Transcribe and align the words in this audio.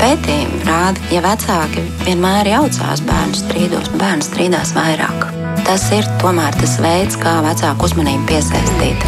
Pētījumi 0.00 0.62
rāda, 0.64 1.02
ja 1.12 1.20
vecāki 1.20 1.82
vienmēr 2.06 2.48
jaucās 2.48 3.02
bērnu 3.04 3.36
strīdos, 3.36 3.90
bērns 4.00 4.30
strīdās 4.30 4.72
vairāk. 4.72 5.26
Tas 5.66 5.84
ir 5.92 6.08
tomēr 6.22 6.56
tas 6.56 6.78
veids, 6.80 7.20
kā 7.20 7.36
vecāku 7.44 7.84
uzmanību 7.90 8.24
piesaistīt. 8.32 9.04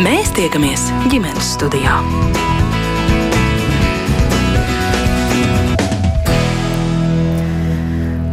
Mēs 0.00 0.32
tiekamies 0.40 0.88
ģimenes 1.12 1.52
studijā. 1.58 2.00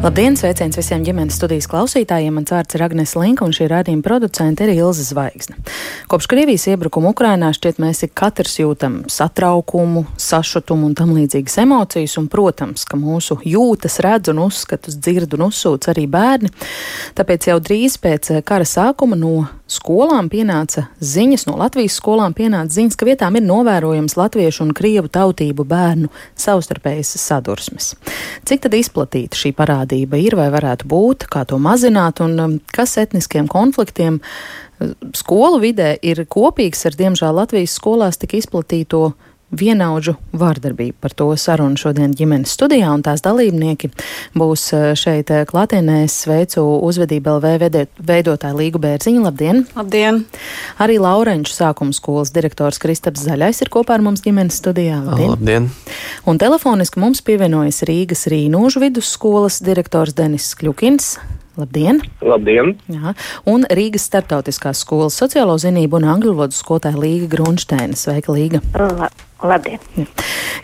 Labdien, 0.06 0.36
sveiciens 0.38 0.78
visiem 0.78 1.02
ģimenes 1.02 1.34
studijas 1.40 1.66
klausītājiem. 1.66 2.36
Mans 2.38 2.52
vārds 2.54 2.76
ir 2.78 2.84
Agnēs 2.86 3.16
Linka, 3.18 3.42
un 3.42 3.55
šī 3.58 3.66
rādījuma 3.72 4.05
producente 4.05 4.62
ir 4.68 4.76
Ilza 4.76 5.02
Zvaigzne. 5.02 5.55
Kopš 6.12 6.28
Krievijas 6.30 6.68
iebrukuma 6.70 7.10
Ukrainā 7.10 7.50
šķiet 7.58 7.82
mēs 7.82 8.04
ik 8.05 8.14
katrs 8.14 8.60
jūtam 8.60 9.00
satraukumu, 9.10 10.04
sašutumu 10.22 10.91
un 10.91 10.94
tam 10.94 11.16
līdzīgas 11.18 11.58
emocijas, 11.64 12.20
un, 12.22 12.30
protams, 12.30 12.86
ka 12.86 13.00
mūsu 13.02 13.40
jūtas, 13.50 13.98
redz 14.05 14.30
un 14.30 14.44
uzskatus 14.45 15.00
dzird 15.02 15.34
un 15.40 15.48
uzsūc 15.48 15.90
arī 15.95 16.06
bērni. 16.06 16.53
Tāpēc 17.17 17.50
jau 17.50 17.58
drīz 17.58 17.98
pēc 17.98 18.30
kara 18.45 18.70
sākuma 18.70 19.17
no 19.17 19.48
skolām 19.66 20.30
pienāca 20.30 20.86
ziņas, 21.02 21.48
no 21.50 21.58
Latvijas 21.58 21.98
skolām 21.98 22.38
pienāca 22.38 22.78
ziņas, 22.78 23.00
ka 23.02 23.09
vietām 23.09 23.42
ir 23.42 23.48
novērojams 23.50 24.14
latviešu 24.22 24.67
un 24.67 24.78
krievu 24.78 25.09
tautību 25.09 25.66
bērnu 25.66 26.14
savstarpējas 26.38 27.16
sadursmes. 27.26 27.95
Cik 28.45 28.67
tad 28.67 28.78
izplatīta 28.78 29.42
šī 29.42 29.56
parādība? 29.58 29.95
Parādība 29.95 30.20
ir 30.20 30.35
vai 30.35 30.49
varētu 30.52 30.88
būt, 30.88 31.27
kā 31.30 31.45
to 31.45 31.58
mazināt 31.58 32.22
un 32.22 32.40
um, 32.40 32.59
kas 32.73 32.98
etniskiem 32.98 33.48
konfliktiem 33.48 34.20
uh, 34.20 34.94
skolu 35.13 35.59
vidē 35.62 35.98
ir 36.02 36.26
kopīgs 36.27 36.86
ar, 36.86 36.95
diemžēl, 36.95 37.34
Latvijas 37.36 37.76
skolās 37.76 38.17
tik 38.17 38.36
izplatīto 38.36 39.13
vienaudžu 39.54 40.16
vārdarbību. 40.35 40.98
Par 41.02 41.13
to 41.13 41.27
sarunu 41.40 41.77
šodien 41.80 42.13
ģimenes 42.16 42.53
studijā, 42.55 42.90
un 42.94 43.03
tās 43.05 43.23
dalībnieki 43.26 43.92
būs 44.38 44.66
uh, 44.73 44.86
šeit 44.97 45.31
uh, 45.33 45.44
klātienē. 45.47 46.03
Sveicu 46.11 46.64
uzvedību 46.86 47.38
LV 47.38 47.70
veidotāju 48.00 48.59
Līgu 48.59 48.81
Bērziņu. 48.83 49.23
Labdien! 49.25 49.64
Labdien! 49.78 50.23
Arī 50.81 50.97
Laurenču 51.02 51.53
sākuma 51.55 51.95
skolas 51.95 52.33
direktors 52.36 52.81
Kristaps 52.81 53.25
Zaļais 53.28 53.61
ir 53.64 53.72
kopā 53.73 53.97
ar 53.97 54.05
mums 54.05 54.25
ģimenes 54.25 54.59
studijā. 54.61 55.00
Labdien! 55.05 55.36
Labdien. 55.36 55.72
Un 56.25 56.42
telefoniski 56.42 57.02
mums 57.02 57.23
pievienojas 57.25 57.83
Rīgas 57.88 58.25
Rīnožu 58.31 58.83
vidusskolas 58.83 59.61
direktors 59.66 60.17
Denis 60.17 60.52
Kļukins. 60.59 61.16
Labdien! 61.55 62.02
Labdien! 62.20 62.73
Jā. 62.92 63.14
Un 63.48 63.64
Rīgas 63.72 64.09
starptautiskās 64.09 64.81
skolas 64.83 65.16
sociālo 65.22 65.55
zinību 65.61 66.02
un 66.02 66.09
angļu 66.11 66.33
valodu 66.36 66.58
skolotāja 66.58 67.00
Līga 67.00 67.30
Grunšteina. 67.31 67.95
Sveika, 67.95 68.36
Līga! 68.36 68.59
La 68.75 69.08
Labdien! 69.46 69.80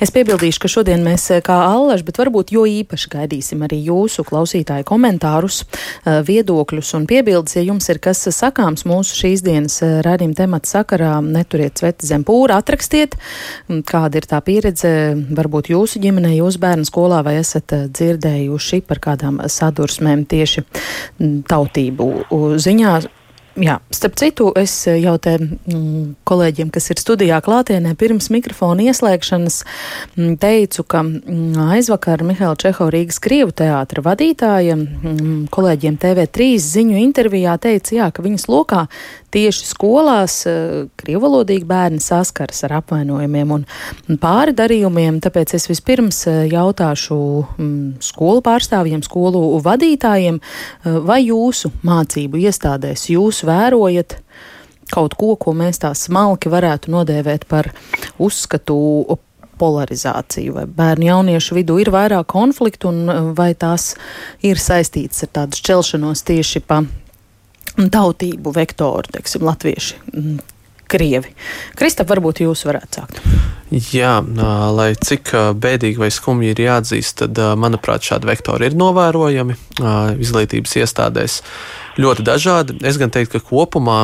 Es 0.02 0.10
piebildīšu, 0.14 0.62
ka 0.64 0.70
šodien 0.72 1.04
mēs 1.06 1.28
eh, 1.30 1.42
kā 1.46 1.56
allaž, 1.68 2.02
bet 2.08 2.18
varbūt 2.18 2.54
jo 2.56 2.64
īpaši 2.66 3.10
gaidīsim 3.12 3.62
arī 3.68 3.78
jūsu 3.86 4.26
klausītāju 4.26 4.86
komentārus, 4.90 5.62
eh, 5.62 6.22
viedokļus 6.26 6.94
un 6.98 7.06
piebildes. 7.09 7.58
Ja 7.59 7.66
jums 7.68 7.90
ir 7.94 8.02
kas 8.02 8.24
sakāms 8.34 8.86
mūsu 8.90 9.20
šīs 9.20 9.46
dienas 9.46 9.78
eh, 9.86 10.00
rādījuma 10.06 10.40
temata 10.40 10.72
sakarā, 10.72 11.14
neturiet 11.22 11.78
sveti 11.78 12.09
zem 12.09 12.26
pūra, 12.26 12.58
atrakstiet, 12.64 13.18
kāda 13.70 14.22
ir 14.22 14.30
tā 14.32 14.42
pieredze 14.46 14.92
varbūt 15.38 15.70
jūsu 15.76 16.02
ģimenē, 16.02 16.34
jūsu 16.40 16.62
bērnu 16.66 16.90
skolā, 16.90 17.22
vai 17.28 17.38
esat 17.44 17.76
dzirdējuši 17.94 18.82
par 18.90 19.04
kādām 19.06 19.42
sadursmēm 19.46 20.26
tieši 20.32 20.66
tautību 21.52 22.14
ziņā 22.62 23.00
Jā, 23.59 23.81
starp 23.91 24.13
citu, 24.16 24.45
es 24.55 24.71
jau 24.88 25.17
te 25.19 25.33
mm, 25.35 26.21
kolēģiem, 26.23 26.69
kas 26.71 26.85
ir 26.94 27.02
studijā 27.02 27.41
klātienē, 27.44 27.97
pirms 27.99 28.30
mikrofona 28.31 28.85
ieslēgšanas 28.88 29.57
mm, 30.16 30.38
teicu, 30.39 30.85
ka 30.88 31.02
mm, 31.03 31.57
aizvakar 31.75 32.23
Mihaila 32.23 32.55
Čeho 32.55 32.88
Rīgas 32.94 33.19
Krievu 33.19 33.52
teātra 33.52 34.05
vadītāja 34.05 34.77
kolēģiem 35.52 35.99
TV3 35.99 36.47
ziņu 36.63 37.01
intervijā 37.03 37.57
teica, 37.59 37.97
jā, 37.97 38.07
ka 38.16 38.23
viņas 38.23 38.47
lokā 38.47 38.85
tieši 39.31 39.68
skolās 39.69 40.42
eh, 40.50 40.86
krievalodīgi 41.00 41.68
bērni 41.68 42.02
saskaras 42.03 42.64
ar 42.68 42.78
apvainojumiem 42.81 43.56
un 43.56 43.66
pāri 44.22 44.56
darījumiem, 44.58 45.22
tāpēc 45.24 45.56
es 45.58 45.68
vispirms 45.72 46.24
eh, 46.30 46.44
jautāšu 46.52 47.18
mm, 47.56 47.88
skolu 48.03 48.44
pārstāvjiem, 48.46 49.03
skolu 49.08 49.44
vadītājiem, 49.64 50.41
eh, 50.41 51.00
vai 51.08 51.22
jūsu 51.25 51.74
mācību 51.88 52.44
iestādēs 52.46 53.09
jūs 53.14 53.44
vērojat 53.47 54.20
kaut 54.91 55.16
ko, 55.16 55.36
ko 55.40 55.56
mēs 55.56 55.80
tā 55.84 55.94
smalki 55.96 56.52
varētu 56.52 56.91
nodēvēt 56.91 57.47
par 57.47 57.72
uzskatu 58.20 58.75
polarizāciju, 59.62 60.56
vai 60.58 60.66
bērnu 60.66 61.08
jauniešu 61.08 61.56
vidū 61.59 61.78
ir 61.84 61.91
vairāk 61.94 62.28
konfliktu, 62.34 62.90
un 62.90 63.34
vai 63.38 63.52
tās 63.53 63.94
ir 64.47 64.59
saistītas 64.59 65.28
ar 65.28 65.31
tādu 65.38 65.62
šķelšanos 65.62 66.25
tieši 66.28 66.64
pa 66.66 66.81
tautību 67.77 68.51
vektoru, 68.55 69.13
teiksim, 69.16 69.45
latvieši, 69.47 69.99
krievi. 70.91 71.31
Kristap, 71.79 72.09
varbūt 72.11 72.44
jūs 72.44 72.66
varētu 72.67 72.99
sākt. 72.99 73.22
Jā, 73.72 74.17
lai 74.75 74.89
cik 74.99 75.31
bēdīgi 75.63 76.01
vai 76.01 76.09
skumji 76.11 76.51
ir 76.51 76.59
jāatzīst, 76.66 77.22
tad, 77.22 77.39
manuprāt, 77.55 78.03
šādi 78.03 78.27
vektori 78.27 78.67
ir 78.67 78.75
novērojami 78.75 79.55
izglītības 80.19 80.75
iestādēs 80.81 81.38
ļoti 82.01 82.27
dažādi. 82.27 82.75
Es 82.83 82.99
gan 82.99 83.13
teiktu, 83.13 83.39
ka 83.39 83.47
kopumā 83.53 84.01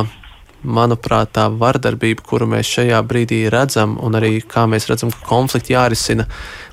manuprāt, 0.62 1.32
tā 1.36 1.46
vardarbība, 1.54 2.24
kuru 2.26 2.48
mēs 2.50 2.68
šajā 2.76 2.98
brīdī 3.06 3.44
redzam, 3.52 3.96
un 4.02 4.18
arī 4.18 4.38
kā 4.42 4.66
mēs 4.70 4.88
redzam, 4.90 5.12
ka 5.14 5.22
konflikti 5.28 5.74
jārisina, 5.74 6.26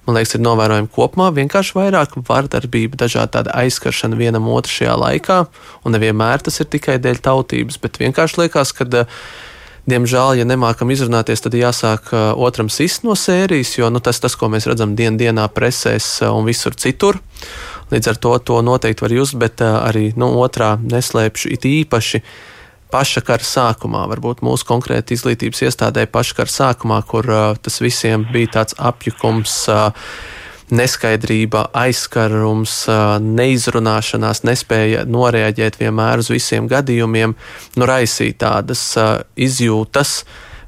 man 0.05 0.17
liekas, 0.17 0.35
ir 0.37 0.43
novērojama 0.45 0.91
kopumā. 0.95 1.31
Vienkārši 1.35 1.75
vairāk 1.77 2.15
vardarbība, 2.27 2.99
dažādi 3.05 3.35
tāda 3.37 3.55
aizskaršana 3.61 4.17
vienam 4.19 4.49
otru 4.53 4.73
šajā 4.79 4.95
laikā, 5.01 5.41
un 5.85 5.97
nevienmēr 5.97 6.45
tas 6.45 6.61
ir 6.61 6.71
tikai 6.71 6.97
dēļ 7.03 7.21
tautības, 7.25 7.81
bet 7.81 8.01
vienkārši 8.01 8.45
liekas, 8.45 8.73
ka. 8.77 9.09
Diemžēl, 9.85 10.39
ja 10.39 10.45
nemākam 10.49 10.89
izrunāties, 10.89 11.43
tad 11.45 11.53
jāsāk 11.53 12.07
otram 12.41 12.71
sist 12.73 13.03
no 13.05 13.13
sērijas, 13.13 13.75
jo 13.77 13.91
nu, 13.93 13.99
tas, 14.01 14.17
tas, 14.17 14.33
ko 14.33 14.49
mēs 14.49 14.65
redzam 14.65 14.95
dien 14.97 15.13
dienā 15.13 15.45
presēs 15.53 16.23
un 16.25 16.41
visur 16.47 16.73
citur. 16.73 17.19
Līdz 17.91 18.09
ar 18.09 18.17
to 18.17 18.31
to 18.49 18.57
noteikti 18.65 19.05
var 19.05 19.13
just, 19.13 19.37
bet 19.37 19.61
arī 19.61 20.07
nu, 20.17 20.31
otrā 20.41 20.71
neslēpšu 20.81 21.53
it 21.53 21.69
īpaši 21.69 22.23
paša 22.93 23.23
kara 23.25 23.45
sākumā, 23.45 24.05
varbūt 24.11 24.43
mūsu 24.45 24.67
konkrēti 24.69 25.17
izglītības 25.17 25.65
iestādē 25.67 26.05
paša 26.11 26.39
kara 26.39 26.53
sākumā, 26.53 27.01
kur 27.09 27.29
uh, 27.29 27.43
tas 27.61 27.81
visiem 27.83 28.25
bija 28.31 28.59
tāds 28.59 28.77
apjukums. 28.77 29.59
Uh, 29.71 30.09
neskaidrība, 30.73 31.67
aizskarums, 31.77 32.73
neizrunāšanās, 33.21 34.41
nespēja 34.47 35.03
noreaģēt 35.05 35.77
vienmēr 35.77 36.23
uz 36.23 36.31
visiem 36.33 36.65
gadījumiem, 36.71 37.35
nu, 37.77 37.85
raisīja 37.85 38.39
tādas 38.47 38.81
izjūtas. 39.37 40.23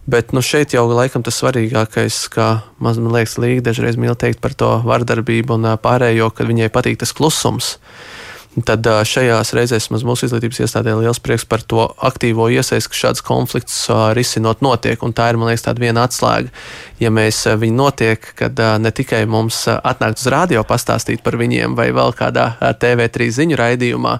Bet 0.08 0.32
nu, 0.32 0.44
šeit 0.46 0.72
jau 0.72 0.86
laikam 0.88 1.26
tas 1.26 1.42
svarīgākais, 1.42 2.20
kā 2.32 2.62
man 2.80 3.10
liekas, 3.12 3.40
Līga 3.42 3.72
dažreiz 3.72 3.98
mīl 4.00 4.16
teikt 4.16 4.40
par 4.40 4.54
to 4.56 4.70
vardarbību 4.86 5.58
un 5.58 5.74
pārējo, 5.82 6.30
kad 6.32 6.48
viņai 6.48 6.70
patīk 6.72 7.02
tas 7.02 7.12
klusums. 7.18 7.74
Uh, 7.76 8.17
Tad 8.66 8.88
šajās 9.06 9.52
reizēs 9.54 9.86
mūsu 9.94 10.26
izglītības 10.26 10.64
iestādē 10.64 10.96
ir 10.96 11.04
liels 11.04 11.20
prieks 11.22 11.44
par 11.46 11.62
to 11.62 11.84
aktīvo 12.08 12.48
iesaistu, 12.50 12.90
ka 12.90 12.98
šāds 12.98 13.22
konflikts 13.22 13.76
risinot 14.18 14.64
notiek. 14.66 15.04
Un 15.06 15.14
tā 15.14 15.28
ir, 15.30 15.38
man 15.38 15.52
liekas, 15.52 15.68
tāda 15.68 15.84
viena 15.84 16.08
atslēga. 16.08 16.50
Ja 16.98 17.12
mēs 17.14 17.44
viņi 17.62 17.78
notiek, 17.78 18.26
kad 18.40 18.58
ne 18.82 18.92
tikai 18.98 19.22
mums 19.30 19.60
atnākt 19.70 20.24
uz 20.24 20.30
rādio 20.34 20.64
pastāstīt 20.66 21.22
par 21.26 21.38
viņiem 21.38 21.76
vai 21.78 21.92
vēl 21.94 22.16
kādā 22.18 22.48
TV3 22.82 23.28
ziņu 23.36 23.60
raidījumā, 23.62 24.16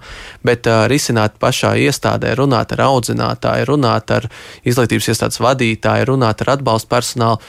bet 0.46 0.70
risināt 0.92 1.40
pašā 1.42 1.74
iestādē, 1.88 2.36
runāt 2.38 2.76
ar 2.78 2.86
audzinātāju, 2.92 3.72
runāt 3.72 4.14
ar 4.20 4.30
izglītības 4.62 5.10
iestādes 5.16 5.42
vadītāju, 5.42 6.12
runāt 6.14 6.46
ar 6.46 6.54
atbalstu 6.60 6.94
personālu 6.94 7.42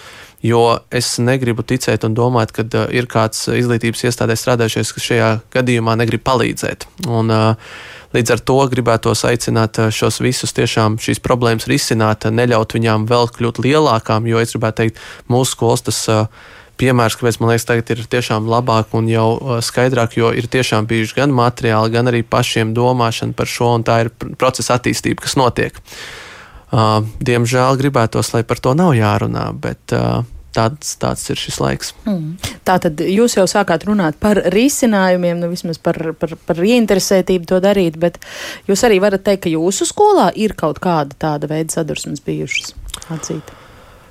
Jo 0.44 0.78
es 0.94 1.16
negribu 1.19 1.65
ticēt 1.66 2.04
un 2.07 2.15
domāt, 2.15 2.53
ka 2.54 2.63
uh, 2.63 2.84
ir 2.95 3.09
kāds 3.10 3.48
izglītības 3.51 4.04
iestādē 4.07 4.36
strādājušais, 4.39 4.92
kas 4.95 5.07
šajā 5.10 5.30
gadījumā 5.54 5.97
negrib 5.98 6.22
palīdzēt. 6.27 6.86
Un, 7.10 7.33
uh, 7.34 7.72
līdz 8.15 8.36
ar 8.36 8.45
to 8.47 8.59
gribētos 8.71 9.24
aicināt 9.27 9.80
šos 9.95 10.21
visus 10.22 10.54
tiešām 10.54 11.01
šīs 11.03 11.18
problēmas 11.24 11.66
risināt, 11.71 12.28
neļaut 12.30 12.77
viņām 12.78 13.09
vēl 13.10 13.27
kļūt 13.34 13.59
lielākām, 13.66 14.30
jo 14.30 14.39
es 14.39 14.54
gribētu 14.54 14.84
teikt, 14.84 15.03
mūsu 15.30 15.57
skolas 15.57 15.84
tas. 15.91 16.04
Uh, 16.13 16.54
piemērs, 16.78 17.16
kāpēc 17.18 17.41
man 17.42 17.51
liekas, 17.51 17.65
tagad 17.66 17.89
ir 17.91 18.04
tiešām 18.07 18.45
labāk 18.47 18.92
un 18.95 19.09
jau 19.10 19.59
skaidrāk, 19.66 20.13
jo 20.15 20.28
ir 20.30 20.47
tiešām 20.47 20.86
bijuši 20.86 21.16
gan 21.16 21.34
materiāli, 21.34 21.91
gan 21.91 22.07
arī 22.07 22.21
pašiem 22.22 22.71
domāšana 22.71 23.34
par 23.34 23.51
šo, 23.51 23.72
un 23.80 23.83
tā 23.83 23.97
ir 24.04 24.13
procesa 24.39 24.77
attīstība, 24.78 25.24
kas 25.24 25.34
notiek. 25.41 25.74
Uh, 25.74 26.28
diemžēl 26.70 27.78
gribētos, 27.80 28.32
lai 28.34 28.42
par 28.44 28.60
to 28.60 28.74
nav 28.76 28.92
jārunā, 28.97 29.47
bet 29.56 29.94
uh, 29.97 30.24
tāds, 30.59 30.97
tāds 31.00 31.24
ir 31.32 31.41
šis 31.41 31.60
laiks. 31.62 31.92
Mm. 32.09 32.34
Tā 32.66 32.78
tad 32.82 33.00
jūs 33.04 33.38
jau 33.38 33.47
sākāt 33.50 33.86
runāt 33.88 34.18
par 34.20 34.41
risinājumiem, 34.54 35.41
nu 35.42 35.53
vismaz 35.53 35.80
par, 35.82 36.00
par, 36.18 36.34
par 36.48 36.65
ieinteresētību 36.65 37.48
to 37.48 37.60
darīt, 37.65 37.98
bet 38.00 38.20
jūs 38.68 38.84
arī 38.88 39.00
varat 39.04 39.24
teikt, 39.26 39.47
ka 39.47 39.54
jūsu 39.54 39.88
skolā 39.88 40.30
ir 40.36 40.56
kaut 40.59 40.82
kāda 40.84 41.16
tāda 41.18 41.50
veida 41.50 41.78
sadursmes 41.78 42.24
bijušas 42.26 42.74
atzīt. 43.15 43.54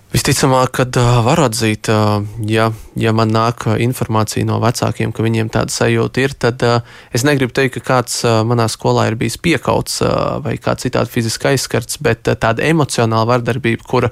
Visticamāk, 0.08 0.70
kad 0.72 0.96
uh, 0.96 1.18
var 1.26 1.42
atzīt, 1.44 1.90
uh, 1.92 2.22
ja, 2.48 2.70
ja 2.96 3.12
man 3.12 3.34
nāk 3.36 3.66
informācija 3.84 4.48
no 4.48 4.62
vecākiem, 4.64 5.12
ka 5.12 5.24
viņiem 5.26 5.50
tāda 5.52 5.74
sajūta 5.74 6.22
ir, 6.24 6.36
tad 6.40 6.62
uh, 6.64 6.78
es 7.12 7.26
negribu 7.28 7.52
teikt, 7.52 7.76
ka 7.76 7.82
kāds 7.90 8.22
uh, 8.24 8.38
manā 8.48 8.70
skolā 8.72 9.10
ir 9.10 9.18
bijis 9.20 9.36
piekauts 9.44 10.00
uh, 10.06 10.38
vai 10.46 10.56
kā 10.64 10.78
citādi 10.80 11.12
fiziski 11.12 11.50
aizskarts, 11.50 12.00
bet 12.00 12.32
uh, 12.32 12.38
tāda 12.40 12.64
emocionāla 12.70 13.28
vardarbība, 13.34 13.84
kura 13.84 14.12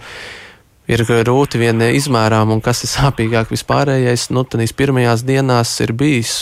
ir 0.92 1.06
grūti 1.08 1.62
vien 1.64 1.80
izmērām, 1.88 2.52
un 2.52 2.60
kas 2.66 2.84
ir 2.84 2.92
sāpīgāk 2.92 3.56
vispārējais, 3.56 4.28
nu, 4.36 4.44
tādīs 4.44 4.76
pirmajās 4.76 5.24
dienās 5.24 5.72
ir 5.86 5.96
bijis 5.96 6.42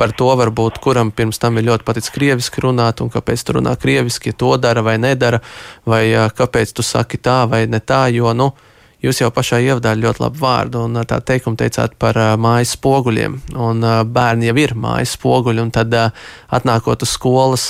par 0.00 0.16
to, 0.16 0.30
varbūt, 0.40 0.80
kuram 0.80 1.12
pirms 1.12 1.38
tam 1.44 1.60
ir 1.60 1.68
ļoti 1.68 1.86
paticis 1.86 2.16
krieviski 2.16 2.64
runāt, 2.64 3.04
un 3.04 3.12
kāpēc 3.12 3.44
tu 3.44 3.58
runā 3.60 3.76
krieviski, 3.78 4.32
ja 4.32 4.40
to 4.40 4.56
dara 4.56 4.82
vai 4.82 4.96
nedara, 4.96 5.44
vai 5.84 6.02
kāpēc 6.40 6.72
tu 6.72 6.82
saki 6.82 7.20
tā 7.20 7.44
vai 7.52 7.66
ne 7.70 7.84
tā, 7.84 8.08
jo, 8.16 8.32
nu, 8.34 8.50
Jūs 8.98 9.20
jau 9.20 9.28
pašā 9.30 9.60
ievadā 9.62 9.92
ļoti 9.94 10.24
labu 10.24 10.40
vārdu 10.42 10.80
un 10.88 10.98
tā 11.06 11.20
teikumu 11.22 11.54
teicāt 11.60 11.92
par 12.02 12.16
mājas 12.40 12.72
spoguļiem. 12.74 13.36
Un, 13.54 13.86
bērni 14.10 14.48
jau 14.48 14.56
ir 14.58 14.74
mājas 14.74 15.12
spoguļi, 15.14 15.62
un 15.62 15.70
tad 15.70 15.94
atnākot 15.94 17.04
uz 17.06 17.12
skolas, 17.14 17.66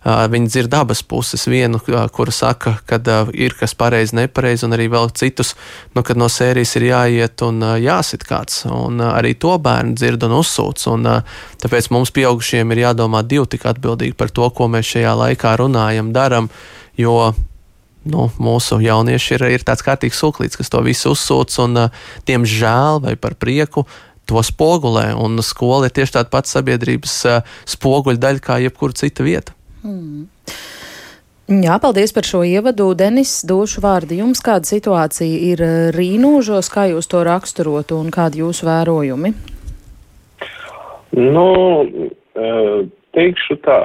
viņi 0.00 0.48
dzird 0.48 0.76
abas 0.78 1.02
puses. 1.04 1.44
Vienu, 1.52 1.82
kura 1.84 2.32
saka, 2.32 2.78
ka 2.88 2.96
ir 3.36 3.52
kas 3.60 3.76
pareizi, 3.76 4.16
nepareizi, 4.16 4.64
un 4.64 4.72
arī 4.78 4.88
vēl 4.88 5.12
citus, 5.20 5.52
nu, 5.92 6.00
kad 6.00 6.16
no 6.16 6.30
sērijas 6.32 6.72
ir 6.80 6.88
jāiet 6.88 7.44
un 7.44 7.60
jāsit 7.84 8.24
kāds. 8.24 8.62
Un 8.64 9.04
arī 9.04 9.34
to 9.36 9.58
bērni 9.60 9.98
dzird 10.00 10.24
un 10.30 10.38
uzsūc. 10.38 10.86
Un, 10.94 11.10
tāpēc 11.60 11.90
mums, 11.92 12.14
pieaugušiem, 12.16 12.72
ir 12.72 12.86
jādomā 12.86 13.20
divi 13.28 13.44
tik 13.52 13.68
atbildīgi 13.68 14.16
par 14.16 14.32
to, 14.32 14.48
ko 14.48 14.72
mēs 14.72 14.96
šajā 14.96 15.12
laikā 15.26 15.58
runājam, 15.60 16.08
darām. 16.16 16.48
Jo 16.96 17.34
nu, 18.08 18.28
mūsu 18.40 18.80
jaunieši 18.80 19.36
ir, 19.36 19.46
ir 19.58 19.66
tāds 19.66 19.84
kārtīgs 19.86 20.20
sūklīts, 20.22 20.58
kas 20.60 20.72
to 20.72 20.80
visu 20.86 21.14
uzsūc 21.14 21.56
un, 21.64 21.86
diemžēl, 22.28 23.02
vai 23.04 23.16
par 23.20 23.36
prieku. 23.40 23.86
To 24.30 24.42
spogulē, 24.46 25.10
un 25.18 25.40
skola 25.42 25.88
ir 25.88 25.94
tieši 25.96 26.20
tāda 26.20 26.30
pati 26.30 26.52
sabiedrības 26.52 27.14
spoguļa 27.72 28.20
daļa 28.22 28.44
kā 28.44 28.60
jebkura 28.62 28.94
cita 28.94 29.26
vieta. 29.26 29.56
Mm. 29.82 30.28
Jā, 31.50 31.80
paldies 31.82 32.12
par 32.14 32.22
šo 32.22 32.44
ievadu. 32.46 32.92
Denis, 32.94 33.40
došu 33.42 33.82
vārdu 33.82 34.14
jums. 34.20 34.38
Kāda 34.44 34.68
situācija 34.70 35.40
ir 35.50 35.62
rīnožos, 35.96 36.68
kā 36.70 36.86
jūs 36.92 37.10
to 37.10 37.24
raksturotu 37.26 37.98
un 37.98 38.12
kādi 38.14 38.44
jūsu 38.44 38.68
vērojumi? 38.68 39.32
Nu, 41.18 41.48
teikšu 43.18 43.58
tā, 43.66 43.80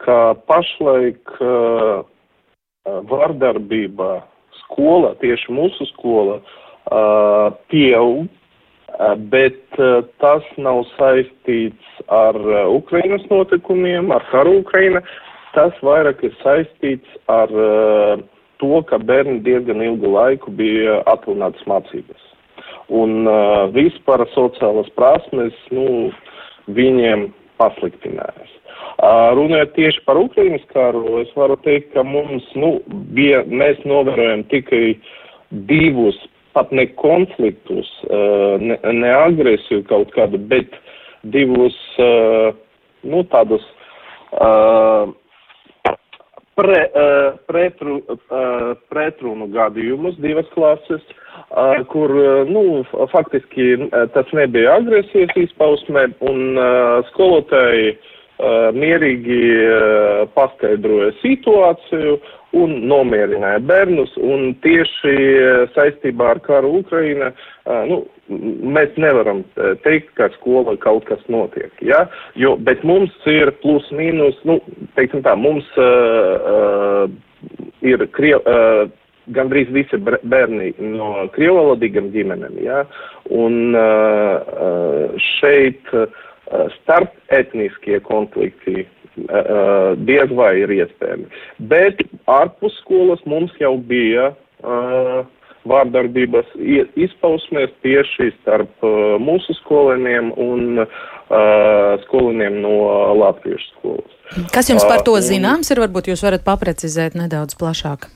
ka 0.00 0.16
pašlaik 0.48 1.36
vardarbība 2.84 4.22
skola, 4.62 5.14
tieši 5.20 5.52
mūsu 5.52 5.86
skola, 5.92 6.40
pieaug, 7.72 8.26
bet 9.32 9.78
tas 10.22 10.44
nav 10.60 10.84
saistīts 10.94 12.02
ar 12.12 12.36
Ukrainas 12.70 13.24
notikumiem, 13.30 14.12
ar 14.12 14.26
karu 14.30 14.60
Ukraina. 14.60 15.02
Tas 15.54 15.74
vairāk 15.86 16.24
ir 16.26 16.34
saistīts 16.42 17.18
ar 17.30 17.50
to, 18.58 18.82
ka 18.90 18.98
bērni 18.98 19.40
diezgan 19.46 19.82
ilgu 19.82 20.10
laiku 20.10 20.50
bija 20.50 21.00
atrunātas 21.10 21.64
mācības. 21.70 22.30
Un 22.92 23.24
vispār 23.72 24.26
sociālas 24.34 24.90
prasmes, 24.98 25.54
nu, 25.72 26.10
viņiem 26.68 27.30
pasliktinājās. 27.60 28.52
Runājot 29.38 29.74
tieši 29.76 30.04
par 30.06 30.18
Ukrainas 30.20 30.64
karu, 30.72 31.18
es 31.22 31.32
varu 31.36 31.56
teikt, 31.64 31.92
ka 31.94 32.04
mums, 32.06 32.46
nu, 32.58 32.76
bija, 33.16 33.42
mēs 33.48 33.80
novērojam 33.88 34.44
tikai 34.52 34.94
divus, 35.68 36.18
pat 36.54 36.70
ne 36.72 36.86
konfliktus, 37.00 37.90
ne, 38.62 38.78
ne 38.78 39.12
agresiju 39.14 39.82
kaut 39.90 40.14
kādu, 40.14 40.38
bet 40.38 40.78
divus, 41.34 41.76
nu, 41.98 43.24
tādus 43.34 43.66
pre, 46.58 46.80
pretru, 47.50 48.00
pretrunu 48.92 49.50
gadījumus, 49.54 50.18
divas 50.22 50.48
klases, 50.54 51.04
kur, 51.90 52.14
nu, 52.48 52.64
faktiski 53.12 53.90
tas 54.14 54.32
nebija 54.36 54.78
agresijas 54.78 55.34
izpausmē, 55.44 56.08
un 56.30 56.58
skolotāji 57.12 57.94
Uh, 58.34 58.72
mierīgi 58.74 59.36
uh, 59.62 60.24
paskaidroja 60.34 61.12
situāciju 61.20 62.16
un 62.58 62.72
nomierināja 62.90 63.60
bērnus. 63.62 64.10
Un 64.18 64.56
tieši 64.64 65.12
uh, 65.14 65.60
saistībā 65.76 66.32
ar 66.32 66.40
karu 66.42 66.72
Ukraina, 66.80 67.28
nu, 67.86 68.00
mēs 68.28 68.96
nevaram 69.00 69.42
teikt, 69.84 70.14
ka 70.18 70.30
skolā 70.38 70.76
kaut 70.82 71.06
kas 71.10 71.22
notiek. 71.32 71.72
Ja? 71.84 72.06
Jo, 72.40 72.54
bet 72.56 72.84
mums 72.86 73.14
ir 73.30 73.52
plus 73.62 73.86
mīnus, 73.94 74.38
nu, 74.48 74.58
teiksim 74.98 75.24
tā, 75.26 75.36
mums 75.36 75.68
uh, 75.80 77.06
ir 77.84 78.06
Kriev, 78.16 78.44
uh, 78.48 78.86
gandrīz 79.34 79.70
visi 79.72 80.00
bērni 80.00 80.74
no 80.80 81.26
krievalodīgiem 81.36 82.12
ģimenēm. 82.16 82.60
Ja? 82.64 82.84
Un 83.32 83.76
uh, 83.76 85.18
šeit. 85.36 85.84
Uh, 85.92 86.08
Eh, 86.52 86.66
starp 86.82 87.14
etniskie 87.32 87.96
konflikti 88.04 88.82
uh, 88.84 89.94
diez 90.04 90.32
vai 90.36 90.50
ir 90.60 90.72
iespējami. 90.74 91.24
Bet 91.72 92.02
ārpus 92.28 92.74
skolas 92.82 93.22
mums 93.24 93.54
jau 93.62 93.72
bija 93.80 94.26
uh, 94.60 95.24
vārdarbības 95.68 96.50
izpausmēs 97.06 97.72
tieši 97.84 98.30
starp 98.40 98.84
uh, 98.84 99.14
mūsu 99.22 99.56
skolēniem 99.62 100.32
un 100.40 100.84
uh, 100.84 100.98
skolēniem 102.04 102.60
no 102.64 102.74
Latviešu 103.20 103.70
skolas. 103.72 104.20
Kas 104.54 104.70
jums 104.70 104.84
par 104.88 105.04
to 105.06 105.16
zināms 105.24 105.70
ir? 105.72 105.82
Varbūt 105.84 106.12
jūs 106.12 106.24
varat 106.24 106.44
paprecizēt 106.46 107.16
nedaudz 107.18 107.56
plašāk. 107.60 108.08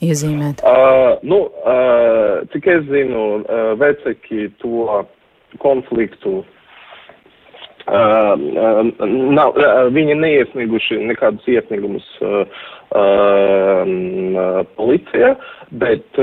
Iezīmēt. 0.00 0.62
Uh, 0.64 1.18
nu, 1.28 1.42
uh, 1.60 2.40
cik 2.54 2.70
es 2.72 2.86
zinu, 2.88 3.24
uh, 3.42 3.74
vecāki 3.80 4.48
to 4.62 4.88
konfliktu 5.60 6.40
Uh, 6.40 6.46
uh, 6.46 6.59
nav, 7.90 9.56
uh, 9.56 9.88
viņi 9.94 10.16
neiesnieguši 10.20 11.00
nekādus 11.10 11.48
iesniegumus 11.50 12.06
policijā, 14.74 15.28
bet 15.78 16.18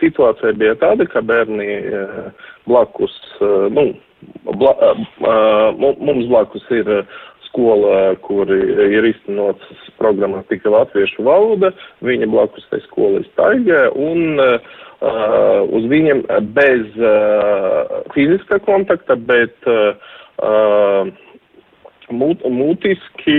situācija 0.00 0.52
bija 0.60 0.74
tāda, 0.82 1.06
ka 1.08 1.22
bērni 1.24 1.78
blakus, 2.68 3.14
nu, 3.72 3.86
bla, 4.60 4.74
mums 5.96 6.28
blakus 6.28 6.68
ir 6.76 6.90
skola, 7.48 8.18
kur 8.20 8.52
ir 8.52 9.08
iztenots 9.08 9.64
programmas 9.96 10.44
tikai 10.52 10.74
latviešu 10.76 11.24
valoda, 11.24 11.72
viņa 12.04 12.28
blakus 12.28 12.68
tai 12.68 12.82
skolai 12.84 13.24
staigē 13.30 13.86
un 13.96 14.36
uh, 14.36 14.60
uh, 14.60 14.87
uz 15.00 15.84
viņiem 15.90 16.24
bez 16.56 16.96
uh, 16.98 18.00
fiziska 18.14 18.58
kontakta, 18.66 19.14
bet 19.14 19.54
uh, 19.70 19.94
uh, 20.42 21.06
mut, 22.10 22.42
mutiski 22.50 23.38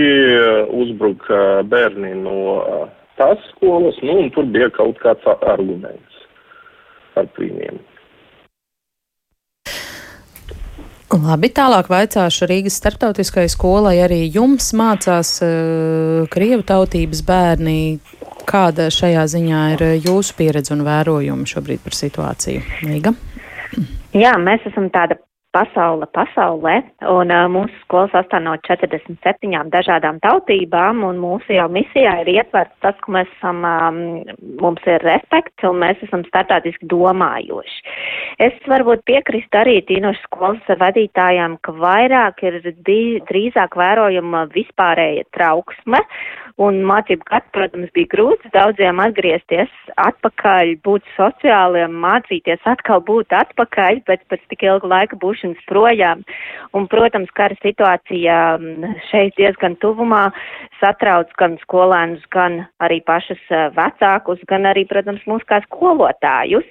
uzbruka 0.72 1.60
bērni 1.68 2.14
no 2.22 2.38
uh, 2.56 2.88
tās 3.20 3.44
skolas, 3.52 3.98
nu, 4.02 4.16
un 4.24 4.32
tur 4.34 4.48
bija 4.48 4.70
kaut 4.72 4.98
kāds 5.04 5.26
arguments 5.28 6.26
ar 7.20 7.28
viņiem. 7.36 7.80
Labi, 11.10 11.48
tālāk 11.50 11.88
vaicāšu 11.90 12.46
Rīgas 12.46 12.76
starptautiskai 12.78 13.48
skolai. 13.50 13.96
Arī 13.98 14.20
jums 14.30 14.70
mācās 14.78 15.40
uh, 15.42 16.22
krievu 16.30 16.62
tautības 16.62 17.24
bērni. 17.26 17.98
Kāda 18.50 18.88
šajā 18.90 19.24
ziņā 19.30 19.64
ir 19.76 19.82
eh, 19.86 19.96
jūsu 20.02 20.34
pieredze 20.38 20.74
un 20.74 20.82
vērojumi 20.86 21.46
šobrīd 21.46 21.84
par 21.84 21.94
situāciju? 21.94 22.62
Līga? 22.88 23.14
Jā, 24.10 24.32
mēs 24.42 24.64
esam 24.66 24.88
tāda 24.90 25.20
pasaule 25.54 26.06
pasaulē, 26.14 26.76
un 27.10 27.30
uh, 27.34 27.46
mūsu 27.50 27.74
skola 27.82 28.10
sastāv 28.12 28.42
no 28.44 28.52
47 28.66 29.70
dažādām 29.72 30.20
tautībām, 30.22 31.02
un 31.06 31.18
mūsu 31.22 31.56
jau 31.56 31.66
misijā 31.72 32.12
ir 32.22 32.30
ietverts 32.36 32.76
tas, 32.84 32.98
ka 33.02 33.14
mēs 33.16 33.30
esam, 33.36 33.64
um, 33.66 33.98
mums 34.62 34.86
ir 34.86 35.02
respekts, 35.06 35.66
un 35.66 35.80
mēs 35.82 36.02
esam 36.06 36.22
startautiski 36.28 36.86
domājoši. 36.90 37.82
Es 38.46 38.58
varbūt 38.70 39.02
piekrist 39.10 39.58
arī 39.58 39.80
tīnošu 39.88 40.22
skolas 40.28 40.70
vadītājām, 40.82 41.58
ka 41.66 41.74
vairāk 41.74 42.46
ir 42.46 42.60
drīzāk 42.86 43.78
vērojama 43.78 44.46
vispārēja 44.54 45.26
trauksme 45.34 46.02
un 46.60 46.80
mācību 46.86 47.24
gads, 47.30 47.48
protams, 47.54 47.90
bija 47.96 48.10
grūts 48.12 48.52
daudziem 48.54 49.00
atgriezties 49.02 49.70
atpakaļ, 50.00 50.74
būt 50.84 51.06
sociāliem, 51.16 51.94
mācīties 52.02 52.66
atkal 52.68 53.02
būt 53.06 53.32
atpakaļ 53.36 54.02
pēc, 54.08 54.24
pēc 54.30 54.42
tik 54.52 54.64
ilga 54.68 54.90
laika 54.92 55.18
būšanas 55.20 55.62
projām. 55.70 56.24
Un, 56.76 56.86
protams, 56.92 57.30
kara 57.36 57.56
situācija 57.64 58.36
mm, 58.58 58.96
šeit 59.08 59.36
diezgan 59.40 59.78
tuvumā 59.82 60.26
satrauc 60.80 61.32
gan 61.40 61.56
skolēnus, 61.64 62.26
gan 62.34 62.60
arī 62.84 63.00
pašas 63.06 63.40
eh, 63.48 63.68
vecākus, 63.76 64.42
gan 64.50 64.68
arī, 64.68 64.84
protams, 64.90 65.24
mūs 65.30 65.46
kā 65.48 65.62
skolotājus. 65.68 66.68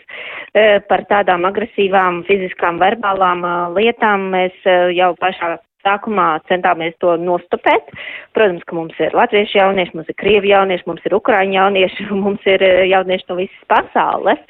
Eh, 0.53 0.77
par 0.89 1.05
tādām 1.09 1.49
agresīvām 1.49 2.23
fiziskām, 2.29 2.81
verbālām 2.81 3.45
eh, 3.45 3.57
lietām 3.79 4.29
mēs 4.35 4.69
jau 4.95 5.13
pašā 5.19 5.57
Sākumā 5.85 6.41
centāmies 6.49 6.95
to 6.99 7.13
nostopēt. 7.21 7.91
Protams, 8.35 8.65
ka 8.67 8.75
mums 8.75 8.97
ir 8.99 9.15
latviešu 9.15 9.59
jaunieši, 9.61 9.95
mums 9.95 10.09
ir 10.11 10.17
krievi 10.19 10.51
jaunieši, 10.51 10.85
mums 10.89 11.05
ir 11.07 11.15
ukraiņu 11.15 11.55
jaunieši, 11.55 12.07
mums 12.25 12.43
ir 12.49 12.63
eh, 12.65 12.83
jaunieši 12.91 13.29
no 13.29 13.37
visas 13.39 13.69
pasaules. 13.71 14.41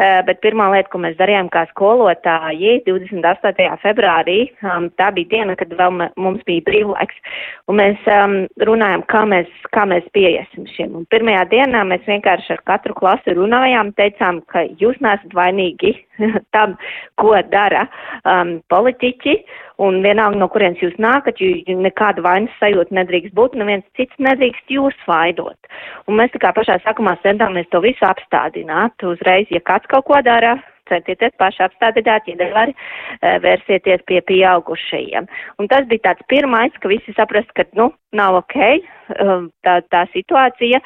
Eh, 0.00 0.20
bet 0.26 0.40
pirmā 0.44 0.70
lieta, 0.72 0.88
ko 0.92 1.02
mēs 1.04 1.18
darījām 1.18 1.50
kā 1.52 1.66
skolotāji 1.70 2.78
28. 2.86 3.68
februārī, 3.84 4.38
um, 4.64 4.88
tā 4.96 5.10
bija 5.14 5.30
diena, 5.34 5.56
kad 5.60 5.74
vēl 5.76 5.92
mums 6.16 6.40
bija 6.48 6.64
brīvlaiks. 6.70 7.20
Un 7.68 7.78
mēs 7.82 8.08
um, 8.10 8.38
runājām, 8.64 9.04
kā 9.12 9.26
mēs, 9.28 9.52
kā 9.76 9.84
mēs 9.88 10.08
pieiesim 10.16 10.64
šiem. 10.72 10.96
Un 11.02 11.04
pirmajā 11.12 11.44
dienā 11.52 11.84
mēs 11.88 12.08
vienkārši 12.08 12.56
ar 12.56 12.64
katru 12.72 12.96
klasi 12.96 13.36
runājām, 13.36 13.92
teicām, 14.00 14.40
ka 14.48 14.64
jūs 14.80 14.96
nesat 15.04 15.36
vainīgi 15.36 15.94
tam, 16.56 16.76
ko 17.20 17.34
dara 17.52 17.86
um, 18.24 18.58
politiķi. 18.72 19.36
Un 19.82 19.98
vienalga, 20.04 20.38
no 20.38 20.46
kurienes 20.52 20.82
jūs 20.82 20.94
nākat, 21.02 21.40
jo 21.42 21.76
nekāda 21.82 22.22
vainas 22.22 22.52
sajūta 22.60 22.94
nedrīkst 22.94 23.34
būt, 23.34 23.56
neviens 23.58 23.86
cits 23.98 24.14
nedrīkst 24.22 24.70
jūs 24.70 24.98
vaidot. 25.08 25.58
Un 26.06 26.20
mēs 26.20 26.30
tā 26.34 26.42
kā 26.44 26.52
pašā 26.54 26.76
sākumā 26.84 27.16
centāmies 27.24 27.70
to 27.72 27.80
visu 27.82 28.06
apstādināt. 28.06 28.94
Uzreiz, 29.02 29.50
ja 29.50 29.62
kāds 29.64 29.88
kaut 29.90 30.06
ko 30.06 30.20
dara, 30.22 30.58
centieties 30.90 31.34
paši 31.40 31.62
apstādināt, 31.66 32.26
ja 32.28 32.36
nevar, 32.38 32.72
e, 32.72 33.32
vērsieties 33.44 34.04
pie 34.08 34.20
pieaugušajiem. 34.28 35.28
Un 35.60 35.70
tas 35.72 35.86
bija 35.90 36.08
tāds 36.08 36.26
pirmais, 36.32 36.74
ka 36.80 36.90
visi 36.90 37.14
saprast, 37.16 37.52
ka, 37.56 37.66
nu, 37.78 37.90
nav 38.16 38.40
ok 38.42 38.56
e, 38.62 38.78
tā, 39.66 39.76
tā 39.92 40.04
situācija, 40.14 40.82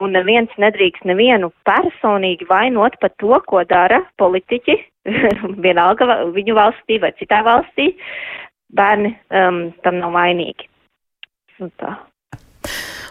un 0.00 0.14
neviens 0.16 0.52
nedrīkst 0.60 1.06
nevienu 1.08 1.52
personīgi 1.68 2.48
vainot 2.50 2.98
par 3.00 3.14
to, 3.22 3.34
ko 3.46 3.64
dara 3.68 4.02
politiķi, 4.20 4.78
vienalga 5.66 6.22
viņu 6.34 6.58
valstī 6.58 7.00
vai 7.02 7.14
citā 7.18 7.42
valstī, 7.46 7.94
bērni 8.76 9.14
um, 9.34 9.64
tam 9.84 9.98
nav 10.02 10.14
vainīgi. 10.14 10.68
Un 11.60 11.72
tā. 11.80 11.96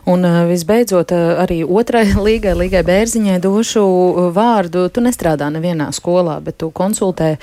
Un 0.10 0.26
uh, 0.26 0.44
visbeidzot, 0.50 1.14
uh, 1.14 1.42
arī 1.44 1.62
otrai 1.64 2.06
līgai, 2.28 2.56
līgai 2.58 2.84
bērziņai 2.88 3.40
došu 3.44 3.84
uh, 3.84 4.30
vārdu. 4.36 4.88
Tu 4.94 5.04
nestrādā 5.06 5.52
nevienā 5.54 5.92
skolā, 5.96 6.40
bet 6.44 6.60
tu 6.64 6.72
konsultē 6.76 7.36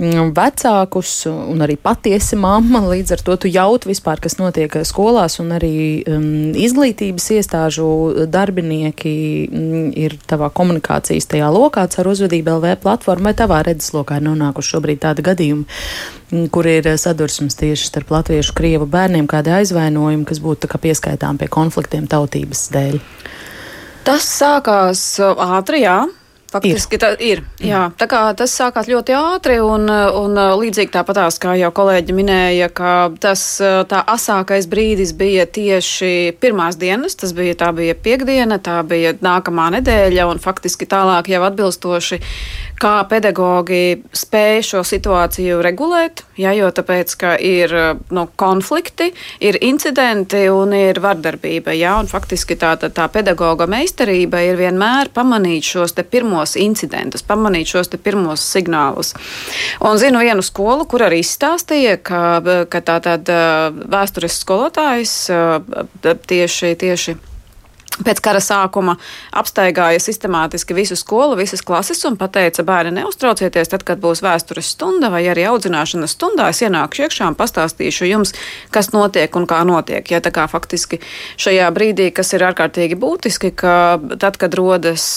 Mm, 0.00 0.30
vecākus 0.32 1.10
un 1.28 1.60
arī 1.60 1.74
patiesi 1.76 2.36
mamma. 2.40 2.80
Līdz 2.88 3.12
ar 3.18 3.22
to 3.24 3.34
tu 3.42 3.50
jauti 3.52 3.90
vispār, 3.90 4.20
kas 4.24 4.38
notiek 4.38 4.72
skolās, 4.88 5.36
un 5.42 5.52
arī 5.52 5.72
um, 6.08 6.54
izglītības 6.56 7.26
iestāžu 7.36 7.88
darbinieki 8.32 9.12
um, 9.44 9.90
ir 9.92 10.16
tavā 10.30 10.48
komunikācijas 10.56 11.28
tajā 11.28 11.50
lokā 11.52 11.84
ar 11.84 12.10
uzvedību 12.14 12.56
LV 12.56 12.78
platformu 12.80 13.28
vai 13.28 13.34
tavā 13.36 13.60
redzeslokā 13.68 14.16
ir 14.16 14.24
nonākuši 14.30 14.72
šobrīd 14.72 15.02
tādi 15.04 15.26
gadījumi, 15.26 15.68
um, 15.68 16.19
kur 16.52 16.68
ir 16.70 16.86
sadursmes 17.00 17.58
tieši 17.58 17.90
starp 17.90 18.12
latviešu, 18.14 18.54
krievu 18.56 18.86
bērniem, 18.90 19.28
kādi 19.30 19.52
aizvainojumi, 19.60 20.26
kas 20.28 20.42
būtu 20.42 20.70
pieskaitām 20.80 21.40
pie 21.40 21.50
konfliktiem 21.50 22.06
tautības 22.10 22.68
dēļ. 22.74 23.00
Tas 24.06 24.24
sākās 24.40 25.04
ātri, 25.20 25.84
jā. 25.84 26.00
Faktiski 26.50 26.96
ir. 26.96 27.00
tā 27.00 27.08
ir. 27.22 27.40
Jā, 27.62 27.84
tā 27.94 28.08
kā 28.10 28.20
tas 28.34 28.50
sākās 28.58 28.88
ļoti 28.90 29.14
ātri, 29.14 29.60
un, 29.62 29.84
un 29.86 30.40
līdzīgi 30.58 30.90
tāpatās, 30.96 31.38
kā 31.38 31.54
jau 31.60 31.70
kolēģi 31.74 32.16
minēja, 32.16 32.66
ka 32.74 32.94
tas 33.22 33.44
tā 33.90 34.00
asākais 34.10 34.66
brīdis 34.70 35.12
bija 35.14 35.46
tieši 35.46 36.34
pirmās 36.42 36.78
dienas, 36.80 37.14
tas 37.20 37.34
bija, 37.38 37.54
tā 37.60 37.70
bija 37.76 37.94
piekdiena, 37.94 38.58
tā 38.58 38.80
bija 38.82 39.14
nākamā 39.22 39.68
nedēļa, 39.76 40.26
un 40.32 40.42
faktiski 40.42 40.90
tālāk 40.90 41.30
jau 41.30 41.44
atbilstoši 41.46 42.18
kā 42.80 42.94
pedagogi 43.10 44.00
spēj 44.16 44.62
šo 44.70 44.80
situāciju 44.86 45.60
regulēt, 45.64 46.24
ja, 46.40 46.52
jo 46.56 46.70
tāpēc, 46.74 47.12
ka 47.20 47.34
ir 47.36 47.74
no, 48.14 48.26
konflikti, 48.40 49.10
ir 49.44 49.58
incidenti 49.64 50.46
un 50.52 50.72
ir 50.76 51.00
vardarbība. 51.02 51.74
Ja, 51.76 51.98
un 52.00 52.08
faktiski 52.10 52.56
tā, 52.60 52.74
tā, 52.80 52.90
tā 52.94 53.06
pedagoga 53.12 53.68
meistarība 53.70 54.42
ir 54.46 54.58
vienmēr 54.60 55.12
pamanīt 55.14 55.68
šos 55.68 55.96
pirmos 56.10 56.56
incidentus, 56.60 57.24
pamanīt 57.26 57.70
šos 57.74 57.92
pirmos 58.00 58.44
signālus. 58.54 59.14
Un 59.84 60.00
zinu 60.00 60.24
vienu 60.24 60.44
skolu, 60.44 60.88
kur 60.88 61.04
arī 61.08 61.20
izstāstīja, 61.24 61.98
ka, 62.02 62.22
ka 62.70 62.84
tā 62.84 63.00
tad 63.04 63.28
vēstures 63.90 64.40
skolotājs 64.40 65.16
tieši, 66.02 66.76
tieši 66.80 67.16
Pēc 67.90 68.20
kara 68.22 68.38
sākuma 68.40 68.94
apstaigāja 69.36 69.98
sistemātiski 70.00 70.76
visu 70.76 70.96
skolu, 70.96 71.34
visas 71.36 71.60
klases 71.66 71.98
un 72.08 72.14
teica, 72.16 72.62
bērni, 72.64 72.94
neuztraucieties, 73.00 73.68
tad, 73.68 73.82
kad 73.84 74.00
būs 74.00 74.22
vēstures 74.24 74.70
stunda 74.72 75.10
vai 75.12 75.24
arī 75.28 75.44
audzināšanas 75.50 76.14
stundā, 76.14 76.46
es 76.52 76.62
ienākšu 76.64 77.04
iekšā 77.04 77.28
un 77.28 77.36
pastāstīšu 77.36 78.08
jums, 78.08 78.32
kas 78.72 78.92
notiek 78.94 79.34
un 79.36 79.44
kā 79.50 79.58
notiek. 79.68 80.06
Ja, 80.14 80.22
tā 80.24 80.32
kā 80.32 80.46
faktiski 80.48 81.00
šajā 81.40 81.66
brīdī, 81.76 82.08
kas 82.14 82.32
ir 82.32 82.46
ārkārtīgi 82.46 82.96
būtiski, 83.00 83.50
ka 83.58 83.74
tad, 84.22 84.38
kad 84.40 84.54
rodas 84.56 85.08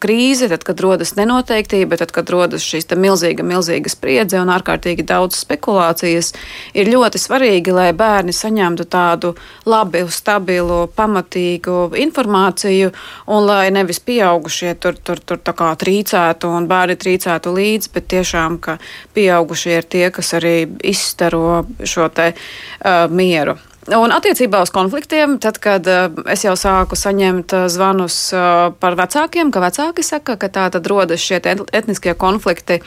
krīze, 0.00 0.48
tad, 0.54 0.64
kad 0.64 0.80
rodas 0.80 1.16
nenoteiktība, 1.18 1.98
tad, 2.00 2.14
kad 2.14 2.30
rodas 2.32 2.64
šīs 2.64 2.88
milzīga, 2.94 3.44
milzīga 3.44 3.90
spriedze 3.90 4.40
un 4.40 4.54
ārkārtīgi 4.54 5.04
daudz 5.04 5.42
spekulācijas, 5.42 6.32
ir 6.78 6.94
ļoti 6.94 7.20
svarīgi, 7.20 7.74
lai 7.74 7.90
bērni 7.92 8.32
saņemtu 8.32 8.88
tādu 8.88 9.34
labi, 9.68 10.06
stabilu, 10.14 10.84
pamatīgu 10.94 11.90
informāciju 12.04 12.92
un 13.34 13.46
lai 13.48 13.68
nevis 13.74 14.00
pieaugušie 14.04 14.74
tur, 14.80 14.96
tur, 14.96 15.20
tur 15.20 15.42
trīcētu 15.44 16.50
un 16.50 16.68
bērni 16.70 16.96
trīcētu 17.00 17.54
līdzi, 17.54 17.92
bet 17.94 18.08
tiešām, 18.14 18.58
ka 18.62 18.78
pieaugušie 19.16 19.78
ir 19.78 19.88
tie, 19.88 20.08
kas 20.14 20.34
arī 20.38 20.56
izstaro 20.84 21.64
šo 21.84 22.08
te 22.14 22.32
uh, 22.34 23.06
mieru. 23.10 23.58
Un 23.92 24.12
attiecībā 24.16 24.62
uz 24.64 24.70
konfliktiem, 24.72 25.34
tad, 25.42 25.58
kad 25.60 25.84
uh, 25.90 26.06
es 26.32 26.40
jau 26.46 26.54
sāku 26.56 26.96
saņemt 26.96 27.52
uh, 27.52 27.64
zvanus 27.68 28.16
uh, 28.32 28.70
par 28.80 28.96
vecākiem, 28.96 29.50
ka 29.52 29.60
vecāki 29.60 30.04
saka, 30.06 30.38
ka 30.40 30.48
tā 30.48 30.70
tad 30.72 30.88
rodas 30.88 31.20
šie 31.20 31.42
etniskie 31.44 32.14
konflikti 32.16 32.80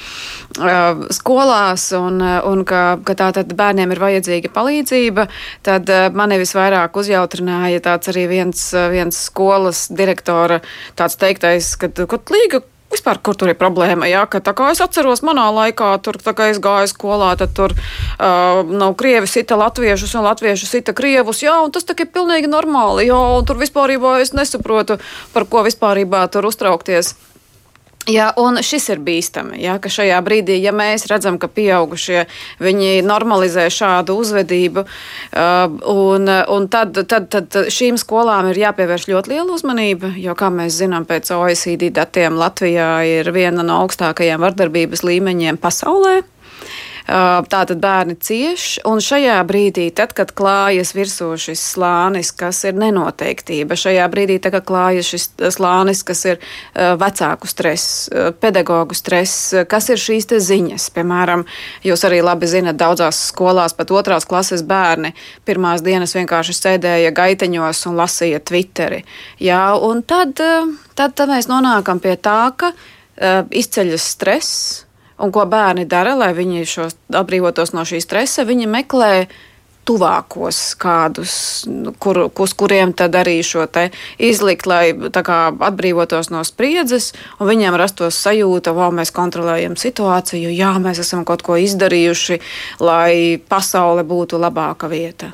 skolās 1.13 1.84
un, 1.98 2.18
un 2.22 2.63
ka, 2.66 2.82
ka 3.06 3.13
tā 3.20 3.27
tad 3.36 3.51
bērniem 3.58 3.94
ir 3.94 4.01
vajadzīga 4.01 4.50
palīdzība, 4.56 5.27
tad 5.68 5.92
mani 6.18 6.39
visvairāk 6.42 6.98
uzjautrināja 6.98 7.84
tāds 7.86 8.10
arī 8.10 8.25
viens, 8.32 8.63
viens 8.89 9.22
skolas 9.30 9.86
direktora 9.94 10.62
tāds 10.98 11.20
teiktais, 11.22 11.75
ka, 11.77 11.92
ka 11.94 12.22
līga 12.34 12.63
Vispār, 12.88 13.20
kur 13.20 13.36
tur 13.36 13.51
ir 13.51 13.58
problēma? 13.60 14.08
Jā, 14.08 14.22
ka 14.32 14.39
tā 14.39 14.53
kā 14.56 14.70
es 14.72 14.79
atceros, 14.84 15.20
manā 15.27 15.50
laikā, 15.51 15.89
tur, 16.06 16.22
kā 16.24 16.48
es 16.53 16.62
gāju 16.63 16.88
skolā, 16.88 17.34
tad 17.39 17.51
tur 17.58 17.75
uh, 17.75 18.63
nav 18.63 18.96
krievi 19.00 19.27
sita 19.27 19.58
latviešus 19.60 20.15
un 20.15 20.24
latvieši 20.29 20.70
sita 20.70 20.96
krievus. 20.96 21.44
Jā, 21.44 21.58
un 21.65 21.74
tas 21.75 21.84
tā 21.84 21.98
ir 22.00 22.08
pilnīgi 22.15 22.48
normāli. 22.48 23.10
Jā, 23.10 23.20
un 23.36 23.48
tur 23.48 23.60
vispārībā 23.60 24.22
es 24.24 24.32
nesaprotu, 24.38 25.01
par 25.36 25.50
ko 25.51 25.65
vispārībā 25.67 26.24
tur 26.32 26.48
uztraukties. 26.48 27.17
Jā, 28.07 28.29
un 28.39 28.61
šis 28.63 28.85
ir 28.93 29.01
bīstami, 29.03 29.57
jā, 29.59 29.73
ka 29.83 29.89
šajā 29.91 30.21
brīdī, 30.23 30.55
ja 30.63 30.71
mēs 30.71 31.09
redzam, 31.11 31.35
ka 31.41 31.49
pieaugušie 31.51 32.21
viņi 32.63 33.01
normalizē 33.03 33.65
šādu 33.73 34.15
uzvedību, 34.21 34.85
un, 35.91 36.31
un 36.31 36.69
tad, 36.71 37.01
tad, 37.11 37.27
tad 37.33 37.57
šīm 37.73 37.99
skolām 37.99 38.47
ir 38.53 38.61
jāpievērš 38.63 39.09
ļoti 39.11 39.33
liela 39.33 39.51
uzmanība, 39.57 40.13
jo, 40.23 40.37
kā 40.39 40.47
mēs 40.53 40.79
zinām, 40.79 41.03
pēc 41.09 41.33
OECD 41.35 41.89
datiem 41.91 42.39
Latvijā 42.39 42.89
ir 43.19 43.33
viena 43.35 43.65
no 43.67 43.81
augstākajiem 43.83 44.39
vardarbības 44.39 45.03
līmeņiem 45.03 45.59
pasaulē. 45.59 46.21
Tātad 47.07 47.79
bērni 47.79 48.17
cieš, 48.19 48.81
un 48.87 48.99
šajā 48.99 49.37
brīdī, 49.47 49.85
tad, 49.95 50.11
kad 50.11 50.33
klājas 50.35 50.91
virsū 50.91 51.29
šis 51.39 51.61
slānis, 51.71 52.33
kas 52.35 52.65
ir 52.67 52.75
nenoteiktība, 52.75 53.77
šajā 53.79 54.03
brīdī, 54.11 54.35
tad, 54.43 54.57
kad 54.57 54.65
klājas 54.67 55.07
šis 55.13 55.29
slānis, 55.55 56.01
kas 56.03 56.25
ir 56.27 56.41
vecāku 56.75 57.47
stress, 57.47 58.09
pedagoģu 58.41 58.97
stress, 58.99 59.53
kas 59.71 59.87
ir 59.93 60.01
šīs 60.03 60.27
ziņas. 60.49 60.89
Piemēram, 60.97 61.45
jūs 61.87 62.03
arī 62.07 62.19
labi 62.25 62.49
zinat, 62.51 62.75
daudzās 62.75 63.21
skolās 63.29 63.75
pat 63.77 63.93
otrās 63.95 64.27
klases 64.27 64.65
bērni 64.67 65.13
pirmās 65.47 65.85
dienas 65.85 66.15
vienkārši 66.17 66.57
sēdēja 66.57 67.13
gaiteņos 67.15 67.85
un 67.87 67.95
lasīja 68.01 68.41
Twitteri. 68.43 69.05
Jā, 69.39 69.63
un 69.79 70.03
tad, 70.03 70.35
tad, 70.35 71.15
tad 71.15 71.31
mēs 71.31 71.47
nonākam 71.47 72.03
pie 72.03 72.17
tā, 72.19 72.51
ka 72.59 72.73
uh, 72.75 73.47
izceļas 73.47 74.11
stress 74.17 74.87
Un 75.17 75.33
ko 75.33 75.47
bērni 75.50 75.88
dara, 75.89 76.13
lai 76.17 76.33
viņi 76.38 76.65
šos 76.69 76.97
atbrīvotos 77.09 77.74
no 77.74 77.86
šī 77.88 78.01
stresa? 78.03 78.45
Viņi 78.45 78.67
meklē 78.69 79.13
tuvākos 79.88 80.75
kādus, 80.79 81.33
kur, 82.03 82.19
uz 82.27 82.53
kuriem 82.59 82.91
tad 82.97 83.15
arī 83.15 83.38
šo 83.45 83.65
te 83.71 83.88
izlikt, 84.19 84.67
lai 84.67 84.91
kā, 85.15 85.39
atbrīvotos 85.69 86.29
no 86.33 86.43
spriedzes, 86.47 87.13
un 87.39 87.50
viņiem 87.50 87.77
rastos 87.79 88.19
sajūta, 88.19 88.75
ka 88.75 88.89
mēs 89.00 89.13
kontrolējam 89.15 89.77
situāciju, 89.79 90.51
jā, 90.51 90.74
mēs 90.83 91.01
esam 91.05 91.24
kaut 91.27 91.45
ko 91.47 91.57
izdarījuši, 91.63 92.39
lai 92.83 93.39
pasaule 93.50 94.03
būtu 94.07 94.41
labāka 94.43 94.91
vieta. 94.91 95.31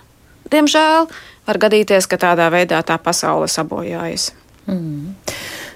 Diemžēl 0.53 1.09
var 1.47 1.59
gadīties, 1.65 2.07
ka 2.07 2.21
tādā 2.21 2.51
veidā 2.53 2.83
tā 2.85 2.99
pasaule 3.01 3.49
sabojājas. 3.49 4.31
Mm. 4.69 5.15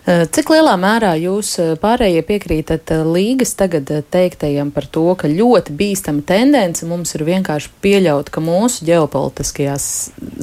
Eh, 0.07 0.21
cik 0.31 0.47
lielā 0.53 0.77
mērā 0.79 1.09
jūs 1.19 1.49
eh, 1.59 1.73
pārējie 1.81 2.21
piekrītat 2.23 2.93
eh, 2.95 3.01
līgas 3.03 3.51
tagad 3.59 3.89
teiktajam 4.13 4.69
par 4.71 4.85
to, 4.87 5.03
ka 5.19 5.27
ļoti 5.27 5.73
bīstama 5.75 6.23
tendence 6.23 6.87
mums 6.87 7.11
ir 7.17 7.25
vienkārši 7.27 7.73
pieļaut, 7.83 8.31
ka 8.31 8.39
mūsu 8.39 8.87
ģeopolitiskajā 8.87 9.75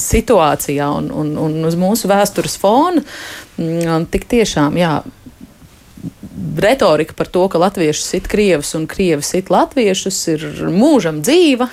situācijā 0.04 0.90
un, 0.99 1.09
un, 1.09 1.33
un 1.40 1.56
uz 1.64 1.78
mūsu 1.80 2.12
vēstures 2.12 2.59
fona 2.61 3.00
mm, 3.56 4.04
tik 4.12 4.28
tiešām, 4.35 4.76
jā, 4.76 4.99
retorika 6.58 7.14
par 7.16 7.26
to, 7.26 7.46
ka 7.49 7.58
latvieši 7.58 8.02
sit 8.02 8.28
krievus 8.28 8.75
un 8.75 8.87
krievi 8.90 9.23
sit 9.23 9.50
latviešus, 9.52 10.20
ir 10.34 10.46
mūžam 10.73 11.23
dzīva. 11.25 11.68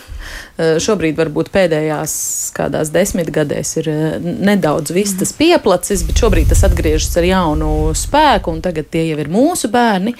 Eh, 0.61 0.77
šobrīd 0.83 1.17
varbūt 1.17 1.51
pēdējās 1.53 2.13
kādās 2.55 2.91
desmitgadēs 2.93 3.75
ir 3.81 3.89
eh, 3.91 4.17
nedaudz 4.21 4.93
viss 4.95 5.17
tas 5.19 5.33
pieplacis, 5.35 6.05
bet 6.07 6.21
šobrīd 6.21 6.51
tas 6.51 6.63
atgriežas 6.67 7.15
ar 7.19 7.27
jaunu 7.27 7.71
spēku, 7.97 8.53
un 8.53 8.61
tagad 8.63 8.91
tie 8.91 9.07
jau 9.09 9.19
ir 9.21 9.31
mūsu 9.31 9.71
bērni 9.73 10.15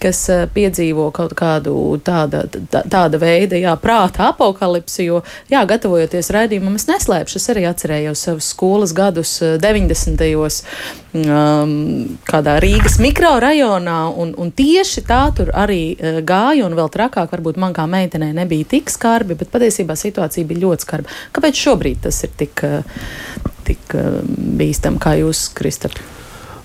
kas 0.00 0.22
eh, 0.32 0.44
piedzīvo 0.54 1.10
kaut 1.16 1.34
kādu 1.38 1.74
tāda, 2.04 2.44
tā, 2.72 2.82
tāda 2.90 3.20
veida 3.20 3.58
jā, 3.60 3.74
prāta 3.80 4.30
apakalipsi. 4.30 5.06
Jo, 5.08 5.22
jā, 5.52 5.62
gatavojoties 5.68 6.32
raidījumam, 6.34 6.76
es 6.78 6.88
neslēpšu, 6.90 7.40
es 7.40 7.50
arī 7.52 7.66
atcerējos 7.70 8.26
savus 8.28 8.50
skolas 8.54 8.94
gadus 8.96 9.36
90. 9.40 10.20
gados 10.20 10.62
um, 11.14 11.74
kādā 12.28 12.56
Rīgas 12.62 12.98
mikrorajonā, 13.02 13.98
un, 14.20 14.34
un 14.38 14.52
tieši 14.54 15.04
tā 15.08 15.22
tur 15.36 15.52
arī 15.56 15.82
uh, 15.94 16.20
gāja, 16.26 16.66
un 16.66 16.76
vēl 16.78 16.92
trakāk 16.92 17.32
varbūt 17.34 17.60
man 17.60 17.76
kā 17.76 17.86
meitenei 17.90 18.32
nebija 18.36 18.68
tik 18.76 18.92
skarbi, 18.92 19.38
bet 19.38 19.52
patiesībā 19.52 19.96
situācija 19.98 20.48
bija 20.48 20.66
ļoti 20.66 20.86
skarba. 20.86 21.18
Kāpēc 21.36 21.66
šobrīd 21.66 22.06
tas 22.06 22.22
ir 22.26 22.34
tik, 22.40 22.64
tik 23.68 23.98
uh, 23.98 24.22
bīstam, 24.60 25.00
kā 25.02 25.18
jūs, 25.20 25.48
Kristap? 25.56 25.98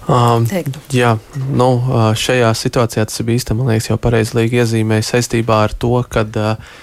Um, 0.05 0.43
Teiktu. 0.45 0.77
jā, 0.93 1.15
nu, 1.57 1.69
šajā 2.13 2.51
situācijā 2.53 3.05
tas 3.09 3.21
ir 3.21 3.25
bīstami. 3.25 3.63
Man 3.63 3.73
liekas, 3.73 3.89
jau 3.89 3.97
pareizi 4.01 4.37
iezīmēja 4.61 5.07
saistībā 5.07 5.63
ar 5.65 5.73
to, 5.81 5.95
ka 6.11 6.21
uh, 6.21 6.75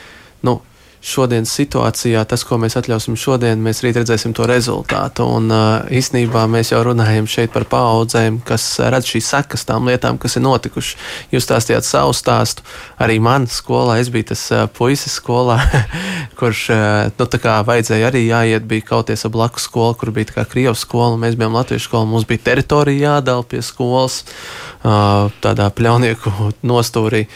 nu, 0.43 0.57
šodienas 1.03 1.51
situācijā, 1.51 2.23
tas, 2.31 2.45
ko 2.47 2.57
mēs 2.63 2.77
atļausim 2.79 3.17
šodien, 3.19 3.61
mēs 3.63 3.83
rīt 3.83 3.97
redzēsim 3.99 4.31
to 4.39 4.47
rezultātu. 4.47 5.27
Un 5.27 5.51
uh, 5.51 5.89
īsnībā 5.91 6.45
mēs 6.51 6.71
jau 6.71 6.83
runājam 6.87 7.27
šeit 7.27 7.51
par 7.55 7.67
paudzēm, 7.71 8.39
kas 8.47 8.65
redz 8.79 9.11
šīs 9.11 9.31
sekas 9.35 9.67
tām 9.67 9.91
lietām, 9.91 10.21
kas 10.23 10.39
ir 10.39 10.45
notikušas. 10.47 11.01
Jūs 11.35 11.49
stāstījāt 11.49 11.89
savu 11.89 12.15
stāstu. 12.15 12.63
Arī 13.03 13.19
man 13.23 13.49
skolā, 13.51 13.99
es 13.99 14.13
biju 14.15 14.31
tas 14.31 14.45
uh, 14.55 14.69
puisis 14.71 15.17
skolā, 15.19 15.59
kurš, 16.39 16.63
uh, 16.71 17.11
nu, 17.19 17.27
tā 17.27 17.41
kā 17.43 17.57
vajadzēja 17.67 18.13
arī 18.13 18.23
jāiet, 18.29 18.69
bija 18.71 18.87
kauties 18.93 19.27
ar 19.27 19.35
blakus 19.35 19.67
skolu, 19.67 19.97
kur 19.99 20.15
bija 20.15 20.37
kā 20.37 20.47
Krievijas 20.47 20.85
skola, 20.87 21.19
mēs 21.19 21.35
bijām 21.41 21.59
Latviešu 21.59 21.89
skola, 21.89 22.11
mums 22.13 22.29
bija 22.31 22.47
teritorija 22.53 23.17
jādala 23.17 23.43
pie 23.43 23.65
skolas, 23.67 24.23
uh, 24.85 25.27
tādā 25.43 25.67
pļaunieku 25.75 26.31
nostūrī. 26.73 27.27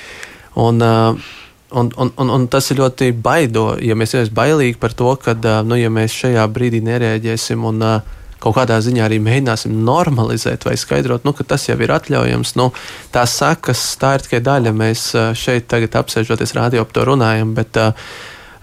Un, 0.56 0.78
uh, 0.80 1.34
Un, 1.70 1.90
un, 1.98 2.12
un, 2.16 2.28
un 2.30 2.44
tas 2.46 2.68
ir 2.70 2.78
ļoti 2.78 3.08
baido, 3.18 3.72
ja 3.82 3.96
mēs 3.98 4.14
esam 4.14 4.36
bailīgi 4.38 4.78
par 4.78 4.92
to, 4.94 5.08
ka, 5.18 5.34
nu, 5.66 5.74
ja 5.74 5.90
mēs 5.90 6.14
šajā 6.14 6.44
brīdī 6.54 6.78
nereaģēsim 6.86 7.64
un 7.66 7.82
kaut 8.42 8.54
kādā 8.54 8.76
ziņā 8.84 9.02
arī 9.06 9.18
mēģināsim 9.24 9.74
normalizēt 9.86 10.66
vai 10.68 10.76
skaidrot, 10.78 11.24
nu, 11.26 11.34
ka 11.34 11.46
tas 11.54 11.66
jau 11.66 11.78
ir 11.82 11.90
atļaujams. 11.96 12.54
Nu, 12.60 12.70
tās 13.14 13.34
sakas, 13.40 13.82
tā 13.98 14.14
ir 14.16 14.26
tikai 14.26 14.42
daļa. 14.46 14.74
Mēs 14.76 15.08
šeit 15.38 15.66
tagad 15.72 15.98
apsēžoties 16.02 16.54
rādio 16.54 16.84
par 16.86 16.94
to 16.94 17.06
runājam, 17.10 17.56
bet 17.56 17.80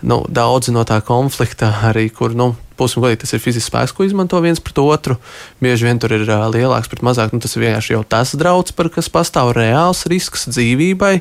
nu, 0.07 0.21
daudzi 0.29 0.71
no 0.75 0.85
tā 0.87 1.01
konflikta 1.03 1.73
arī, 1.89 2.07
kur, 2.15 2.37
nu, 2.37 2.53
būsim 2.79 3.03
godīgi, 3.03 3.21
tas 3.23 3.33
ir 3.35 3.41
fizisks 3.43 3.69
spēks, 3.71 3.93
ko 3.95 4.05
izmanto 4.07 4.39
viens 4.43 4.61
pret 4.63 4.79
otru. 4.83 5.17
Bieži 5.63 5.87
vien 5.87 6.01
tur 6.01 6.15
ir 6.15 6.25
uh, 6.27 6.45
lielāks 6.53 6.91
pret 6.91 7.03
mazāk. 7.05 7.33
Nu, 7.33 7.41
tas 7.43 7.55
ir 7.57 7.65
vienkārši 7.65 7.95
jau 7.95 8.03
tas 8.07 8.33
draudz, 8.39 8.73
par 8.75 8.91
kas 8.93 9.11
pastāv 9.13 9.53
reāls 9.57 10.05
risks 10.11 10.47
dzīvībai. 10.51 11.15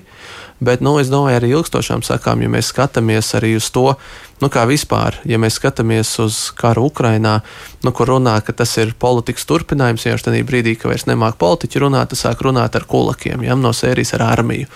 Bet 0.63 0.83
nu, 0.85 0.95
es 1.03 1.11
domāju, 1.11 1.41
arī 1.41 1.55
ilgstošām 1.57 2.05
sakām, 2.07 2.45
ja 2.45 2.51
mēs 2.53 2.71
skatāmies 2.71 3.33
arī 3.35 3.57
uz 3.59 3.67
to, 3.75 3.97
nu, 4.43 4.51
kā 4.53 4.65
vispār, 4.67 5.21
ja 5.29 5.39
mēs 5.41 5.61
skatāmies 5.61 6.11
uz 6.23 6.43
karu 6.59 6.89
Ukrajinā, 6.91 7.39
nu, 7.87 7.95
kur 7.95 8.11
runā, 8.17 8.35
ka 8.45 8.55
tas 8.57 8.75
ir 8.83 8.95
politikas 8.99 9.47
turpinājums, 9.49 10.07
jau 10.09 10.19
tajā 10.19 10.45
brīdī, 10.47 10.75
ka 10.79 10.91
vairs 10.91 11.07
nemāk 11.07 11.39
politiķi 11.41 11.83
runāt, 11.85 12.11
tas 12.13 12.27
sāk 12.27 12.43
runāt 12.43 12.77
ar 12.79 12.87
kulakiem, 12.91 13.45
ja, 13.47 13.59
no 13.59 13.73
sērijas 13.77 14.17
ar 14.19 14.27
armiju. 14.33 14.71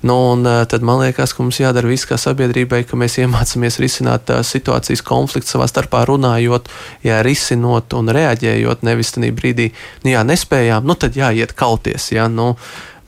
Nu, 0.00 0.14
un, 0.32 0.46
uh, 0.48 0.62
tad 0.64 0.84
man 0.86 1.02
liekas, 1.02 1.34
ka 1.36 1.44
mums 1.44 1.58
jādara 1.60 1.90
viss 1.90 2.08
kā 2.08 2.16
sabiedrībai, 2.16 2.86
ka 2.88 2.96
mēs 2.96 3.18
iemācāmies 3.20 3.76
risināt 3.82 4.30
uh, 4.32 4.40
situācijas 4.46 5.02
konfliktu 5.04 5.52
savā 5.52 5.66
starpā 5.68 6.06
runājot, 6.08 6.70
jā, 7.04 7.18
risinot 7.26 7.92
un 7.98 8.08
reaģējot. 8.16 8.86
Nevis 8.88 9.12
tajā 9.12 9.34
brīdī, 9.36 9.68
nu, 10.06 10.14
jā, 10.14 10.22
nespējām, 10.24 10.88
nu, 10.88 10.96
tad 10.96 11.18
jāiet 11.20 11.52
kauties. 11.58 12.08
Jā, 12.14 12.30
nu, 12.32 12.54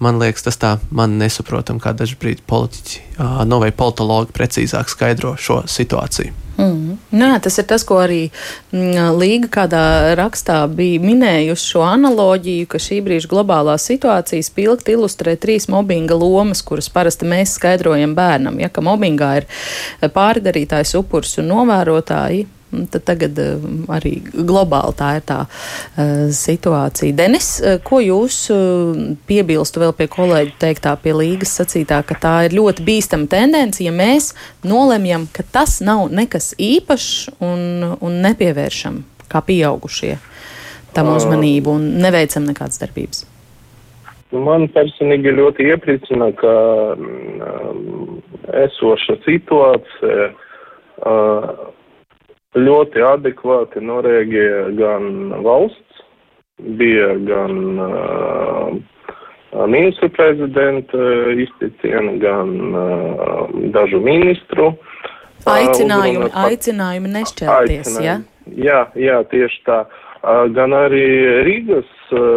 Man 0.03 0.19
liekas, 0.19 0.43
tas 0.49 0.59
tā 0.59 0.77
man 0.91 1.15
nesaprotam, 1.21 1.79
kā 1.83 1.93
daži 1.95 2.17
brīdi 2.19 2.43
politiķi 2.49 3.03
uh, 3.19 3.43
no 3.47 3.61
vai 3.62 3.71
politologi 3.71 4.35
precīzāk 4.35 4.91
skaidro 4.91 5.37
šo 5.38 5.62
situāciju. 5.71 6.35
Mm. 6.59 6.97
Nē, 7.17 7.29
tas 7.45 7.57
ir 7.61 7.67
tas, 7.69 7.85
ko 7.87 7.97
arī 8.03 8.21
mm, 8.73 9.15
Līga 9.17 9.49
kādā 9.57 9.85
rakstā 10.19 10.59
bija 10.69 11.01
minējusi 11.03 11.71
šo 11.75 11.85
analoģiju, 11.87 12.69
ka 12.73 12.81
šī 12.83 13.01
brīža 13.07 13.31
globālā 13.31 13.79
situācija 13.81 14.45
spilgti 14.45 14.97
ilustrē 14.97 15.37
trīs 15.41 15.69
mobbinga 15.73 16.17
lomas, 16.19 16.65
kuras 16.67 16.91
parasti 16.93 17.29
mēs 17.29 17.57
skaidrojam 17.59 18.17
bērnam. 18.19 18.61
Ja, 18.61 18.69
ka 18.73 18.85
mobbingā 18.85 19.31
ir 19.41 19.49
pārdarītājs, 20.12 20.97
upurs 21.01 21.38
un 21.41 21.51
novērotāji, 21.55 22.47
Tad 22.72 23.04
tagad 23.04 23.38
eh, 23.42 23.64
arī 23.92 24.14
globāli 24.32 24.96
tā 24.96 25.11
ir 25.18 25.24
tā 25.28 25.38
uh, 25.44 26.30
situācija. 26.32 27.12
Denis, 27.16 27.54
uh, 27.61 27.76
ko 27.85 28.00
jūs 28.00 28.38
piebilstu 29.28 29.82
vēl 29.82 29.92
pie 29.98 30.08
kolēģa 30.12 30.56
teiktā, 30.62 30.94
pie 31.02 31.12
līgas 31.16 31.52
sacītā, 31.61 32.00
ka 32.08 32.16
tā 32.22 32.35
ir 32.46 32.56
ļoti 32.56 32.87
bīstama 32.87 33.28
tendence, 33.30 33.82
ja 33.85 33.92
mēs 33.92 34.32
nolemjam, 34.64 35.28
ka 35.32 35.44
tas 35.44 35.80
nav 35.85 36.08
nekas 36.14 36.52
īpašs 36.56 37.38
un, 37.44 37.92
un 38.00 38.20
nepievēršam 38.24 39.02
kā 39.32 39.44
pieaugušie 39.44 40.16
tam 40.96 41.12
uzmanību 41.14 41.76
un 41.78 41.87
neveicam 42.02 42.44
nekādas 42.48 42.80
darbības. 42.82 43.26
Man 44.32 44.64
personīgi 44.72 45.35
ļoti 45.37 45.66
iepriecina, 45.74 46.30
ka 46.40 46.52
um, 46.96 48.20
esoša 48.62 49.18
situācija 49.26 50.30
uh, 50.32 51.50
ļoti 52.59 53.05
adekvāti 53.07 53.83
norēģēja 53.85 54.65
gan 54.77 55.07
valsts, 55.45 56.03
bija 56.79 57.15
gan 57.27 57.81
uh, 57.81 58.75
ministru 59.71 60.11
prezidenta 60.12 61.07
izteicieni, 61.45 62.19
gan 62.23 62.53
uh, 62.75 63.49
dažu 63.75 64.03
ministru. 64.05 64.73
Aicinājumi, 65.49 66.29
uh, 66.29 66.45
aicinājumi 66.47 67.17
nešķelties, 67.17 67.97
ja? 68.05 68.21
Jā, 68.59 68.85
jā, 68.99 69.23
tieši 69.31 69.61
tā. 69.67 69.85
Gan 70.55 70.71
arī 70.71 71.03
Rīgas 71.43 71.88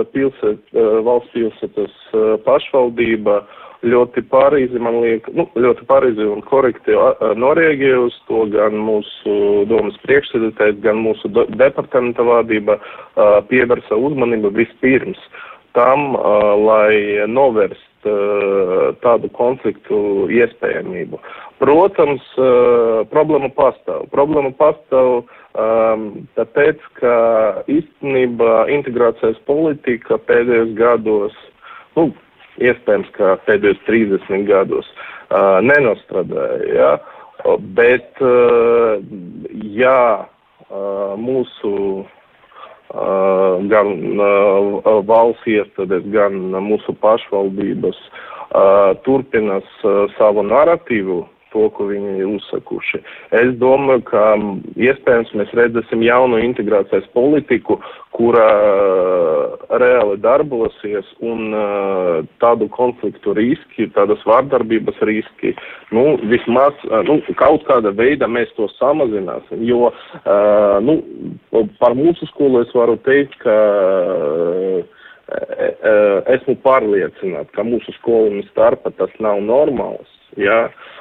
pilsēt, 0.10 0.72
valsts 1.06 1.34
pilsētas 1.36 1.98
pašvaldība 2.46 3.36
uh, 3.44 3.65
ļoti 3.86 4.24
pareizi, 4.32 4.82
man 4.82 5.00
liekas, 5.04 5.34
nu, 5.38 5.48
ļoti 5.60 5.86
pareizi 5.90 6.26
un 6.26 6.44
korekti 6.46 6.96
norēģēja 7.42 8.04
uz 8.06 8.18
to 8.30 8.46
gan 8.54 8.78
mūsu 8.82 9.66
domas 9.70 9.98
priekšsēdētājs, 10.06 10.82
gan 10.86 11.02
mūsu 11.06 11.32
departamenta 11.56 12.26
vadība 12.26 12.80
pievērsa 13.50 14.00
uzmanību 14.10 14.54
vispirms 14.58 15.22
tam, 15.76 16.14
lai 16.66 17.26
novērst 17.28 18.10
tādu 19.04 19.30
konfliktu 19.36 20.28
iespējamību. 20.32 21.20
Protams, 21.60 22.26
problēma 23.12 23.50
pastāv. 23.56 24.06
Problēma 24.14 24.52
pastāv 24.60 25.26
tāpēc, 26.38 26.84
ka 27.00 27.16
īstenībā 27.72 28.68
integrācijas 28.76 29.40
politika 29.50 30.20
pēdējos 30.30 30.76
gados, 30.78 31.36
nu, 31.98 32.12
iespējams, 32.62 33.10
ka 33.18 33.36
pēdējos 33.48 33.82
30 33.88 34.46
gados 34.50 34.88
uh, 34.96 35.60
nenostrādāja. 35.66 36.70
Ja? 36.76 36.92
Bet, 37.78 38.16
uh, 38.24 38.98
jā, 39.76 40.26
uh, 40.26 41.14
mūsu 41.20 41.74
uh, 42.02 43.58
gan 43.70 43.92
uh, 44.16 45.02
valsts 45.06 45.50
iestādes, 45.52 46.08
gan 46.16 46.40
mūsu 46.70 46.96
pašvaldības 47.04 48.00
turpinās 49.04 49.66
savu 50.16 50.44
narratīvu 50.46 51.18
to, 51.56 51.70
ko 51.72 51.88
viņi 51.90 52.18
ir 52.20 52.32
uzsakuši. 52.36 53.02
Es 53.40 53.54
domāju, 53.62 54.04
ka 54.10 54.24
iespējams 54.76 55.32
mēs 55.40 55.54
redzēsim 55.56 56.04
jaunu 56.04 56.42
integrācijas 56.44 57.08
politiku, 57.16 57.80
kura 58.16 58.46
uh, 58.48 59.64
reāli 59.82 60.18
darbosies 60.24 61.08
un 61.24 61.56
uh, 61.56 62.20
tādu 62.44 62.68
konfliktu 62.72 63.36
riski, 63.36 63.90
tādas 63.96 64.24
vārdarbības 64.28 65.00
riski, 65.08 65.54
nu, 65.96 66.16
vismaz, 66.32 66.76
uh, 66.90 67.02
nu, 67.08 67.20
kaut 67.40 67.66
kāda 67.68 67.92
veida 67.96 68.30
mēs 68.32 68.52
to 68.60 68.70
samazināsim, 68.76 69.64
jo, 69.68 69.92
nu, 70.86 70.96
par 71.80 71.96
mūsu 71.98 72.28
skolu 72.32 72.64
es 72.64 72.72
varu 72.76 72.96
teikt, 73.06 73.36
ka 73.44 73.56
esmu 76.36 76.56
pārliecināts, 76.64 77.52
ka 77.56 77.66
mūsu 77.66 77.94
skolēnu 78.00 78.46
starpā 78.52 78.92
tas 79.00 79.14
nav 79.24 79.42
normāls. 79.44 80.12
Ja? 80.40 80.66
Uh, 80.68 80.96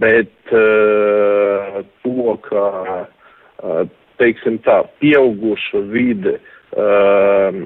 bet 0.00 0.52
uh, 0.52 1.82
to, 2.02 2.36
ka, 2.48 2.64
uh, 3.62 3.82
teiksim 4.20 4.58
tā, 4.64 4.82
pieauguša 5.02 5.82
vide, 5.92 6.38
uh, 6.76 7.64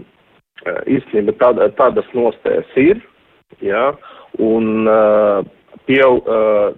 īstenībā 0.91 1.37
tāda, 1.39 1.71
tādas 1.79 2.09
nostājas 2.17 2.77
ir, 2.81 3.03
ja, 3.63 3.93
un 4.43 4.89
uh, 4.91 5.45
pieaug, 5.87 6.27
uh, 6.27 6.75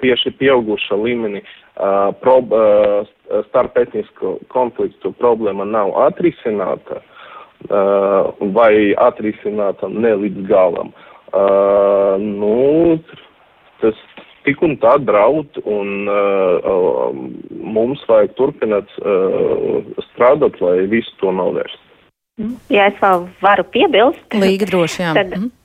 tieši 0.00 0.32
pieauguša 0.38 0.98
līmenī 0.98 1.42
uh, 1.42 2.10
prob, 2.22 2.54
uh, 2.54 3.42
starp 3.48 3.78
etnisko 3.78 4.38
konfliktu 4.52 5.12
problēma 5.18 5.66
nav 5.66 5.92
atrisināta 6.06 7.00
uh, 7.00 8.30
vai 8.54 8.92
atrisināta 8.98 9.90
ne 9.90 10.14
līdz 10.24 10.46
galam. 10.50 10.94
Uh, 11.30 12.18
nu, 12.18 12.98
tas 13.80 13.98
tik 14.50 14.64
un 14.66 14.74
tā 14.82 14.96
draud, 15.06 15.62
un 15.64 16.10
uh, 16.10 17.14
mums 17.78 18.02
vajag 18.10 18.34
turpināt 18.38 18.90
uh, 18.98 19.80
strādāt, 20.10 20.58
lai 20.64 20.90
visu 20.90 21.14
to 21.22 21.32
novērst. 21.34 21.86
Ja 22.72 22.88
es 22.88 22.96
vēl 23.02 23.26
varu 23.44 23.66
piebilst, 23.68 24.22
Līga 24.40 24.68
droši, 24.70 25.02
jā. 25.02 25.14
tad 25.18 25.34
mm 25.36 25.59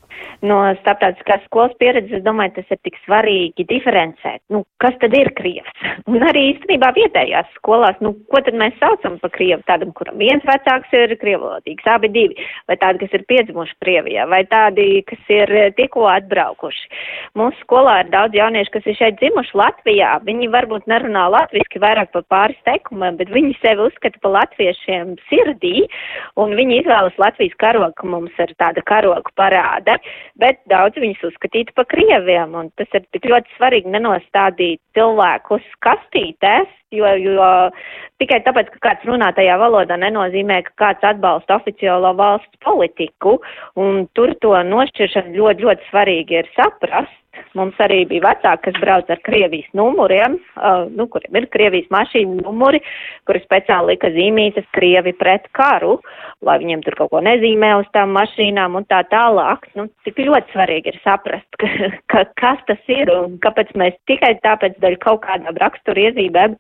no 0.45 0.59
starptautiskās 0.81 1.43
skolas 1.47 1.73
pieredzes, 1.81 2.19
es 2.19 2.25
domāju, 2.25 2.55
tas 2.59 2.75
ir 2.75 2.81
tik 2.85 2.97
svarīgi 3.05 3.65
diferencēt, 3.69 4.41
nu, 4.53 4.63
kas 4.83 4.97
tad 5.01 5.15
ir 5.17 5.31
krievs. 5.37 5.71
Un 6.11 6.23
arī 6.25 6.49
īstenībā 6.53 6.91
vietējās 6.95 7.49
skolās, 7.59 7.97
nu, 8.03 8.13
ko 8.31 8.41
tad 8.45 8.57
mēs 8.59 8.75
saucam 8.81 9.17
par 9.21 9.33
krievu? 9.35 9.63
Tādam, 9.69 9.93
kuram 9.97 10.19
viens 10.21 10.43
vecāks 10.45 10.91
ir 10.95 11.15
krievalodīgs, 11.21 11.87
abi 11.89 12.11
divi, 12.13 12.37
vai 12.69 12.77
tādi, 12.81 13.01
kas 13.03 13.15
ir 13.17 13.25
piedzimuši 13.29 13.77
Krievijā, 13.83 14.25
vai 14.29 14.43
tādi, 14.49 15.01
kas 15.09 15.31
ir 15.33 15.51
tikko 15.77 16.05
atbraukuši. 16.11 16.89
Mūsu 17.37 17.59
skolā 17.63 17.99
ir 18.03 18.11
daudz 18.13 18.37
jauniešu, 18.37 18.73
kas 18.75 18.89
ir 18.89 18.97
šeit 18.99 19.19
dzimuši 19.21 19.57
Latvijā. 19.59 20.11
Viņi 20.27 20.49
varbūt 20.53 20.87
nerunā 20.91 21.25
latviski 21.33 21.81
vairāk 21.83 22.11
par 22.13 22.25
pāris 22.31 22.61
teikumiem, 22.67 23.17
bet 23.19 23.33
viņi 23.33 23.57
sevi 23.61 23.85
uzskata 23.89 24.21
par 24.23 24.35
latviešiem 24.39 25.15
sirdī, 25.29 25.85
un 26.41 26.55
viņi 26.57 26.81
izvēlas 26.83 27.17
Latvijas 27.21 27.57
karogu, 27.61 27.93
ka 27.99 28.09
mums 28.09 28.41
ir 28.41 28.53
tāda 28.61 28.83
karoga 28.85 29.33
parāda 29.39 29.97
bet 30.41 30.61
daudz 30.71 30.99
viņus 31.01 31.23
uzskatītu 31.31 31.75
par 31.75 31.87
krieviem, 31.91 32.55
un 32.57 32.71
tas 32.79 32.89
ir 32.97 33.05
tik 33.15 33.27
ļoti 33.31 33.55
svarīgi 33.57 33.93
nenostādīt 33.93 34.81
cilvēkus 34.97 35.65
kastītēs, 35.85 36.71
jo, 36.97 37.11
jo 37.21 37.49
tikai 38.21 38.41
tāpēc, 38.45 38.71
ka 38.75 38.81
kāds 38.89 39.09
runā 39.09 39.31
tajā 39.35 39.57
valodā, 39.61 39.97
nenozīmē, 40.01 40.61
ka 40.69 40.75
kāds 40.85 41.09
atbalsta 41.11 41.59
oficiālo 41.59 42.15
valsts 42.19 42.63
politiku, 42.65 43.37
un 43.79 44.05
tur 44.17 44.35
to 44.41 44.55
nošķiršanu 44.71 45.37
ļoti, 45.39 45.67
ļoti 45.67 45.91
svarīgi 45.91 46.41
ir 46.41 46.51
saprast, 46.55 47.21
Mums 47.55 47.77
arī 47.83 48.01
bija 48.07 48.23
vecāki, 48.25 48.63
kas 48.67 48.79
brauc 48.81 49.09
ar 49.11 49.19
Krievijas 49.23 49.67
numuriem, 49.77 50.37
uh, 50.55 50.85
nu, 50.91 51.07
kuriem 51.11 51.39
ir 51.39 51.47
Krievijas 51.51 51.87
mašīnu 51.93 52.43
numuri, 52.43 52.81
kuri 53.27 53.41
speciāli 53.43 53.93
lika 53.93 54.11
zīmītas 54.15 54.67
Krievi 54.75 55.15
pret 55.15 55.47
karu, 55.55 55.97
lai 56.45 56.57
viņiem 56.61 56.83
tur 56.85 56.97
kaut 56.99 57.13
ko 57.13 57.23
nezīmē 57.25 57.71
uz 57.79 57.87
tām 57.95 58.11
mašīnām 58.15 58.75
un 58.79 58.87
tā 58.91 59.01
tālāk. 59.11 59.69
Nu, 59.79 59.87
tik 60.07 60.19
ļoti 60.23 60.55
svarīgi 60.55 60.93
ir 60.93 60.99
saprast, 61.03 61.47
ka, 61.61 61.71
ka, 62.11 62.25
kas 62.41 62.63
tas 62.69 62.91
ir 62.91 63.11
un 63.13 63.39
kāpēc 63.43 63.71
mēs 63.79 63.95
tikai 64.11 64.35
tāpēc 64.43 64.79
daļ 64.83 64.99
kaut 65.03 65.23
kādām 65.27 65.59
rakstura 65.63 66.09
iezīmēm 66.09 66.59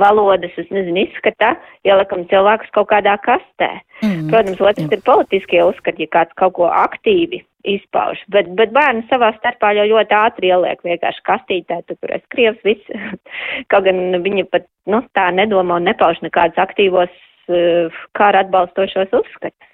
valodas, 0.00 0.54
es 0.60 0.70
nezinu, 0.74 1.06
izskata, 1.06 1.54
ieliekam 1.86 2.26
cilvēkus 2.30 2.72
kaut 2.76 2.90
kādā 2.92 3.16
kastē. 3.24 3.70
Mm. 4.02 4.30
Protams, 4.32 4.62
otrs 4.62 4.94
ir 4.94 5.02
politiskie 5.06 5.64
uzskati, 5.64 6.06
ja 6.06 6.14
kāds 6.18 6.36
kaut 6.40 6.56
ko 6.58 6.70
aktīvi 6.70 7.44
izpauž. 7.64 8.20
Bet, 8.32 8.50
bet 8.58 8.72
bērni 8.76 9.04
savā 9.08 9.32
starpā 9.38 9.72
jau 9.78 9.86
ļoti 9.88 10.16
ātri 10.18 10.50
ieliek 10.52 10.82
vienkārši 10.84 11.24
kastītē, 11.28 11.80
tu 11.88 11.96
tur 11.96 12.12
esi 12.16 12.26
krievs, 12.34 12.60
viss. 12.66 12.90
Kaut 13.72 13.86
gan 13.88 14.18
viņi 14.24 14.46
pat, 14.52 14.68
nu, 14.90 15.00
tā 15.16 15.30
nedomā 15.34 15.80
un 15.80 15.88
nepauž 15.88 16.20
nekādus 16.24 16.60
aktīvos 16.60 17.12
uh, 17.48 18.02
kāra 18.18 18.44
atbalstošos 18.44 19.16
uzskatus. 19.16 19.70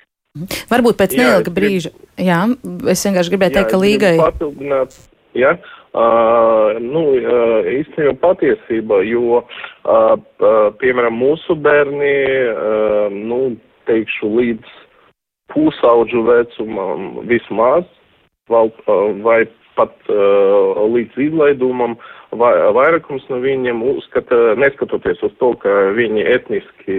Varbūt 0.71 0.99
pēc 1.01 1.17
jā, 1.17 1.27
neilga 1.27 1.53
brīža. 1.55 1.91
Jā, 2.23 2.45
es 2.93 3.03
vienkārši 3.07 3.33
gribēju 3.33 3.51
jā, 3.51 3.57
teikt, 3.59 3.73
ka 3.73 3.81
līgai. 3.83 4.15
Jā, 5.39 5.57
uh, 5.95 6.79
nu, 6.83 7.05
uh, 7.19 7.71
īstenībā 7.71 8.17
patiesība, 8.23 9.01
jo, 9.07 9.41
uh, 9.43 10.15
uh, 10.17 10.59
piemēram, 10.83 11.17
mūsu 11.21 11.57
bērni, 11.59 12.15
uh, 12.51 13.09
nu, 13.15 13.41
teikšu, 13.91 14.31
līdz 14.39 14.77
pusauģu 15.55 16.23
vecumam 16.29 17.25
vismaz, 17.31 17.89
vai 18.51 19.43
pat 19.79 19.95
uh, 20.13 20.81
līdz 20.95 21.19
izlaidumam, 21.31 21.97
vai, 22.37 22.53
vairākums 22.77 23.27
no 23.31 23.41
viņiem 23.43 23.83
uzskata, 23.95 24.57
neskatoties 24.61 25.23
uz 25.27 25.35
to, 25.43 25.53
ka 25.63 25.77
viņi 25.97 26.27
etniski, 26.37 26.99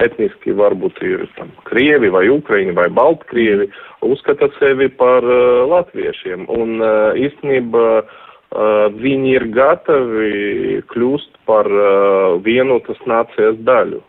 etniski 0.00 0.54
varbūt 0.56 1.00
ir 1.04 1.26
tam 1.36 1.50
krievi 1.68 2.08
vai 2.12 2.24
ukraini 2.32 2.72
vai 2.76 2.88
baltkrievi, 2.88 3.68
uzskata 4.06 4.48
sevi 4.58 4.88
par 4.88 5.24
uh, 5.26 5.64
latviešiem. 5.68 6.46
Un 6.52 6.80
uh, 6.80 7.12
īstenībā 7.18 7.88
uh, 8.00 8.86
viņi 8.96 9.36
ir 9.36 9.48
gatavi 9.52 10.80
kļūst 10.92 11.44
par 11.48 11.68
uh, 11.68 12.40
vienotas 12.44 13.00
nācijas 13.06 13.60
daļu. 13.66 14.00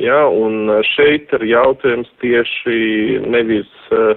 Ja, 0.00 0.24
un 0.32 0.70
šeit 0.94 1.32
ir 1.36 1.44
jautājums 1.44 2.08
tieši 2.22 3.20
nevis 3.28 3.68
uh, 3.92 4.16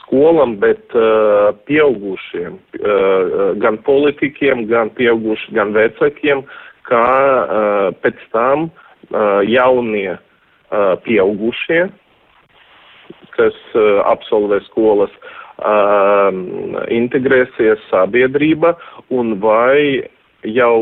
skolam, 0.00 0.56
bet 0.58 0.96
uh, 0.96 1.52
pieaugušiem, 1.68 2.56
uh, 2.80 3.52
gan 3.60 3.76
politikiem, 3.84 4.64
gan 4.70 4.90
pieaugušiem, 4.96 5.52
gan 5.58 5.74
vecākiem, 5.76 6.46
kā 6.88 7.04
uh, 7.04 7.90
pēc 8.00 8.24
tam 8.32 8.70
uh, 8.70 9.44
jaunie 9.44 10.14
uh, 10.16 10.24
pieaugušie, 11.04 11.88
kas 13.36 13.56
absolvē 14.08 14.60
skolas, 14.66 15.12
integrēsies 16.94 17.82
sabiedrība 17.90 18.76
un 19.10 19.38
vai 19.42 20.04
jau 20.46 20.78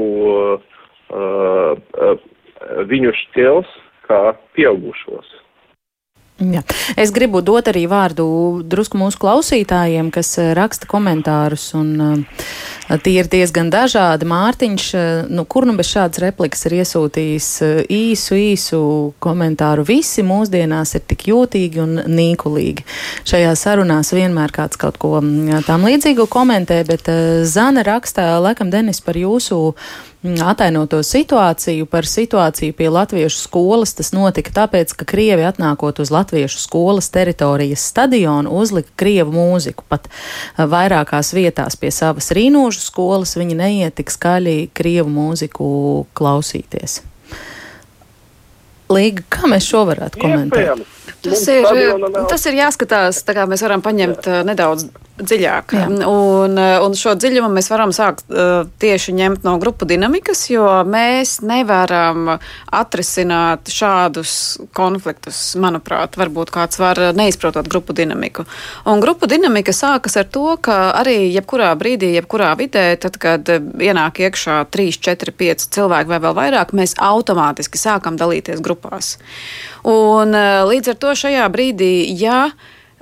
viņu 2.90 3.14
šķels 3.22 3.72
kā 4.08 4.20
pieaugušos. 4.56 5.28
Jā. 6.36 6.60
Es 7.00 7.08
gribu 7.16 7.40
dot 7.40 7.70
arī 7.70 7.86
vārdu 7.88 8.26
drusku 8.68 8.98
mūsu 9.00 9.16
klausītājiem, 9.22 10.10
kas 10.12 10.34
eh, 10.36 10.50
raksta 10.56 10.84
komentārus, 10.90 11.70
un 11.78 11.94
uh, 11.96 12.98
tie 13.00 13.14
ir 13.22 13.30
diezgan 13.32 13.70
dažādi. 13.72 14.28
Mārtiņš, 14.28 14.88
uh, 14.92 15.30
nu, 15.32 15.46
kur 15.48 15.64
nu 15.64 15.72
bez 15.78 15.88
šādas 15.94 16.20
replikas 16.20 16.66
ir 16.68 16.74
iesūtījis 16.82 17.48
īsu, 17.88 18.36
īsu 18.36 18.80
komentāru. 19.24 19.86
Visi 19.88 20.26
mūsdienās 20.28 20.92
ir 20.98 21.06
tik 21.08 21.24
jūtīgi 21.30 21.80
un 21.80 22.02
nīkulīgi. 22.04 22.84
Šajā 23.32 23.54
sarunās 23.56 24.12
vienmēr 24.12 24.52
kāds 24.52 24.76
kaut 24.76 25.00
ko 25.00 25.14
mm, 25.22 25.64
tam 25.64 25.88
līdzīgu 25.88 26.28
komentē, 26.28 26.82
bet 26.84 27.08
Zana 27.48 27.86
rakstā, 27.88 28.34
laikam, 28.44 28.68
Denis, 28.68 29.00
par 29.00 29.16
jūsu 29.16 29.72
atainoto 30.44 31.00
situāciju 31.06 31.86
par 31.90 32.06
situāciju 32.08 32.74
pie 32.76 32.88
latviešu 32.92 33.38
skolas. 33.38 33.94
Tas 33.96 34.12
notika 34.16 34.52
tāpēc, 34.60 34.94
ka 34.98 35.06
Krievi 35.08 35.46
atnākot 35.46 36.00
uz 36.02 36.12
latviešu 36.14 36.60
skolas 36.62 37.10
teritorijas 37.14 37.84
stadionu 37.92 38.52
uzlika 38.60 38.92
Krievu 38.96 39.34
mūziku. 39.36 39.86
Pat 39.88 40.08
vairākās 40.58 41.32
vietās 41.36 41.78
pie 41.80 41.92
savas 41.94 42.32
rīnožu 42.36 42.82
skolas 42.84 43.36
viņi 43.38 43.58
neiet 43.58 43.98
tik 44.00 44.12
skaļi 44.14 44.58
Krievu 44.76 45.12
mūziku 45.12 45.68
klausīties. 46.16 47.00
Līga, 48.92 49.24
kā 49.32 49.48
mēs 49.50 49.66
šo 49.66 49.82
varētu 49.88 50.20
komentēt? 50.22 50.84
Tas 51.26 51.42
ir, 51.50 51.64
tas 52.30 52.44
ir 52.46 52.60
jāskatās, 52.60 53.24
tā 53.26 53.34
kā 53.34 53.48
mēs 53.50 53.64
varam 53.66 53.82
paņemt 53.82 54.28
Jā. 54.30 54.44
nedaudz 54.46 54.86
dziļāk. 55.16 55.72
Jā. 55.76 55.86
Un, 56.08 56.58
un 56.58 56.96
šo 56.96 57.14
dziļumu 57.16 57.48
mēs 57.56 57.70
varam 57.72 57.92
sākt 57.94 58.26
uh, 58.28 58.66
tieši 58.82 59.14
ņemt 59.16 59.46
no 59.46 59.56
grupu 59.62 59.88
dinamikas, 59.88 60.44
jo 60.50 60.66
mēs 60.88 61.38
nevaram 61.46 62.36
atrisināt 62.74 63.70
šādus 63.72 64.34
konfliktus, 64.76 65.40
manuprāt, 65.60 66.18
varbūt 66.20 66.52
kāds 66.54 66.80
var 66.80 67.00
neizprotot 67.16 67.68
grupu 67.72 67.96
dinamiku. 67.96 68.46
Un 68.88 69.00
grupu 69.04 69.28
dinamika 69.30 69.74
sākas 69.76 70.18
ar 70.20 70.28
to, 70.32 70.56
ka 70.60 70.92
arī 71.00 71.32
jebkurā 71.34 71.72
brīdī, 71.80 72.12
jebkurā 72.18 72.52
vidē, 72.60 72.88
tad, 73.00 73.18
kad 73.22 73.48
ienāk 73.48 74.20
iekšā 74.26 74.62
3, 74.72 75.00
4, 75.08 75.36
5 75.40 75.68
cilvēki 75.76 76.12
vai 76.12 76.22
vēl 76.22 76.36
vairāk, 76.36 76.76
mēs 76.76 76.96
automātiski 77.00 77.80
sākam 77.80 78.20
dalīties 78.20 78.62
grupās. 78.64 79.16
Un 79.86 80.36
uh, 80.36 80.64
līdz 80.68 80.92
ar 80.92 81.04
to 81.04 81.16
šajā 81.24 81.46
brīdī, 81.52 81.92
ja 82.20 82.50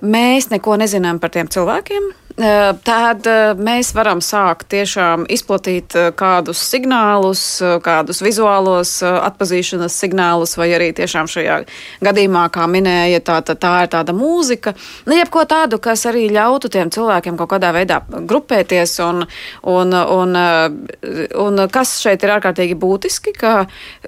mēs 0.05 0.51
neko 0.53 0.77
nezinām 0.81 1.19
par 1.21 1.33
tiem 1.35 1.49
cilvēkiem, 1.51 2.07
eh, 2.37 2.73
tad 2.85 3.27
eh, 3.31 3.55
mēs 3.55 3.93
varam 3.95 4.21
sākt 4.25 4.69
tiešām 4.75 5.27
izplatīt 5.33 5.95
eh, 5.97 6.11
kādus 6.17 6.61
signālus, 6.69 7.43
kādus 7.85 8.21
vizuālos 8.25 8.97
atpazīšanas 9.05 9.97
signālus, 10.05 10.57
vai 10.59 10.69
arī 10.77 10.91
tiešām 10.97 11.31
šajā 11.31 11.61
gadījumā, 12.05 12.49
kā 12.55 12.67
minēja, 12.71 13.23
tā, 13.25 13.41
tā, 13.47 13.57
tā 13.57 13.73
ir 13.85 13.93
tāda 13.95 14.15
mūzika. 14.17 14.75
Nu, 15.07 15.17
jebko 15.17 15.47
tādu, 15.49 15.81
kas 15.83 16.05
arī 16.11 16.27
ļautu 16.35 16.71
tiem 16.75 16.93
cilvēkiem 16.95 17.39
kaut 17.41 17.55
kādā 17.55 17.73
veidā 17.77 18.03
grupēties, 18.11 18.99
un, 19.07 19.25
un, 19.63 19.95
un, 19.95 20.37
un 21.47 21.65
kas 21.73 21.97
šeit 22.03 22.27
ir 22.27 22.37
ārkārtīgi 22.37 22.77
būtiski, 22.79 23.35
ka, 23.39 23.57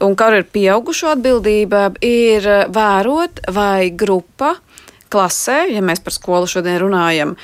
un 0.04 0.18
kā 0.18 0.32
ir 0.36 0.48
pieaugušo 0.52 1.14
atbildība, 1.14 1.88
ir 2.04 2.46
vērot, 2.74 3.46
vai 3.54 3.90
grupa 3.94 4.56
klasē, 5.12 5.64
ja 5.72 5.82
mēs 5.84 6.02
par 6.04 6.14
skolu 6.14 6.50
šodien 6.50 6.78
runājam, 6.82 7.36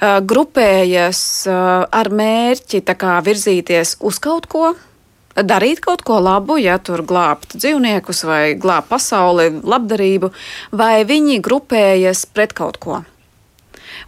grupējas 0.00 1.20
ar 1.48 2.10
mērķi 2.10 2.82
kā, 2.84 3.20
virzīties 3.24 3.96
uz 4.04 4.18
kaut 4.22 4.50
ko. 4.50 4.74
Darīt 5.34 5.80
kaut 5.82 6.04
ko 6.06 6.20
labu, 6.22 6.60
ja 6.62 6.76
tur 6.78 7.02
glābt 7.02 7.56
dzīvniekus 7.58 8.22
vai 8.28 8.42
glābt 8.54 8.86
pasauli, 8.92 9.48
labdarību, 9.66 10.30
vai 10.70 11.02
viņi 11.08 11.40
grupējas 11.42 12.22
pret 12.30 12.54
kaut 12.54 12.78
ko. 12.78 13.00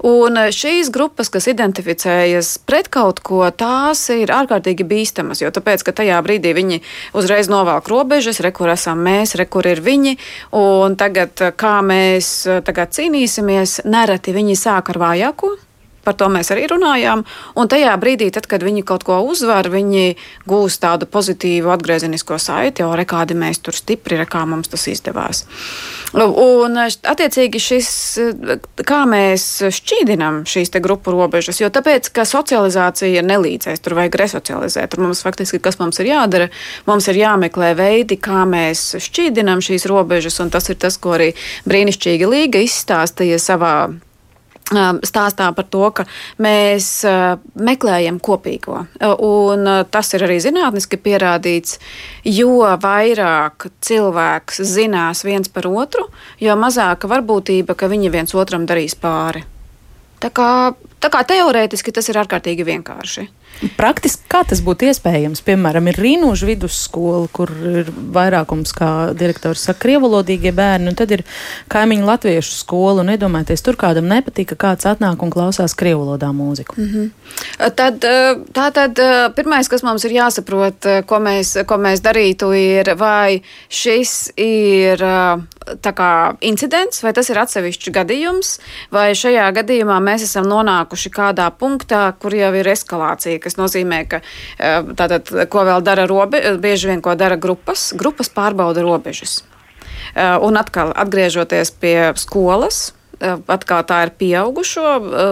Un 0.07 0.38
eh, 0.40 0.53
šīs 0.55 0.90
grupas, 0.94 1.31
kas 1.33 1.49
identificējas 1.51 2.57
pret 2.66 2.90
kaut 2.92 3.20
ko, 3.27 3.42
tās 3.51 4.07
ir 4.14 4.33
ārkārtīgi 4.35 4.87
bīstamas, 4.87 5.42
jo 5.42 5.53
tāpēc, 5.55 5.85
ka 5.87 5.96
tajā 6.03 6.20
brīdī 6.27 6.55
viņi 6.57 6.81
uzreiz 7.16 7.51
novelk 7.53 7.90
robežas, 7.92 8.40
re, 8.44 8.53
kur 8.57 8.72
esam 8.72 9.03
mēs, 9.07 9.37
re, 9.38 9.49
kur 9.51 9.68
ir 9.68 9.83
viņi, 9.85 10.16
un 10.57 10.99
tagad, 11.01 11.35
eh, 11.40 11.55
kā 11.57 11.79
mēs 11.87 12.33
eh, 12.46 12.62
tagad 12.66 12.94
cīnīsimies, 12.96 13.83
nereti 13.85 14.37
viņi 14.37 14.59
sāk 14.59 14.94
ar 14.94 15.03
vājāko 15.07 15.57
par 16.06 16.16
to 16.18 16.30
mēs 16.32 16.52
arī 16.54 16.68
runājām. 16.70 17.24
Un 17.58 17.70
tajā 17.70 17.92
brīdī, 18.00 18.30
tad, 18.34 18.46
kad 18.50 18.62
viņi 18.62 18.84
kaut 18.86 19.04
ko 19.06 19.18
uzvar, 19.26 19.68
viņi 19.72 20.14
gūs 20.48 20.78
tādu 20.82 21.08
pozitīvu 21.10 21.72
atgriezenisko 21.74 22.38
saiti, 22.42 22.84
jo 22.84 22.94
rekādi 22.96 23.36
mēs 23.38 23.60
tur 23.66 23.76
stipri, 23.76 24.20
rekā 24.22 24.44
mums 24.48 24.70
tas 24.72 24.86
izdevās. 24.92 25.44
Un, 26.16 26.78
attiecīgi, 26.86 27.60
šis, 27.60 27.90
kā 28.86 29.02
mēs 29.10 29.46
šķīdinām 29.74 30.44
šīs 30.48 30.72
grupu 30.82 31.14
robežas, 31.14 31.60
jo 31.60 31.70
tāpēc, 31.72 32.10
ka 32.14 32.26
socializācija 32.28 33.24
nelīdzēs, 33.26 33.82
tur 33.82 33.96
vajag 33.98 34.18
resocializēt. 34.22 34.92
Tur 34.92 35.04
mums 35.06 35.22
faktiski, 35.26 35.60
kas 35.62 35.80
mums 35.80 35.98
ir 36.02 36.12
jādara, 36.12 36.48
mums 36.88 37.08
ir 37.10 37.20
jāmeklē 37.20 37.72
veidi, 37.78 38.20
kā 38.22 38.44
mēs 38.48 38.88
šķīdinām 39.02 39.64
šīs 39.64 39.88
robežas, 39.90 40.38
un 40.44 40.52
tas 40.54 40.70
ir 40.70 40.78
tas, 40.80 40.98
ko 41.00 41.16
arī 41.18 41.32
brīnišķīgi 41.66 42.30
Līga 42.30 42.62
izstāstīja 42.64 43.40
savā 43.42 43.76
stāstā 44.66 45.52
par 45.55 45.66
to, 45.70 45.90
ka 45.94 46.05
mēs 46.42 47.05
meklējam 47.55 48.18
kopīgo. 48.18 48.87
Un 49.22 49.68
tas 49.90 50.14
ir 50.14 50.24
arī 50.26 50.40
zinātniski 50.42 50.98
pierādīts, 50.98 51.79
jo 52.24 52.64
vairāk 52.83 53.68
cilvēks 53.81 54.62
zinās 54.66 55.22
viens 55.24 55.48
par 55.48 55.68
otru, 55.70 56.09
jo 56.40 56.57
mazāka 56.59 57.07
varbūtība, 57.07 57.79
ka 57.79 57.87
viņi 57.87 58.11
viens 58.11 58.35
otram 58.35 58.66
darīs 58.66 58.98
pāri. 58.98 59.44
Tā 60.18 60.31
kā, 60.35 60.72
tā 60.98 61.11
kā 61.12 61.22
teorētiski 61.29 61.92
tas 61.92 62.09
ir 62.09 62.18
ārkārtīgi 62.18 62.66
vienkārši. 62.66 63.29
Praktiski 63.76 64.26
kā 64.28 64.42
tas 64.44 64.61
būtu 64.64 64.90
iespējams? 64.90 65.40
Piemēram, 65.46 65.87
ir 65.88 65.98
Rīnuža 66.00 66.48
vidusskola, 66.48 67.24
kur 67.32 67.48
ir 67.50 67.88
vairākums, 67.88 68.74
kā 68.76 68.90
direktors 69.16 69.64
saka, 69.64 69.80
krievalodīgie 69.87 70.52
bērni, 70.56 70.90
un 70.92 70.98
tad 70.98 71.14
ir 71.16 71.24
kaimiņu 71.72 72.04
latviešu 72.04 72.52
skola, 72.52 73.00
un 73.00 73.14
iedomājieties, 73.14 73.64
tur 73.64 73.78
kādam 73.80 74.11
nepatīk, 74.12 74.52
ka 74.52 74.61
kāds 74.66 74.88
atnāk 74.90 75.24
un 75.24 75.32
klausās 75.32 75.76
krievalodā 75.78 76.32
mūziku. 76.37 76.76
Mm 76.76 76.90
-hmm. 76.92 77.11
Tad, 77.76 78.04
tā 78.52 78.66
tad 78.72 79.00
pirmais, 79.35 79.68
kas 79.68 79.82
mums 79.82 80.04
ir 80.04 80.12
jāsaprot, 80.20 81.06
ko 81.06 81.16
mēs, 81.16 81.56
ko 81.66 81.76
mēs 81.80 82.04
darītu, 82.04 82.52
ir, 82.52 82.94
vai 82.94 83.42
šis 83.68 84.32
ir 84.37 85.00
kā, 85.82 86.37
incidents, 86.40 87.02
vai 87.02 87.12
tas 87.12 87.28
ir 87.30 87.38
atsevišķs 87.38 87.90
gadījums, 87.94 88.59
vai 88.94 89.11
šajā 89.14 89.48
gadījumā 89.61 89.98
mēs 90.00 90.22
esam 90.22 90.46
nonākuši 90.46 91.11
kādā 91.11 91.50
punktā, 91.50 92.12
kur 92.18 92.35
jau 92.35 92.52
ir 92.54 92.68
eskalācija 92.68 93.40
kas 93.46 93.59
nozīmē, 93.61 94.02
ka 94.11 94.22
eh, 94.59 94.82
tātad, 94.98 95.30
ko 95.52 95.66
vēl 95.68 95.87
dara 95.87 96.09
robežas, 96.11 96.59
bieži 96.62 96.90
vien 96.92 97.04
ko 97.04 97.14
dara 97.18 97.38
grupas, 97.38 97.92
grupas 97.98 98.32
pārbauda 98.32 98.85
robežas. 98.87 99.40
Eh, 100.14 100.37
un 100.42 100.59
atkal 100.59 100.92
atgriežoties 100.96 101.72
pie 101.80 102.12
skolas, 102.18 102.92
eh, 103.20 103.38
atkal 103.46 103.85
tā 103.87 104.02
ir 104.06 104.14
pieaugušo 104.18 104.87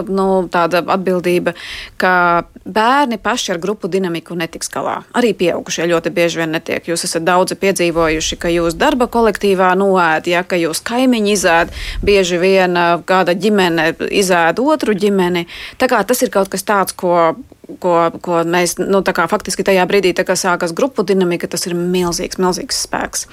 nu, 0.09 0.27
atbildība, 0.51 1.55
ka 1.97 2.45
bērni 2.65 3.17
paši 3.21 3.51
ar 3.53 3.59
grupu 3.61 3.87
dinamiku 3.87 4.35
netiks 4.35 4.69
galā. 4.73 5.03
Arī 5.13 5.33
pieaugušie 5.37 5.85
ļoti 5.89 6.09
bieži 6.13 6.41
vien 6.41 6.55
netiek. 6.55 6.85
Jūs 6.85 7.05
esat 7.05 7.25
daudzi 7.25 7.57
piedzīvojuši, 7.61 8.39
ka 8.41 8.49
jūs 8.49 8.77
darba 8.77 9.07
kolektīvā 9.07 9.71
noēd, 9.77 10.27
ja 10.33 10.41
ka 10.43 10.57
jūs 10.57 10.81
kaimiņi 10.85 11.35
izēd, 11.37 11.75
bieži 12.05 12.41
vien 12.41 12.73
kāda 13.05 13.37
ģimene 13.37 13.91
izēd 14.09 14.59
otru 14.59 14.97
ģimeni. 14.97 15.45
Tā 15.77 15.89
kā 15.91 16.01
tas 16.05 16.25
ir 16.25 16.33
kaut 16.33 16.49
kas 16.49 16.65
tāds, 16.65 16.97
ko, 16.97 17.35
ko, 17.79 17.95
ko 18.21 18.41
mēs 18.47 18.77
nu, 18.81 19.01
faktiski 19.05 19.65
tajā 19.65 19.85
brīdī, 19.89 20.13
kad 20.17 20.39
sākas 20.39 20.73
grupu 20.75 21.05
dinamika, 21.07 21.47
tas 21.51 21.65
ir 21.67 21.75
milzīgs, 21.77 22.39
milzīgs 22.41 22.83
spēks. 22.87 23.25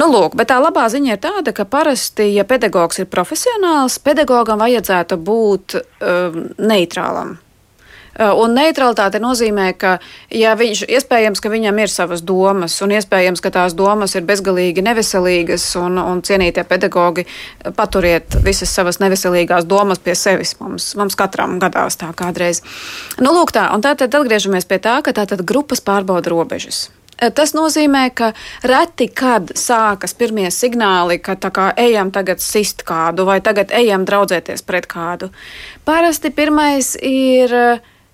Nu, 0.00 0.10
lūk, 0.12 0.36
bet 0.38 0.50
tā 0.52 0.60
labā 0.62 0.86
ziņa 0.92 1.14
ir 1.14 1.22
tāda, 1.22 1.54
ka 1.56 1.66
parasti, 1.68 2.30
ja 2.34 2.46
pedagogs 2.48 3.02
ir 3.02 3.10
profesionāls, 3.10 4.00
pedagogam 4.02 4.62
vajadzētu 4.62 5.20
būt 5.20 5.78
um, 5.80 6.42
neitrālam. 6.58 7.38
Uh, 8.10 8.34
un 8.42 8.56
neutralitāte 8.58 9.20
nozīmē, 9.22 9.68
ka 9.78 9.92
ja 10.34 10.56
viņš, 10.58 10.82
iespējams, 10.90 11.40
ka 11.40 11.50
viņam 11.52 11.78
ir 11.78 11.92
savas 11.92 12.24
domas, 12.26 12.74
un 12.82 12.90
iespējams, 12.96 13.42
ka 13.44 13.52
tās 13.54 13.76
domas 13.78 14.16
ir 14.18 14.24
bezgalīgi 14.26 14.82
neveselīgas, 14.82 15.68
un, 15.78 16.00
un 16.02 16.22
cienītie 16.26 16.64
pedagogi 16.66 17.24
paturiet 17.78 18.34
visas 18.42 18.74
savas 18.74 18.98
neveselīgās 18.98 19.68
domas 19.70 20.02
pie 20.02 20.16
sevis. 20.18 20.56
Mums, 20.58 20.90
mums 20.98 21.14
katram 21.14 21.60
gadās 21.62 22.00
tā 22.00 22.10
kādreiz. 22.18 22.64
Nu, 23.22 23.30
lūk, 23.36 23.54
tā, 23.54 23.68
un 23.70 23.86
tātad 23.86 24.10
atgriežamies 24.18 24.66
pie 24.66 24.80
tā, 24.82 24.98
ka 25.06 25.14
tātad 25.14 25.46
grupas 25.46 25.78
pārbauda 25.78 26.34
robežas. 26.34 26.88
Uh, 26.90 27.30
tas 27.30 27.54
nozīmē, 27.54 28.08
ka 28.10 28.32
reti 28.66 29.06
kad 29.06 29.54
sākas 29.54 30.16
pirmie 30.18 30.48
signāli, 30.50 31.20
ka 31.22 31.38
tā 31.38 31.52
kā 31.54 31.70
ejam 31.78 32.10
tagad 32.10 32.42
sist 32.42 32.82
kādu 32.88 33.28
vai 33.28 33.38
tagad 33.44 33.70
ejam 33.70 34.02
draudzēties 34.08 34.66
pret 34.66 34.90
kādu. 34.90 35.30
Parasti 35.86 36.34
pirmais 36.34 36.96
ir 36.98 37.54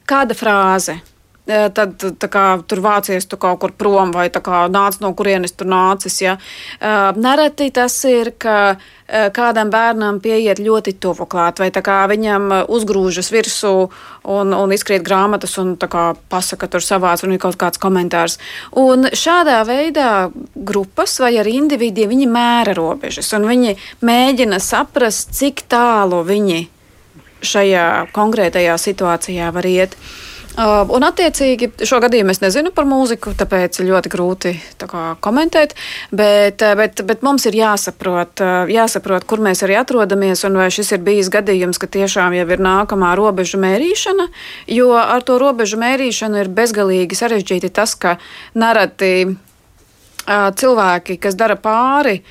kāda 0.09 0.39
frāze. 0.39 1.01
Tad 1.47 2.03
kā, 2.27 2.45
tur 2.67 2.81
vācies 2.83 3.29
tu 3.31 3.37
kaut 3.39 3.61
kur 3.63 3.71
prom, 3.79 4.11
vai 4.11 4.27
kā, 4.35 4.65
nāc 4.67 4.97
no 4.99 5.13
kurienes 5.15 5.55
tur 5.55 5.69
nācis. 5.71 6.17
Ja. 6.25 6.35
Nereti 7.15 7.69
tas 7.71 7.95
ir, 8.11 8.33
ka 8.35 8.75
kādam 9.07 9.71
bērnam 9.71 10.19
pieiet 10.19 10.59
ļoti 10.59 10.97
tuvu 10.99 11.29
klāt, 11.31 11.63
vai 11.63 11.71
viņam 12.11 12.51
uzgrūžas 12.67 13.31
virsū 13.31 13.73
un, 14.27 14.59
un 14.59 14.75
izkrīt 14.75 15.07
grāmatas 15.07 15.55
un 15.63 15.77
kā, 15.79 16.17
pasaka 16.29 16.67
tur 16.67 16.83
savāds 16.83 17.23
un 17.23 17.39
ir 17.39 17.39
kaut 17.39 17.55
kāds 17.63 17.79
komentārs. 17.79 18.41
Un 18.75 19.07
šādā 19.15 19.63
veidā 19.71 20.33
grupas 20.57 21.21
vai 21.23 21.37
arī 21.39 21.61
individi 21.63 22.11
viņi 22.11 22.27
mēra 22.27 22.75
robežas 22.75 23.31
un 23.39 23.47
viņi 23.47 23.79
mēģina 24.03 24.59
saprast, 24.59 25.31
cik 25.39 25.69
tālu 25.71 26.27
viņi 26.27 26.65
šajā 27.45 28.07
konkrētajā 28.17 28.79
situācijā 28.81 29.51
var 29.53 29.69
iet. 29.69 29.99
Uh, 30.57 30.87
un, 30.89 31.05
attiecīgi, 31.05 31.67
šo 31.85 31.99
gadījumu 32.01 32.33
es 32.33 32.39
nezinu 32.41 32.71
par 32.73 32.87
mūziku, 32.89 33.35
tāpēc 33.37 33.77
ļoti 33.85 34.09
grūti 34.09 34.53
tā 34.81 34.87
kā, 34.89 35.03
komentēt. 35.21 35.75
Bet, 36.17 36.63
uh, 36.65 36.73
bet, 36.79 37.03
bet 37.05 37.25
mums 37.27 37.45
ir 37.51 37.59
jāsaprot, 37.59 38.41
uh, 38.41 38.71
jāsaprot, 38.73 39.27
kur 39.29 39.43
mēs 39.45 39.61
arī 39.67 39.77
atrodamies, 39.77 40.47
un 40.49 40.57
vai 40.57 40.71
šis 40.73 40.95
ir 40.97 41.03
bijis 41.05 41.29
gadījums, 41.35 41.77
ka 41.77 41.91
tiešām 41.99 42.39
jau 42.39 42.47
ir 42.49 42.65
nākamā 42.65 43.13
robežu 43.21 43.61
mērīšana. 43.61 44.31
Jo 44.73 44.95
ar 44.97 45.27
to 45.29 45.37
robežu 45.43 45.77
mērīšanu 45.83 46.41
ir 46.41 46.53
bezgalīgi 46.57 47.21
sarežģīti 47.21 47.73
tas, 47.77 47.93
ka 48.01 48.17
nereti 48.57 49.13
uh, 49.29 50.49
cilvēki, 50.57 51.19
kas 51.21 51.37
dara 51.37 51.61
pāri, 51.61 52.23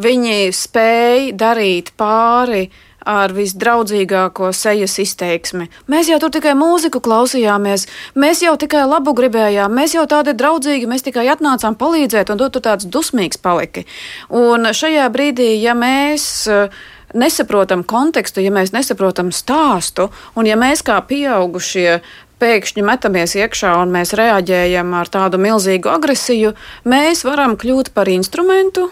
viņi 0.00 0.48
spēj 0.56 1.34
darīt 1.36 1.92
pāri 2.00 2.64
ar 3.08 3.34
visdraudzīgāko 3.36 4.50
sejas 4.56 4.96
izteiksmi. 5.02 5.68
Mēs 5.92 6.10
jau 6.12 6.18
tur 6.22 6.32
tikai 6.34 6.56
mūziku 6.58 7.02
klausījāmies, 7.04 7.86
mēs 8.18 8.42
jau 8.44 8.56
tikai 8.60 8.86
labu 8.88 9.14
gribējām, 9.16 9.72
mēs 9.74 9.96
jau 9.96 10.06
tādi 10.10 10.36
draudzīgi, 10.38 10.88
mēs 10.90 11.06
tikai 11.06 11.28
atnācām 11.34 11.78
palīdzēt, 11.80 12.32
un 12.32 12.40
tu 12.40 12.50
tur 12.56 12.64
tāds 12.64 12.88
dusmīgs 12.88 13.40
paliki. 13.44 13.86
Un 14.34 14.72
šajā 14.72 15.06
brīdī, 15.14 15.52
ja 15.62 15.76
mēs 15.78 16.26
uh, 16.50 16.72
nesaprotam 17.14 17.84
kontekstu, 17.86 18.42
ja 18.44 18.52
mēs 18.54 18.74
nesaprotam 18.74 19.32
stāstu, 19.34 20.10
un 20.36 20.48
ja 20.48 20.58
mēs 20.60 20.82
kā 20.86 20.98
pieaugušie 21.08 22.00
pēkšņi 22.42 22.84
metamies 22.84 23.36
iekšā 23.38 23.76
un 23.80 23.94
mēs 23.94 24.12
reaģējam 24.18 24.90
ar 24.98 25.10
tādu 25.12 25.38
milzīgu 25.40 25.92
agresiju, 25.92 26.52
mēs 26.90 27.24
varam 27.26 27.56
kļūt 27.60 27.94
par 27.94 28.10
instrumentu, 28.10 28.90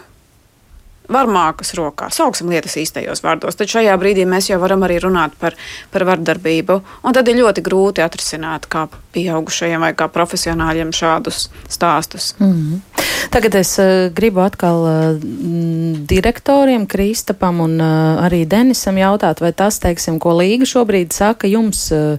varmākas 1.11 1.73
rokā. 1.77 2.09
Sauksim 2.13 2.51
lietas 2.51 2.75
īstajos 2.79 3.23
vārdos. 3.23 3.57
Tad 3.59 3.71
šajā 3.71 3.95
brīdī 3.99 4.25
mēs 4.29 4.49
jau 4.49 4.59
varam 4.61 4.85
arī 4.87 4.99
runāt 5.03 5.35
par, 5.39 5.57
par 5.91 6.05
vardarbību. 6.07 6.79
Un 7.03 7.15
tad 7.15 7.27
ir 7.27 7.39
ļoti 7.41 7.63
grūti 7.65 8.03
atrisināt 8.05 8.67
kā 8.71 8.85
pieaugušajiem 9.13 9.83
vai 9.83 9.93
kā 9.97 10.07
profesionāļiem 10.11 10.93
šādus 10.95 11.49
stāstus. 11.69 12.33
Mm 12.39 12.51
-hmm. 12.51 12.81
Tagad 13.29 13.55
es 13.55 13.79
uh, 13.79 14.09
gribu 14.13 14.39
atkal 14.39 14.83
uh, 14.83 15.17
direktoriem, 16.09 16.85
Kristapam 16.87 17.59
un 17.59 17.81
uh, 17.81 18.25
arī 18.25 18.45
Denisam 18.47 18.97
jautāt, 18.97 19.41
vai 19.41 19.53
tas, 19.53 19.79
teiksim, 19.79 20.19
ko 20.19 20.37
Līga 20.37 20.65
šobrīd 20.65 21.13
saka 21.13 21.47
jums. 21.47 21.91
Uh, 21.91 22.17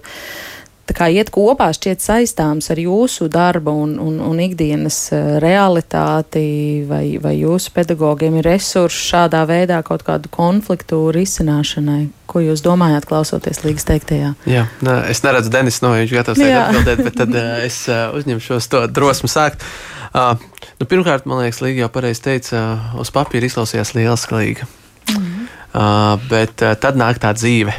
kā 0.93 1.07
iet 1.09 1.31
kopā, 1.33 1.71
šķiet 1.73 2.03
saistāms 2.03 2.67
ar 2.69 2.79
jūsu 2.79 3.25
darbu 3.31 3.73
un, 3.85 3.95
un, 4.01 4.19
un 4.21 4.41
ikdienas 4.43 4.99
eh, 5.15 5.37
realitāti, 5.41 6.83
vai, 6.89 7.17
vai 7.21 7.33
jūsu 7.39 7.73
pedagogiem 7.73 8.37
ir 8.39 8.49
resursi 8.51 9.07
šādā 9.09 9.41
veidā 9.49 9.81
kaut 9.87 10.05
kādu 10.05 10.29
konfliktu 10.33 11.07
risināšanai? 11.15 12.03
Ko 12.29 12.41
jūs 12.43 12.61
domājāt, 12.65 13.07
klausoties 13.09 13.63
līgas 13.63 13.87
teiktajā? 13.87 14.33
Jā, 14.49 14.65
nā, 14.85 14.99
es 15.09 15.23
neredzu 15.25 15.53
Denis, 15.53 15.81
no 15.85 15.93
viņš 15.95 16.15
gatavs 16.19 16.43
atbildēt, 16.43 17.03
bet 17.07 17.17
tad 17.21 17.33
uh, 17.33 17.49
es 17.65 17.79
uh, 17.89 18.09
uzņemšos 18.17 18.69
to 18.73 18.83
drosmu 18.91 19.31
sākt. 19.31 19.65
Uh, 20.11 20.35
nu, 20.81 20.89
pirmkārt, 20.89 21.25
man 21.29 21.43
liekas, 21.43 21.63
Līga 21.63 21.85
jau 21.85 21.91
pareizi 21.97 22.25
teica, 22.27 22.61
uh, 22.61 22.93
uz 23.01 23.13
papīra 23.15 23.49
izklausījās 23.49 23.95
lieliska 23.97 24.37
līga. 24.37 24.69
Mm 25.09 25.17
-hmm. 25.17 25.51
uh, 25.73 26.29
bet 26.29 26.65
uh, 26.65 26.75
tad 26.75 26.97
nāk 26.99 27.21
tā 27.21 27.33
dzīve 27.37 27.73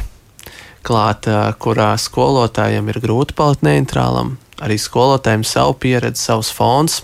klāt, 0.87 1.27
kurā 1.61 1.91
skolotājiem 1.99 2.91
ir 2.91 3.01
grūti 3.03 3.35
palikt 3.37 3.65
neitrālam. 3.67 4.35
Arī 4.63 4.79
skolotājiem 4.81 5.43
savu 5.45 5.75
pieredzi, 5.77 6.23
savs 6.23 6.49
fons, 6.55 7.01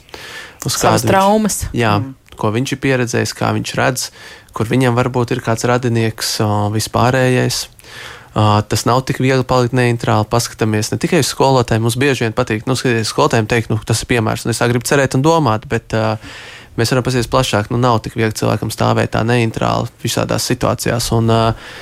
uz 0.65 0.77
kādas 0.79 1.05
traumas. 1.05 1.59
Viņš, 1.67 1.77
jā, 1.83 1.93
mm. 1.99 2.37
ko 2.39 2.49
viņš 2.55 2.73
ir 2.73 2.81
pieredzējis, 2.87 3.35
kā 3.37 3.51
viņš 3.53 3.75
redz, 3.77 4.07
kur 4.57 4.69
viņam 4.69 4.97
varbūt 4.97 5.35
ir 5.35 5.43
kāds 5.45 5.67
radinieks 5.69 6.39
vispārējais. 6.73 7.67
Uh, 8.33 8.63
tas 8.65 8.81
nav 8.89 9.03
tik 9.05 9.19
viegli 9.21 9.45
palikt 9.45 9.75
neitrāli. 9.77 10.25
Paskatāmies 10.25 10.89
ne 10.89 10.97
tikai 10.97 11.19
uz 11.21 11.29
skolotājiem. 11.29 11.83
Mums 11.85 11.99
bieži 12.01 12.25
vien 12.25 12.33
patīk, 12.33 12.63
nu, 12.65 12.73
skatīties 12.73 13.11
skolotājiem, 13.13 13.45
teikt, 13.51 13.69
nu, 13.69 13.77
tas 13.85 14.01
ir 14.01 14.09
piemērs, 14.09 14.47
un 14.47 14.53
es 14.55 14.61
tā 14.61 14.65
gribu 14.71 14.89
cerēt 14.89 15.13
un 15.13 15.21
domāt, 15.21 15.67
bet 15.69 15.93
uh, 15.93 16.15
mēs 16.79 16.89
varam 16.89 17.05
pasies 17.05 17.29
plašāk. 17.29 17.69
Nu, 17.69 17.77
nav 17.81 17.99
tik 18.01 18.17
viegli 18.17 18.33
cilvēkam 18.39 18.73
stāvēt 18.73 19.13
tā 19.13 19.21
neitrāli 19.27 19.93
visādās 20.01 20.49
situācijās. 20.49 21.11
Un, 21.13 21.29
uh, 21.29 21.77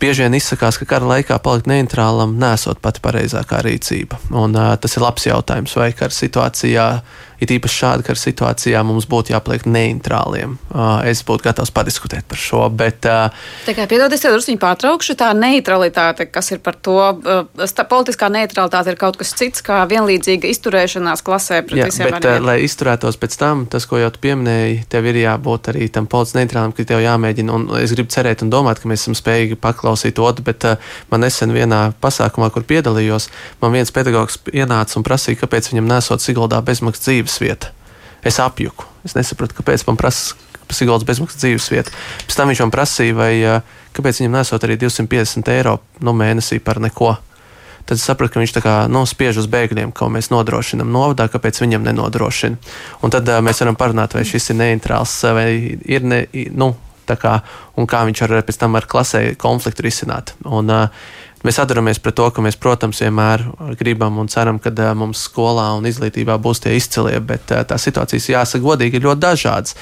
bieži 0.00 0.24
vien 0.24 0.36
izsakās, 0.36 0.78
ka 0.80 0.88
kara 0.88 1.08
laikā 1.14 1.38
palikt 1.44 1.68
neitrālam 1.70 2.36
nesot 2.40 2.80
pati 2.84 3.02
pareizākā 3.04 3.60
rīcība. 3.64 4.20
Un, 4.32 4.56
uh, 4.56 4.74
tas 4.80 4.96
ir 4.96 5.04
labs 5.04 5.28
jautājums, 5.28 5.76
vai 5.80 5.92
kara 5.96 6.14
situācijā 6.14 6.88
it 7.42 7.52
īpaši 7.54 7.80
šāda 7.82 8.06
kara 8.06 8.20
situācijā 8.20 8.82
mums 8.86 9.06
būtu 9.10 9.34
jāpaliek 9.34 9.66
neitrāliem. 9.68 10.56
Uh, 10.70 11.02
es 11.08 11.22
būtu 11.26 11.46
gatavs 11.48 11.72
padiskutēt 11.74 12.26
par 12.30 12.40
šo. 12.40 12.62
Bet, 12.74 13.06
uh, 13.08 13.34
tā 13.66 13.74
kā 13.76 13.86
piedodies, 13.90 14.22
tev 14.22 14.36
drusku 14.36 14.56
pārtraukšu, 14.60 15.16
tā 15.18 15.30
neutralitāte, 15.36 16.28
kas 16.32 16.52
ir 16.54 16.62
par 16.64 16.78
to, 16.78 16.96
uh, 16.96 17.84
politiskā 17.90 18.30
neutralitāte 18.32 18.94
ir 18.94 19.00
kaut 19.00 19.18
kas 19.20 19.34
cits, 19.36 19.64
kā 19.64 19.82
vienlīdzīga 19.90 20.50
izturēšanās 20.52 21.24
klasē 21.26 21.62
pret 21.66 21.82
jā, 21.82 21.90
visiem. 21.90 22.10
Bet, 22.14 22.28
uh, 22.28 22.40
lai 22.44 22.58
izturētos 22.66 23.18
pēc 23.20 23.38
tam, 23.40 23.66
tas, 23.70 23.88
ko 23.90 24.00
jau 24.00 24.10
tu 24.14 24.22
pieminēji, 24.24 24.84
tev 24.92 25.10
ir 25.10 25.20
jābūt 25.24 25.72
arī 25.74 25.90
tam 25.92 26.08
politiski 26.10 26.40
neitrālam, 26.40 26.74
ka 26.74 26.86
tev 26.88 27.02
jāmēģina, 27.04 27.58
un 27.58 27.68
es 27.80 27.94
gribu 27.96 28.12
cerēt 28.14 28.44
un 28.46 28.52
domāt, 28.52 28.80
ka 28.82 28.90
mēs 28.90 29.04
esam 29.04 29.18
spējīgi 29.18 29.58
paklausīt 29.62 30.20
otru, 30.22 30.46
bet 30.46 30.66
man 31.10 31.24
nesen 31.24 31.52
vienā 31.54 31.82
pasākumā, 32.02 32.50
kur 32.54 32.66
piedalījos, 32.68 33.28
man 33.62 33.74
viens 33.74 33.92
pedagogs 33.94 34.38
ienāca 34.52 34.98
un 34.98 35.06
prasīja, 35.06 35.40
kāpēc 35.42 35.72
viņam 35.72 35.90
nesot 35.90 36.24
Siguldā 36.24 36.60
bezmaksas 36.64 37.04
dzīves 37.04 37.23
dzīves 37.24 37.40
vieta. 37.40 37.72
Es 38.24 38.38
apjuku. 38.40 38.84
Es 39.04 39.14
nesapratu, 39.14 39.54
kāpēc 39.58 39.84
man 39.86 39.96
prasa 39.96 40.34
Siguldas 40.74 41.04
bezmaksas 41.06 41.38
dzīves 41.38 41.70
vieta. 41.70 41.92
Pēc 42.26 42.36
tam 42.36 42.48
viņš 42.48 42.60
man 42.64 42.72
prasīja, 42.72 43.14
vai, 43.14 43.32
kāpēc 43.94 44.20
viņam 44.20 44.32
nesot 44.32 44.64
arī 44.64 44.78
250 44.80 45.50
eiro 45.52 45.78
no 46.00 46.14
mēnesī 46.16 46.58
par 46.58 46.80
neko. 46.80 47.12
Tad 47.84 47.98
es 47.98 48.02
sapratu, 48.02 48.32
ka 48.32 48.40
viņš 48.40 48.54
kā 48.64 48.88
nu, 48.88 49.04
spiež 49.06 49.42
uz 49.42 49.46
bēgļiem, 49.52 49.92
ko 49.92 50.08
mēs 50.08 50.30
nodrošinām 50.32 50.88
novadā, 50.90 51.28
kāpēc 51.28 51.60
viņam 51.60 51.84
nenodrošina. 51.84 52.56
Un 53.04 53.12
tad 53.12 53.28
uh, 53.28 53.42
mēs 53.44 53.60
varam 53.60 53.76
parunāt, 53.76 54.16
vai 54.16 54.24
šis 54.24 54.50
ir 54.50 54.58
neitrāls 54.62 55.18
vai 55.36 55.76
ir 55.84 56.02
ne, 56.08 56.24
nu, 56.56 56.72
kā, 57.04 57.36
kā 57.44 58.02
viņš 58.08 58.24
var 58.24 58.40
pēc 58.48 58.58
tam 58.64 58.80
ar 58.80 58.88
klasē 58.88 59.34
konfliktu 59.36 59.84
risināt. 59.84 60.32
Un, 60.48 60.72
uh, 60.72 60.88
Mēs 61.44 61.58
atdaramies 61.60 61.98
pret 62.00 62.16
to, 62.16 62.24
ka 62.32 62.40
mēs, 62.40 62.56
protams, 62.56 63.02
vienmēr 63.04 63.42
gribam 63.76 64.16
un 64.22 64.30
ceram, 64.32 64.56
ka 64.62 64.72
mums 64.96 65.26
skolā 65.28 65.66
un 65.76 65.84
izglītībā 65.84 66.38
būs 66.40 66.62
tie 66.64 66.72
izcilie, 66.78 67.18
bet 67.20 67.52
tās 67.52 67.84
situācijas, 67.84 68.30
jāsaka, 68.32 68.64
godīgi 68.64 68.96
ir 68.96 69.04
ļoti 69.04 69.20
dažādas. 69.20 69.76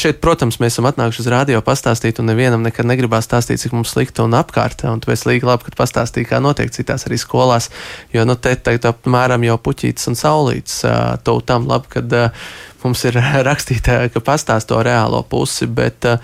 Šeit, 0.00 0.18
protams, 0.24 0.58
mēs 0.58 0.74
esam 0.74 0.88
atnākuši 0.90 1.22
uz 1.22 1.28
rādio 1.30 1.60
pastāstīt, 1.62 2.18
un 2.18 2.26
nevienam 2.32 2.66
nekad 2.66 2.88
negribās 2.90 3.28
stāstīt, 3.30 3.62
cik 3.62 3.76
mums 3.76 3.94
slikti 3.94 4.24
un 4.24 4.34
apkārt. 4.34 4.82
Un 4.90 4.98
tu 4.98 5.14
esi 5.14 5.30
līdzi 5.30 5.46
labi, 5.46 5.68
ka 5.68 5.78
pastāstīji, 5.78 6.26
kā 6.32 6.42
notiek 6.42 6.74
citās 6.74 7.06
arī 7.06 7.20
skolās, 7.22 7.70
jo 8.10 8.26
nu, 8.26 8.34
te 8.34 8.56
tagad 8.58 8.90
apmēram 8.90 9.46
jau 9.46 9.60
puķītis 9.62 10.10
un 10.10 10.18
saulītis 10.18 10.82
to 11.22 11.38
tam 11.46 11.70
labi, 11.70 11.94
kad 11.94 12.18
mums 12.84 13.02
ir 13.08 13.18
rakstīta, 13.48 14.02
ka 14.12 14.22
pastāst 14.24 14.70
to 14.70 14.78
reālo 14.84 15.22
pusi, 15.26 15.68
bet 15.68 16.06
uh, 16.08 16.18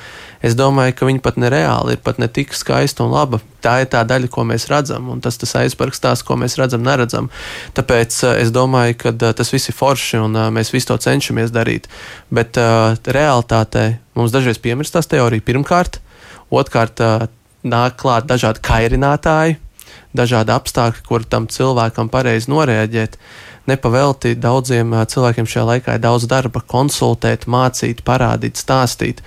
es 0.44 0.56
domāju, 0.58 0.94
ka 0.96 1.08
viņi 1.08 1.22
pat 1.24 1.38
nereāli 1.40 1.96
ir 1.96 2.02
pat 2.04 2.20
ne 2.22 2.28
tik 2.28 2.54
skaista 2.56 3.04
un 3.04 3.14
laba. 3.14 3.40
Tā 3.64 3.80
ir 3.82 3.90
tā 3.92 4.04
daļa, 4.06 4.30
ko 4.32 4.44
mēs 4.46 4.68
redzam, 4.70 5.08
un 5.12 5.22
tas 5.24 5.40
ir 5.40 5.52
aizsparks 5.62 6.02
tās, 6.02 6.22
ko 6.26 6.38
mēs 6.40 6.58
redzam, 6.60 6.84
neredzam. 6.86 7.30
Tāpēc 7.76 8.18
uh, 8.24 8.34
es 8.42 8.52
domāju, 8.54 8.98
ka 9.04 9.14
uh, 9.14 9.30
tas 9.36 9.52
viss 9.54 9.72
ir 9.72 9.78
forši 9.78 10.22
un 10.22 10.36
uh, 10.38 10.50
mēs 10.54 10.72
visu 10.74 10.92
to 10.92 10.98
cenšamies 11.06 11.54
darīt. 11.54 11.90
Bet 12.30 12.60
uh, 12.60 12.94
realitātē 13.04 13.88
mums 14.18 14.34
dažreiz 14.34 14.62
piemirstās 14.62 15.10
teorija 15.10 15.44
pirmkārt, 15.44 16.00
otrkārt 16.54 17.02
uh, 17.04 17.26
nāk 17.66 17.98
klāt 18.00 18.28
dažādi 18.30 18.62
kairinātāji, 18.64 19.58
dažādi 20.16 20.54
apstākļi, 20.54 21.04
kur 21.06 21.26
tam 21.28 21.48
cilvēkam 21.50 22.10
pareizi 22.12 22.50
noreaģēt. 22.52 23.18
Nepavēlti 23.66 24.36
daudziem 24.38 24.94
cilvēkiem 25.10 25.48
šajā 25.50 25.64
laikā 25.72 25.96
ir 25.96 26.02
daudz 26.04 26.28
darba, 26.30 26.62
konsultēt, 26.62 27.48
mācīt, 27.50 28.04
parādīt, 28.06 28.60
stāstīt. 28.60 29.22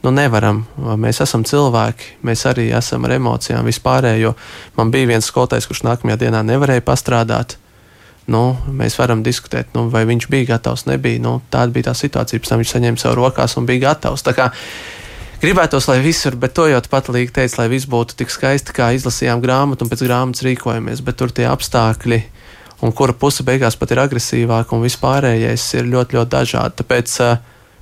Nu, 0.00 0.12
nevaram. 0.14 0.62
Mēs 0.96 1.20
esam 1.20 1.42
cilvēki, 1.44 2.14
mēs 2.24 2.46
arī 2.48 2.70
esam 2.76 3.04
ar 3.04 3.16
emocijām 3.18 3.66
vispārējo. 3.68 4.32
Man 4.78 4.92
bija 4.94 5.10
viens 5.10 5.28
skolotājs, 5.28 5.66
kurš 5.68 5.82
nākamajā 5.88 6.22
dienā 6.22 6.40
nevarēja 6.46 6.86
pastrādāt. 6.86 7.58
Nu, 8.30 8.54
mēs 8.70 8.94
varam 9.00 9.24
diskutēt, 9.26 9.74
nu, 9.74 9.88
vai 9.90 10.04
viņš 10.08 10.30
bija 10.30 10.54
gatavs. 10.54 10.86
Nebija. 10.86 11.20
Nu, 11.20 11.40
tāda 11.52 11.74
bija 11.74 11.90
tā 11.90 11.96
situācija. 11.98 12.40
Pēc 12.40 12.52
tam 12.52 12.62
viņš 12.62 12.74
saņēma 12.76 13.02
savu 13.02 13.18
rokās 13.18 13.58
un 13.58 13.68
bija 13.68 13.90
gatavs. 13.90 14.24
Gribētos, 15.40 15.86
lai 15.88 16.02
visur, 16.04 16.34
bet 16.36 16.52
to 16.52 16.66
jau 16.68 16.80
pat 16.92 17.08
līdzi 17.08 17.32
teica, 17.32 17.62
lai 17.62 17.70
viss 17.72 17.88
būtu 17.88 18.16
tik 18.20 18.32
skaisti, 18.32 18.74
kā 18.76 18.90
izlasījām 18.92 19.40
grāmatu 19.40 19.86
un 19.86 19.90
pēc 19.92 20.04
grāmatas 20.04 20.44
rīkojamies. 20.44 21.00
Bet 21.04 21.16
tur 21.16 21.32
tie 21.32 21.46
apstākļi, 21.48 22.18
un 22.80 22.92
kura 22.96 23.12
puse 23.12 23.44
beigās 23.46 23.76
pat 23.76 23.94
ir 23.94 24.02
agresīvāka 24.02 24.76
un 24.76 24.84
vispārējais, 24.86 25.64
ir 25.78 25.90
ļoti, 25.92 26.16
ļoti 26.16 26.32
dažādi. 26.36 26.78
Tāpēc 26.80 27.16
uh, 27.24 27.38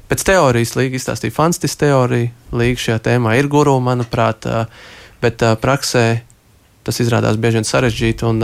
Pēc 0.09 0.25
teorijas 0.25 0.73
Līga 0.79 0.97
izstāstīja 0.97 1.35
fantastisku 1.37 1.83
teoriju. 1.83 2.31
Līga 2.57 2.81
šajā 2.81 3.01
tēmā 3.11 3.35
ir 3.37 3.49
guru, 3.53 3.75
manuprāt, 3.85 4.47
bet 5.21 5.45
praksē 5.61 6.05
tas 6.87 7.01
izrādās 7.05 7.37
bieži 7.37 7.61
vien 7.61 7.69
sarežģīti 7.69 8.25
un 8.25 8.41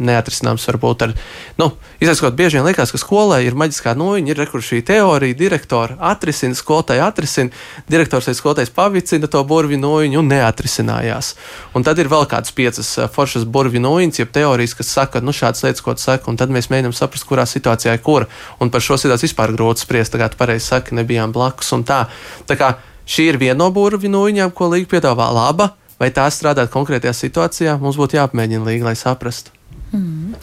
neatrisināms 0.00 0.64
varbūt 0.68 1.04
ar, 1.06 1.14
nu, 1.60 1.70
izaicinot 2.02 2.36
bieži 2.38 2.58
vien 2.58 2.66
liekas, 2.66 2.92
ka 2.94 3.00
skolai 3.00 3.42
ir 3.46 3.56
maģiskā 3.58 3.94
noviņa, 3.98 4.32
ir 4.32 4.40
rekur 4.40 4.64
šī 4.64 4.80
teorija, 4.86 5.36
direktora 5.38 5.98
atrisina, 6.10 6.56
skolotāja 6.56 7.08
atrisina, 7.10 7.52
direktors 7.90 8.30
vai 8.30 8.36
skolotājs 8.38 8.72
pavicina 8.74 9.30
to 9.30 9.42
burvju 9.46 9.78
noņu 9.80 10.20
un 10.22 10.30
neatrisinājās. 10.32 11.34
Un 11.76 11.86
tad 11.86 12.00
ir 12.02 12.10
vēl 12.12 12.26
kādas 12.30 12.54
piecas 12.56 12.92
foršas 13.14 13.46
burvju 13.46 13.82
noņas, 13.84 14.22
jeb 14.22 14.32
teorijas, 14.34 14.76
kas 14.78 14.92
saka, 14.96 15.22
nu, 15.24 15.34
šādas 15.36 15.64
lietas, 15.66 15.84
ko 15.84 15.96
tu 15.96 16.04
saki, 16.04 16.28
un 16.30 16.40
tad 16.40 16.52
mēs 16.54 16.70
mēģinām 16.72 16.96
saprast, 16.96 17.28
kurā 17.28 17.46
situācijā 17.48 17.96
ir 17.96 18.04
kura. 18.04 18.30
Un 18.60 18.72
par 18.72 18.84
šo 18.84 18.98
situāciju 19.00 19.30
vispār 19.30 19.54
grūti 19.56 19.84
spriest, 19.84 20.14
tagad 20.16 20.38
pareizi 20.40 20.70
saka, 20.72 20.96
nebijām 20.96 21.34
blakus 21.36 21.72
un 21.76 21.84
tā. 21.86 22.06
Tā 22.48 22.56
kā 22.60 22.74
šī 23.06 23.30
ir 23.32 23.40
viena 23.42 23.60
no 23.60 23.70
burvju 23.74 24.10
noņām, 24.10 24.54
ko 24.56 24.70
Līga 24.72 24.94
piedāvā 24.96 25.30
laba, 25.34 25.74
vai 26.00 26.10
tā 26.16 26.26
strādāt 26.32 26.72
konkrētajā 26.72 27.14
situācijā, 27.16 27.78
mums 27.80 28.00
būtu 28.00 28.20
jāapmēģina 28.20 28.70
Līga, 28.70 28.90
lai 28.90 28.98
saprastu. 28.98 29.59
Mm. 29.92 30.34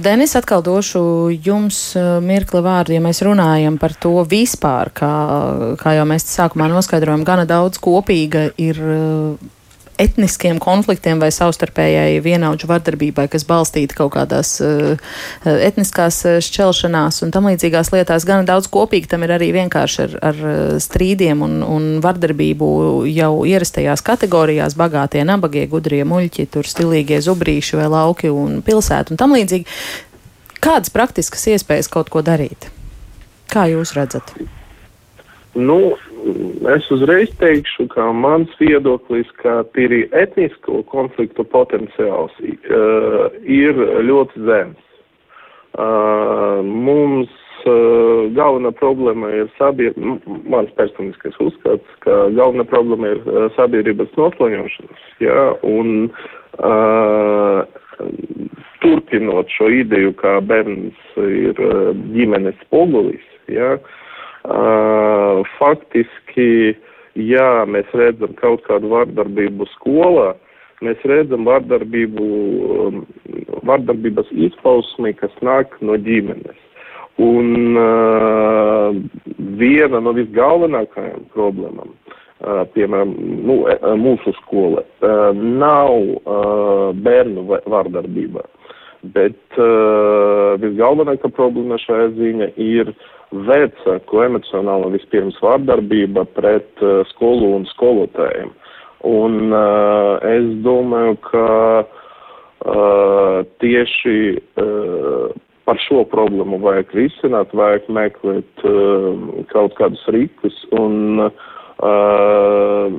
Denis, 0.00 0.32
atkal 0.38 0.62
došu 0.64 1.02
jums 1.44 1.78
eh, 1.92 2.06
mirkli 2.24 2.62
vārdu, 2.64 2.94
ja 2.96 3.00
mēs 3.04 3.20
runājam 3.26 3.76
par 3.76 3.92
to 4.00 4.14
vispār, 4.24 4.88
kā, 4.96 5.10
kā 5.76 5.92
jau 5.98 6.06
mēs 6.08 6.24
sākumā 6.32 6.70
noskaidrojam, 6.72 7.26
gana 7.28 7.44
daudz 7.44 7.76
kopīga 7.82 8.46
ir 8.56 8.80
etniskiem 10.00 10.58
konfliktiem 10.62 11.20
vai 11.22 11.30
savstarpējai 11.34 12.20
vienaudžu 12.24 12.68
vardarbībai, 12.70 13.26
kas 13.32 13.46
balstīta 13.48 13.98
kaut 13.98 14.14
kādās 14.16 14.56
uh, 14.64 14.96
etniskās 15.44 16.22
šķelšanās 16.46 17.22
un 17.24 17.34
tam 17.34 17.48
līdzīgās 17.50 17.92
lietās. 17.94 18.26
Gan 18.28 18.48
daudz 18.48 18.70
kopīgi 18.72 19.10
tam 19.10 19.26
ir 19.26 19.34
arī 19.36 19.50
vienkārši 19.56 20.02
ar, 20.06 20.18
ar 20.32 20.42
strīdiem 20.82 21.44
un, 21.46 21.60
un 21.64 21.88
vardarbību 22.04 22.70
jau 23.10 23.32
ierastajās 23.48 24.04
kategorijās- 24.06 24.76
bagātie, 24.82 25.24
nabagie, 25.24 25.66
gudrie 25.70 26.04
muļķi, 26.04 26.48
tur 26.50 26.68
stilīgie 26.68 27.20
zubrīši 27.24 27.80
vai 27.80 27.88
lauki 27.92 28.32
un 28.32 28.62
pilsēta 28.62 29.12
un 29.12 29.20
tam 29.20 29.36
līdzīgi. 29.36 29.66
Kādas 30.60 30.92
praktiskas 30.92 31.46
iespējas 31.54 31.88
kaut 31.88 32.10
ko 32.12 32.20
darīt? 32.22 32.68
Kā 33.50 33.64
jūs 33.70 33.94
redzat? 33.96 34.34
Nu, 35.54 35.96
es 36.74 36.90
uzreiz 36.92 37.30
teikšu, 37.40 37.86
ka 37.92 38.10
mans 38.12 38.52
viedoklis, 38.60 39.28
ka 39.42 39.60
tīri 39.74 40.04
etnisko 40.16 40.82
konfliktu 40.90 41.44
potenciāls 41.52 42.32
uh, 42.40 43.28
ir 43.44 43.78
ļoti 44.06 44.44
zems. 44.46 44.86
Uh, 45.70 46.60
mums 46.66 47.30
uh, 47.64 48.26
galvenā 48.36 48.72
problēma 48.80 49.30
ir 49.42 49.52
sabiedrības, 49.58 50.26
mans 50.50 50.72
personiskais 50.78 51.38
uzskats, 51.42 51.94
ka 52.04 52.26
galvenā 52.36 52.66
problēma 52.70 53.14
ir 53.14 53.22
uh, 53.28 53.46
sabiedrības 53.56 54.10
noslaņošanas, 54.18 55.06
jā, 55.22 55.46
un 55.62 56.10
uh, 56.58 57.62
turpinot 58.82 59.52
šo 59.54 59.70
ideju, 59.78 60.16
ka 60.18 60.40
bērns 60.42 61.16
ir 61.22 61.64
uh, 61.64 61.90
ģimenes 62.16 62.58
spogulis, 62.66 63.24
jā, 63.46 63.76
uh, 63.78 63.96
Uh, 64.40 65.42
faktiski, 65.58 66.72
ja 67.12 67.66
mēs 67.68 67.90
redzam 67.92 68.32
kaut 68.38 68.62
kādu 68.64 68.88
vardarbību 68.88 69.66
skolā, 69.74 70.30
mēs 70.80 71.02
redzam 71.04 71.44
vardarbību, 71.44 72.28
um, 72.86 73.02
vardarbības 73.68 74.30
izpausmi, 74.32 75.12
kas 75.18 75.34
nāk 75.44 75.76
no 75.84 75.98
ģimenes. 76.00 76.56
Un 77.20 77.76
uh, 77.76 78.96
viena 79.60 80.00
no 80.00 80.16
visgalvenākajām 80.16 81.28
problēmām, 81.36 81.92
uh, 81.92 82.64
piemēram, 82.72 83.12
nu, 83.44 83.60
mūsu 84.00 84.32
skola, 84.40 84.86
uh, 85.04 85.36
nav 85.36 85.92
uh, 86.00 86.96
bērnu 86.96 87.44
vardarbība, 87.68 88.48
bet 89.12 89.60
uh, 89.60 90.56
visgalvenākā 90.64 91.28
problēma 91.36 91.76
šajā 91.84 92.12
ziņā 92.16 92.54
ir 92.56 92.96
uh, 92.96 93.08
vecāku 93.30 94.24
emocionāla 94.24 94.90
vispirms 94.90 95.38
vārdarbība 95.42 96.24
pret 96.34 96.82
uh, 96.82 97.02
skolu 97.12 97.54
un 97.60 97.66
skolotājiem. 97.70 98.50
Un 99.06 99.54
uh, 99.54 100.18
es 100.26 100.48
domāju, 100.64 101.16
ka 101.30 101.46
uh, 101.84 103.46
tieši 103.62 104.18
uh, 104.60 105.30
par 105.64 105.78
šo 105.86 106.02
problēmu 106.10 106.58
vajag 106.64 106.92
risināt, 106.98 107.54
vajag 107.54 107.86
meklēt 107.94 108.66
uh, 108.66 109.14
kaut 109.54 109.78
kādus 109.78 110.02
rīkus 110.10 110.58
un 110.76 111.30
uh, 111.30 111.32
uh, 111.86 112.90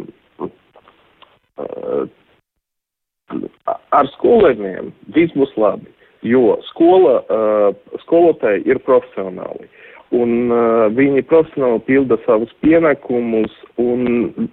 ar 3.91 4.07
skolēniem 4.15 4.93
viss 5.13 5.35
būs 5.35 5.53
labi, 5.59 5.91
jo 6.25 6.55
skola, 6.71 7.19
uh, 7.27 7.99
skolotāji 8.07 8.63
ir 8.71 8.79
profesionāli. 8.87 9.67
Uh, 9.67 9.90
un 10.15 10.51
uh, 10.51 10.87
viņi 10.95 11.23
profesionāli 11.29 11.81
pilda 11.87 12.17
savus 12.25 12.51
pienākumus, 12.63 13.53
un 13.81 14.07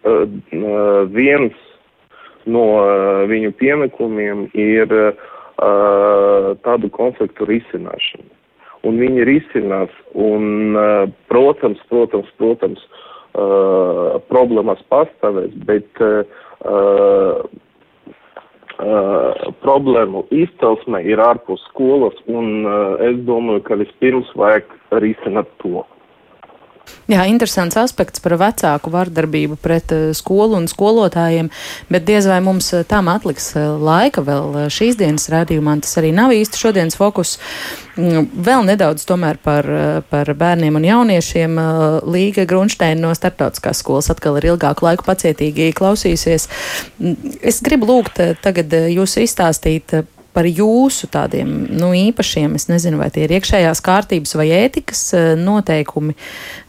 uh, 0.07 0.25
uh, 0.55 1.03
viens 1.15 1.57
no 2.49 2.65
uh, 2.79 3.25
viņu 3.31 3.53
pienākumiem 3.61 4.47
ir 4.57 4.95
uh, 4.95 6.55
tādu 6.65 6.91
konfliktu 6.95 7.49
risināšana. 7.49 8.29
Un 8.87 9.01
viņi 9.03 9.27
risinās, 9.27 9.95
un, 10.15 10.77
uh, 10.79 11.09
protams, 11.31 11.81
protams, 11.91 12.31
protams, 12.39 12.85
uh, 13.35 14.21
problēmas 14.31 14.81
pastāvēs, 14.93 15.57
bet 15.67 16.05
uh, 16.05 16.23
uh, 18.79 19.53
problēmu 19.65 20.25
izcelsme 20.35 21.03
ir 21.07 21.23
ārpus 21.23 21.63
skolas, 21.69 22.17
un 22.31 22.65
uh, 22.65 22.97
es 23.05 23.19
domāju, 23.29 23.65
ka 23.67 23.79
vispirms 23.81 24.31
vajag 24.39 24.71
risināt 25.05 25.51
to. 25.63 25.85
Jā, 27.09 27.23
interesants 27.25 27.77
aspekts 27.81 28.21
par 28.21 28.35
vecāku 28.37 28.91
vardarbību 28.93 29.57
pret 29.65 29.93
uh, 29.97 30.11
skolu 30.13 30.59
un 30.59 30.67
skolotājiem, 30.69 31.49
bet 31.89 32.05
diez 32.05 32.27
vai 32.29 32.43
mums 32.45 32.69
uh, 32.77 32.83
tam 32.85 33.09
atliks 33.09 33.55
uh, 33.57 33.79
laika 33.81 34.21
vēl 34.27 34.69
šīs 34.73 34.99
dienas 35.01 35.31
rādījumā. 35.33 35.79
Tas 35.87 35.97
arī 36.03 36.11
nav 36.13 36.35
īsti 36.37 36.61
šodienas 36.61 36.99
fokus. 37.01 37.39
Mm, 37.97 38.29
vēl 38.45 38.67
nedaudz 38.69 39.07
tomēr 39.09 39.41
par, 39.41 39.67
par 40.11 40.29
bērniem 40.37 40.77
un 40.77 40.85
jauniešiem. 40.85 41.57
Līga 42.05 42.45
Grunšteina 42.49 43.01
no 43.07 43.15
starptautiskās 43.17 43.81
skolas 43.81 44.13
atkal 44.13 44.37
ir 44.37 44.51
ilgāku 44.53 44.85
laiku 44.85 45.09
pacietīgi 45.09 45.73
klausījusies. 45.81 46.47
Mm, 47.01 47.41
es 47.41 47.65
gribu 47.65 47.89
lūgt 47.89 48.21
tagad 48.45 48.77
jūs 48.93 49.17
izstāstīt 49.25 49.97
par 50.39 50.47
jūsu 50.47 51.09
tādiem 51.11 51.51
nu, 51.75 51.91
īpašiem, 51.99 52.55
es 52.55 52.69
nezinu, 52.71 53.01
vai 53.01 53.11
tie 53.11 53.25
ir 53.27 53.35
iekšējās 53.41 53.83
kārtības 53.83 54.37
vai 54.39 54.47
ētikas 54.55 55.01
eh, 55.19 55.31
noteikumi, 55.39 56.15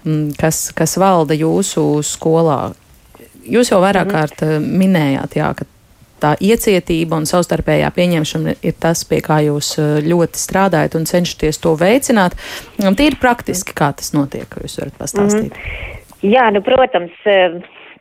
mm, 0.05 0.31
kas, 0.39 0.69
kas 0.73 0.97
valda 0.97 1.37
jūsu 1.37 1.83
skolā. 2.05 2.71
Jūs 3.45 3.69
jau 3.69 3.81
vairāk 3.83 4.09
mhm. 4.09 4.15
kārt 4.15 4.41
eh, 4.47 4.55
minējāt, 4.57 5.37
jā, 5.37 5.51
ka 5.53 5.69
tā 6.19 6.33
iecietība 6.43 7.19
un 7.21 7.29
savstarpējā 7.29 7.93
pieņemšana 7.95 8.57
ir 8.65 8.75
tas, 8.81 9.05
pie 9.07 9.21
kā 9.25 9.37
jūs 9.45 9.75
eh, 9.77 9.99
ļoti 10.09 10.41
strādājat 10.41 10.97
un 10.97 11.05
cenšaties 11.11 11.61
to 11.61 11.75
veicināt. 11.77 12.39
Tīri 12.81 13.21
praktiski, 13.21 13.77
kā 13.77 13.93
tas 13.93 14.15
notiek, 14.17 14.49
jūs 14.65 14.81
varat 14.81 14.97
pastāstīt. 14.97 15.53
Mm 15.53 15.61
-hmm. 15.61 15.95
Jā, 16.19 16.49
nu, 16.51 16.59
protams, 16.65 17.13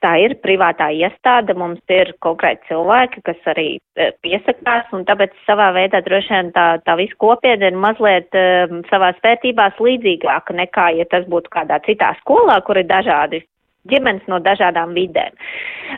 tā 0.05 0.15
ir 0.23 0.37
privātā 0.45 0.89
iestāde, 0.95 1.57
mums 1.59 1.83
ir 1.93 2.15
konkrēti 2.25 2.71
cilvēki, 2.71 3.23
kas 3.27 3.51
arī 3.53 3.67
e, 3.77 4.11
piesakās, 4.25 4.89
un 4.97 5.05
tāpēc 5.09 5.37
savā 5.47 5.71
veidā 5.77 6.01
droši 6.07 6.35
vien 6.35 6.51
tā, 6.57 6.67
tā 6.87 6.97
visa 7.01 7.19
kopiena 7.21 7.71
ir 7.71 7.79
mazliet 7.79 8.35
um, 8.39 8.83
savās 8.91 9.19
vērtībās 9.25 9.79
līdzīgāka 9.83 10.57
nekā, 10.63 10.91
ja 11.01 11.09
tas 11.13 11.29
būtu 11.31 11.53
kādā 11.55 11.81
citā 11.87 12.15
skolā, 12.23 12.61
kur 12.67 12.81
ir 12.81 12.89
dažādi 12.91 13.43
ģimenes 13.89 14.27
no 14.29 14.41
dažādām 14.43 14.95
vidēm. 14.97 15.35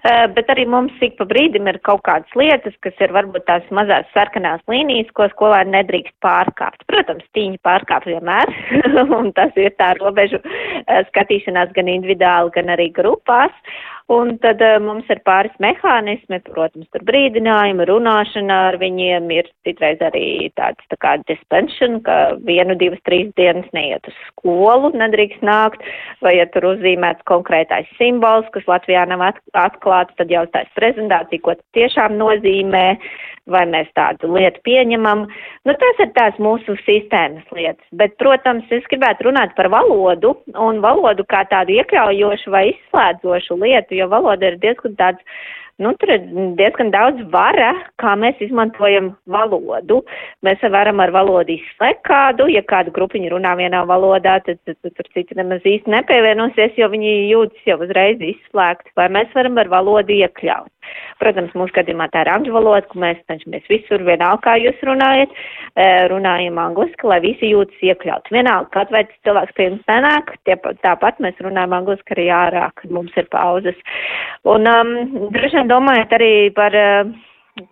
Uh, 0.00 0.26
bet 0.36 0.50
arī 0.52 0.66
mums 0.70 0.94
ik 1.02 1.16
pa 1.18 1.26
brīdim 1.28 1.66
ir 1.70 1.80
kaut 1.86 2.04
kādas 2.06 2.36
lietas, 2.38 2.76
kas 2.84 2.94
ir 3.02 3.14
varbūt 3.16 3.46
tās 3.48 3.66
mazās 3.74 4.08
sarkanās 4.14 4.62
līnijas, 4.70 5.10
ko 5.16 5.26
skolēni 5.32 5.74
nedrīkst 5.74 6.14
pārkāpt. 6.24 6.84
Protams, 6.90 7.26
tīņi 7.36 7.58
pārkāpt 7.66 8.10
vienmēr, 8.10 8.52
un 9.20 9.32
tas 9.36 9.56
ir 9.58 9.74
tā 9.80 9.92
robežu 9.98 10.42
uh, 10.42 11.00
skatīšanās 11.10 11.74
gan 11.76 11.90
individuāli, 11.90 12.54
gan 12.54 12.74
arī 12.76 12.90
grupās. 12.94 13.54
Un 14.10 14.32
tad 14.42 14.58
uh, 14.64 14.80
mums 14.82 15.06
ir 15.12 15.20
pāris 15.22 15.54
mehānismi, 15.62 16.40
protams, 16.48 16.88
tur 16.90 17.04
brīdinājumi, 17.06 17.86
runāšana 17.86 18.56
ar 18.70 18.78
viņiem, 18.80 19.28
ir 19.36 19.46
citreiz 19.66 20.02
arī 20.02 20.50
tāds 20.58 20.82
tā 20.90 20.98
kā 20.98 21.12
dispension, 21.28 22.00
ka 22.02 22.16
vienu, 22.46 22.74
divas, 22.80 22.98
trīs 23.06 23.30
dienas 23.38 23.70
neiet 23.76 24.10
uz 24.10 24.18
skolu, 24.32 24.90
nedrīkst 24.98 25.46
nākt, 25.46 25.86
vai 26.26 26.34
ja 26.40 26.48
tur 26.50 26.72
uzzīmēts 26.72 27.22
konkrētais 27.30 27.86
simbols, 28.00 28.50
kas 28.50 28.66
Latvijā 28.70 29.06
nav 29.12 29.22
atklāts, 29.30 30.16
tad 30.18 30.34
jau 30.34 30.42
tās 30.50 30.66
prezentācija, 30.74 31.44
ko 31.46 31.54
tiešām 31.78 32.18
nozīmē, 32.18 32.86
vai 33.50 33.62
mēs 33.70 33.88
tādu 33.98 34.30
lietu 34.34 34.62
pieņemam. 34.66 35.24
Nu, 35.66 35.74
tas 35.80 36.02
ir 36.02 36.10
tās 36.16 36.36
mūsu 36.42 36.76
sistēmas 36.84 37.46
lietas. 37.54 37.86
Bet, 37.96 38.16
protams, 38.20 38.68
es 38.74 38.86
gribētu 38.90 39.28
runāt 39.28 39.54
par 39.58 39.70
valodu 39.72 40.34
un 40.54 40.80
valodu 40.84 41.26
kā 41.30 41.42
tādu 41.50 41.74
iekļaujošu 41.78 42.54
vai 42.54 42.66
izslēdzošu 42.72 43.58
lietu, 43.62 43.99
jo 44.00 44.10
valoda 44.12 44.50
ir 44.50 44.60
diezgan 44.62 44.96
tāds 44.98 45.22
nu, 45.80 45.92
tur 45.96 46.12
ir 46.12 46.24
diezgan 46.58 46.92
daudz 46.92 47.22
vara, 47.32 47.70
kā 48.02 48.12
mēs 48.20 48.40
izmantojam 48.44 49.10
valodu. 49.32 50.00
Mēs 50.46 50.62
varam 50.74 51.00
ar 51.00 51.12
valodu 51.14 51.54
izslēgt 51.56 52.04
kādu, 52.08 52.48
ja 52.52 52.62
kāda 52.72 52.92
grupiņa 52.96 53.32
runā 53.32 53.54
vienā 53.60 53.82
valodā, 53.88 54.38
tad, 54.46 54.60
tad, 54.68 54.76
tad 54.84 54.96
tur 54.98 55.08
citi 55.16 55.38
nemaz 55.38 55.64
īsti 55.64 55.92
nepievienosies, 55.96 56.76
jo 56.80 56.90
viņi 56.92 57.14
jūtas 57.32 57.70
jau 57.72 57.78
uzreiz 57.86 58.20
izslēgti, 58.32 58.92
vai 59.00 59.08
mēs 59.16 59.32
varam 59.36 59.60
ar 59.62 59.72
valodu 59.72 60.18
iekļaut. 60.20 60.72
Protams, 61.20 61.52
mūsu 61.58 61.74
gadījumā 61.76 62.06
tā 62.12 62.24
ir 62.24 62.30
angļu 62.32 62.54
valoda, 62.54 62.86
ka 62.88 63.00
mēs 63.02 63.18
cenšamies 63.28 63.66
visur 63.70 64.04
vienalga, 64.06 64.40
kā 64.46 64.54
jūs 64.60 64.78
runājat, 64.88 65.34
runājam 66.12 66.60
angliski, 66.62 67.08
lai 67.10 67.20
visi 67.24 67.50
jūtas 67.52 67.82
iekļaut. 67.84 68.30
Vienalga, 68.32 68.70
kad 68.74 68.94
vai 68.94 69.04
tas 69.08 69.18
cilvēks 69.28 69.56
pie 69.58 69.68
jums 69.68 69.90
nenāk, 69.90 70.32
tie, 70.48 70.56
tāpat 70.84 71.20
mēs 71.20 71.42
runājam 71.44 71.76
angliski 71.80 72.16
arī 72.16 72.30
ārā, 72.34 72.70
kad 72.80 72.94
mums 72.96 73.16
ir 73.20 73.28
pauzes. 73.32 73.76
Un 74.48 74.68
um, 74.70 74.94
droši 75.34 75.60
vien 75.60 75.70
domājot 75.70 76.16
arī 76.16 76.32
par, 76.56 76.76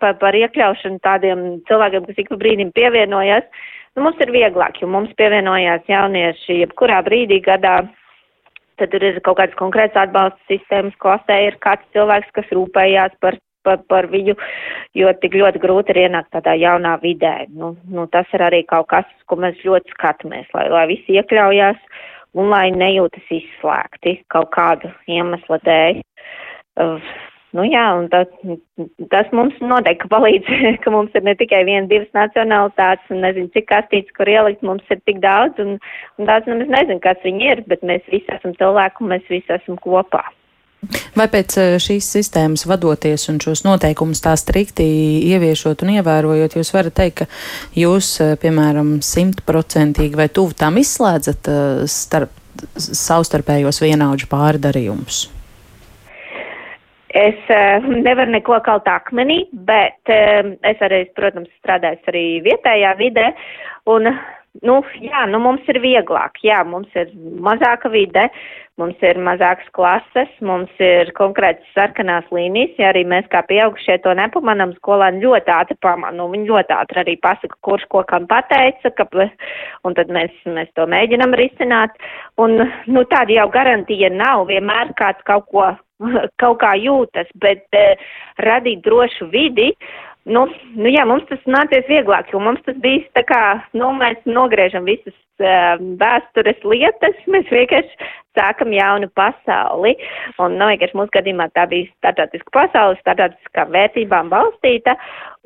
par, 0.02 0.18
par 0.20 0.36
iekļaušanu 0.36 1.00
tādiem 1.06 1.48
cilvēkiem, 1.70 2.08
kas 2.08 2.20
ik 2.20 2.32
pa 2.32 2.40
brīdim 2.42 2.74
pievienojas, 2.76 3.48
nu, 3.96 4.04
mums 4.04 4.20
ir 4.24 4.34
vieglāk, 4.34 4.82
jo 4.82 4.90
mums 4.90 5.14
pievienojās 5.18 5.88
jaunieši 5.88 6.60
jebkurā 6.62 7.00
brīdī 7.06 7.40
gadā. 7.44 7.80
Tad 8.78 8.94
ir 8.94 9.20
kaut 9.26 9.40
kādas 9.40 9.58
konkrētas 9.58 10.06
atbalsta 10.06 10.38
sistēmas, 10.50 10.96
klasē 11.02 11.38
ir 11.48 11.58
kāds 11.64 11.86
cilvēks, 11.96 12.34
kas 12.36 12.56
rūpējās 12.56 13.14
par 13.22 13.38
par, 13.68 13.80
par 13.90 14.08
viņu, 14.08 14.36
jo 14.96 15.12
tik 15.22 15.34
ļoti 15.36 15.60
grūti 15.62 15.92
ir 15.94 16.04
ienākt 16.06 16.30
tādā 16.36 16.54
jaunā 16.56 16.94
vidē. 17.02 17.34
Nu, 17.52 17.74
nu, 17.90 18.06
tas 18.12 18.28
ir 18.32 18.44
arī 18.46 18.62
kaut 18.68 18.88
kas, 18.92 19.08
ko 19.28 19.36
mēs 19.42 19.58
ļoti 19.66 19.92
skatāmies, 19.96 20.48
lai, 20.56 20.68
lai 20.72 20.86
visi 20.92 21.18
iekļaujās 21.18 21.80
un 22.38 22.52
lai 22.52 22.68
nejūtas 22.74 23.32
izslēgti 23.34 24.18
kaut 24.32 24.52
kādu 24.56 24.92
iemeslu 25.10 25.60
dēļ. 25.66 26.00
Uh, 26.78 27.12
Nu 27.56 27.64
jā, 27.64 27.84
un 27.96 28.10
tas, 28.12 28.28
tas 29.08 29.30
mums 29.32 29.56
noteikti 29.64 30.10
palīdz, 30.12 30.48
ka 30.84 30.92
mums 30.92 31.14
ir 31.16 31.24
ne 31.24 31.32
tikai 31.38 31.62
viena, 31.64 31.86
divas 31.88 32.10
nacionālitātes 32.16 33.14
un 33.14 33.22
nezinu, 33.24 33.48
cik 33.54 33.70
kastītes, 33.70 34.12
kur 34.16 34.28
ielikt, 34.28 34.64
mums 34.66 34.84
ir 34.92 35.00
tik 35.08 35.22
daudz, 35.24 35.56
un, 35.64 35.78
un 36.20 36.28
daudz 36.28 36.50
nemaz 36.50 36.68
nezinu, 36.74 37.00
kas 37.04 37.22
viņi 37.24 37.48
ir, 37.54 37.62
bet 37.70 37.86
mēs 37.88 38.04
visi 38.12 38.28
esam 38.36 38.52
cilvēki 38.58 39.04
un 39.04 39.14
mēs 39.14 39.32
visi 39.32 39.56
esam 39.56 39.80
kopā. 39.80 40.26
Vai 41.18 41.26
pēc 41.32 41.56
eh, 41.58 41.76
šīs 41.82 42.06
sistēmas 42.18 42.62
vadoties 42.68 43.24
un 43.32 43.40
šos 43.42 43.64
noteikumus 43.66 44.20
tā 44.22 44.36
strikti 44.38 44.84
ieviešot 45.32 45.82
un 45.82 45.96
ievērojot, 45.96 46.54
jūs 46.60 46.70
varat 46.76 46.94
teikt, 47.00 47.24
ka 47.24 47.80
jūs, 47.80 48.12
eh, 48.22 48.36
piemēram, 48.38 48.98
simtprocentīgi 49.02 50.20
vai 50.20 50.28
tuvu 50.30 50.54
tam 50.58 50.78
izslēdzat 50.78 51.50
eh, 51.50 51.82
starp, 51.90 52.36
savstarpējos 52.76 53.82
vienaudžu 53.82 54.30
pārdarījumus? 54.30 55.24
Es 57.16 57.38
uh, 57.48 57.84
nevaru 57.88 58.34
neko 58.34 58.58
kaut 58.66 58.88
akmenī, 58.90 59.46
bet 59.68 60.12
uh, 60.12 60.52
es 60.68 60.82
arī, 60.84 61.06
protams, 61.16 61.48
strādāju 61.62 62.12
arī 62.12 62.24
vietējā 62.44 62.90
vidē. 62.98 63.30
Un, 63.88 64.10
nu, 64.60 64.82
jā, 65.00 65.24
nu 65.32 65.40
mums 65.40 65.64
ir 65.72 65.80
vieglāk, 65.80 66.36
jā, 66.44 66.60
mums 66.68 66.92
ir 66.98 67.08
mazāka 67.40 67.88
vide, 67.88 68.26
mums 68.78 69.00
ir 69.00 69.18
mazākas 69.24 69.70
klases, 69.72 70.28
mums 70.44 70.84
ir 70.84 71.14
konkrētas 71.16 71.66
sarkanās 71.72 72.28
līnijas, 72.34 72.76
ja 72.76 72.92
arī 72.92 73.06
mēs 73.08 73.26
kā 73.32 73.40
pieaugušie 73.48 73.98
to 74.04 74.12
nepamanam, 74.18 74.76
skolēni 74.76 75.24
ļoti 75.24 75.54
ātri 75.56 75.78
pamanu, 75.80 76.20
nu, 76.20 76.28
viņi 76.36 76.52
ļoti 76.52 76.76
ātri 76.76 77.02
arī 77.06 77.16
pasaka, 77.24 77.56
kurš 77.64 77.88
ko 77.88 78.04
kam 78.10 78.28
pateica, 78.28 78.92
ka, 79.00 79.08
un 79.88 79.96
tad 79.96 80.12
mēs, 80.12 80.36
mēs 80.44 80.70
to 80.76 80.84
mēģinam 80.84 81.32
risināt. 81.40 81.96
Un, 82.36 82.60
nu, 82.86 83.08
tāda 83.08 83.40
jau 83.40 83.48
garantija 83.56 84.12
nav, 84.12 84.46
vienmēr 84.52 84.92
kāds 85.00 85.24
kaut 85.24 85.48
ko 85.48 85.70
kaut 86.42 86.60
kā 86.62 86.74
jūtas, 86.80 87.30
bet 87.42 87.64
uh, 87.76 88.10
radīt 88.46 88.84
drošu 88.86 89.30
vidi, 89.32 89.70
nu, 90.28 90.46
nu 90.76 90.92
jā, 90.92 91.06
mums 91.08 91.28
tas 91.30 91.40
nācies 91.46 91.88
vieglāk, 91.88 92.32
jo 92.32 92.42
mums 92.42 92.62
tas 92.66 92.76
bijis 92.82 93.08
tā 93.18 93.24
kā, 93.28 93.42
nu, 93.76 93.92
mēs 93.96 94.20
nogriežam 94.28 94.88
visas 94.88 95.14
uh, 95.14 95.27
vēstures 95.40 96.64
lietas, 96.64 97.18
mēs 97.32 97.48
vienkārši 97.52 98.10
sākam 98.38 98.72
jaunu 98.74 99.08
pasauli. 99.18 99.94
Un, 100.38 100.56
nu, 100.58 100.68
vienkārši 100.70 100.98
mūsu 100.98 101.14
gadījumā 101.16 101.48
tā 101.56 101.66
bija 101.70 101.88
startautiska 101.98 102.52
pasaule, 102.54 102.98
startautiskām 103.02 103.72
vērtībām 103.74 104.30
balstīta. 104.32 104.94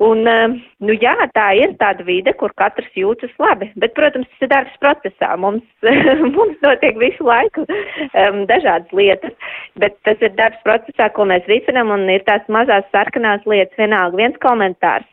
Un, 0.03 0.25
um, 0.27 0.55
nu 0.83 0.95
jā, 0.97 1.13
tā 1.37 1.47
ir 1.57 1.75
tāda 1.79 2.05
vide, 2.05 2.33
kur 2.37 2.53
katrs 2.59 2.89
jūtas 2.97 3.31
labi. 3.41 3.69
Bet, 3.79 3.95
protams, 3.97 4.27
tas 4.33 4.47
ir 4.47 4.51
darbs 4.53 4.75
procesā. 4.83 5.31
Mums, 5.39 5.65
mums 6.35 6.59
notiek 6.65 6.99
visu 7.01 7.27
laiku 7.27 7.65
um, 7.67 8.43
dažādas 8.49 8.93
lietas, 8.93 9.33
bet 9.79 9.97
tas 10.07 10.21
ir 10.21 10.33
darbs 10.37 10.61
procesā, 10.67 11.09
ko 11.13 11.27
mēs 11.29 11.47
risinam, 11.49 11.93
un 11.93 12.05
ir 12.11 12.25
tās 12.29 12.45
mazās 12.51 12.85
sarkanās 12.93 13.45
lietas. 13.49 13.77
Vienalga 13.79 14.19
viens 14.19 14.37
komentārs, 14.43 15.07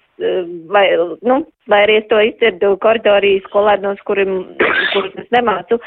vai, 0.73 0.85
nu, 1.27 1.41
lai 1.71 1.81
arī 1.85 2.01
es 2.01 2.09
to 2.11 2.21
izdzirdu 2.25 2.75
koridorī 2.83 3.37
skolēnos, 3.47 4.01
kuriem, 4.09 4.43
kurus 4.93 5.16
es 5.21 5.31
nemācu, 5.35 5.81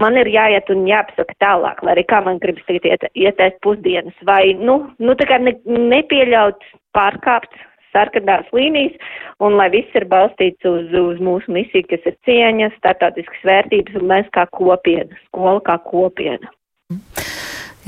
man 0.00 0.18
ir 0.20 0.30
jāiet 0.32 0.70
un 0.74 0.84
jāpasaka 0.88 1.38
tālāk, 1.42 1.82
lai 1.84 1.96
arī 1.96 2.04
kā 2.10 2.20
man 2.26 2.40
gribas 2.42 2.66
tagad 2.68 2.88
iet, 2.90 3.08
ietēst 3.14 3.60
pusdienas, 3.64 4.16
vai, 4.28 4.54
nu, 4.58 4.80
nu 4.98 5.16
tā 5.18 5.28
kā 5.30 5.40
ne, 5.42 5.56
nepieļaut 5.66 6.64
pārkāpt 6.96 7.56
sarkanās 7.94 8.48
līnijas, 8.54 8.98
un 9.44 9.56
lai 9.58 9.70
viss 9.72 9.96
ir 9.98 10.06
balstīts 10.10 10.68
uz, 10.68 10.92
uz 10.92 11.22
mūsu 11.24 11.54
misiju, 11.56 11.88
kas 11.92 12.04
ir 12.10 12.18
cieņa, 12.28 12.72
startautiskas 12.76 13.48
vērtības, 13.48 13.96
un 14.00 14.10
mēs 14.12 14.28
kā 14.36 14.44
kopiena, 14.54 15.22
skola 15.28 15.64
kā 15.64 15.78
kopiena. 15.88 16.52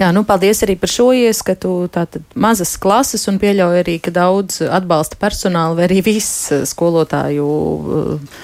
Jā, 0.00 0.08
nu, 0.16 0.22
paldies 0.24 0.62
arī 0.64 0.78
par 0.80 0.88
šo 0.88 1.10
ieskatu. 1.12 1.74
Tātad 1.92 2.24
mazas 2.32 2.72
klases 2.80 3.26
un 3.28 3.36
pieļauju 3.42 3.82
arī, 3.82 3.98
ka 4.00 4.12
daudz 4.14 4.62
atbalsta 4.64 5.18
personāla 5.20 5.76
vai 5.76 5.90
arī 5.90 6.00
viss 6.06 6.48
skolotāju. 6.70 7.44
Uh, 7.44 8.38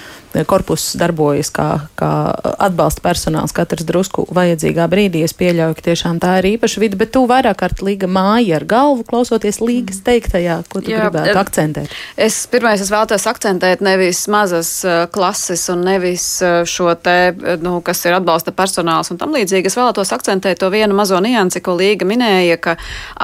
korpus 0.47 0.91
darbojas 0.99 1.49
kā, 1.53 1.67
kā 1.99 2.11
atbalsta 2.57 3.03
personāls, 3.05 3.53
katrs 3.55 3.85
drusku 3.87 4.27
vajadzīgā 4.35 4.87
brīdī. 4.91 5.23
Es 5.25 5.35
pieļauju, 5.37 5.77
ka 5.77 5.85
tiešām 5.89 6.21
tā 6.23 6.37
ir 6.41 6.49
īpaša 6.53 6.83
vide, 6.83 6.99
bet 6.99 7.13
tu 7.15 7.23
vairāk 7.29 7.59
kārt 7.61 7.81
līga 7.85 8.09
māja 8.11 8.59
ar 8.59 8.67
galvu, 8.69 9.05
klausoties 9.07 9.61
līgas 9.63 10.01
teiktajā, 10.05 10.59
ko 10.71 10.81
tu 10.83 10.93
Jā, 10.93 11.07
gribētu 11.07 11.37
akcentēt. 11.41 11.97
Es 12.27 12.39
pirmais 12.51 12.81
es 12.83 12.91
vēlētos 12.93 13.27
akcentēt 13.29 13.83
nevis 13.85 14.25
mazas 14.31 14.71
uh, 14.87 15.05
klases 15.13 15.67
un 15.73 15.85
nevis 15.87 16.27
uh, 16.45 16.61
šo 16.67 16.93
te, 17.01 17.33
nu, 17.63 17.79
kas 17.85 18.03
ir 18.05 18.17
atbalsta 18.17 18.53
personāls 18.55 19.11
un 19.13 19.21
tam 19.21 19.35
līdzīgi. 19.35 19.71
Es 19.71 19.77
vēlētos 19.79 20.13
akcentēt 20.15 20.61
to 20.61 20.71
vienu 20.73 20.97
mazo 20.97 21.19
niansi, 21.23 21.63
ko 21.63 21.77
līga 21.79 22.07
minēja, 22.07 22.59
ka 22.61 22.77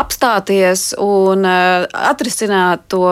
apstāties 0.04 0.92
un 1.02 1.46
atrisināt 1.46 2.88
to 2.92 3.04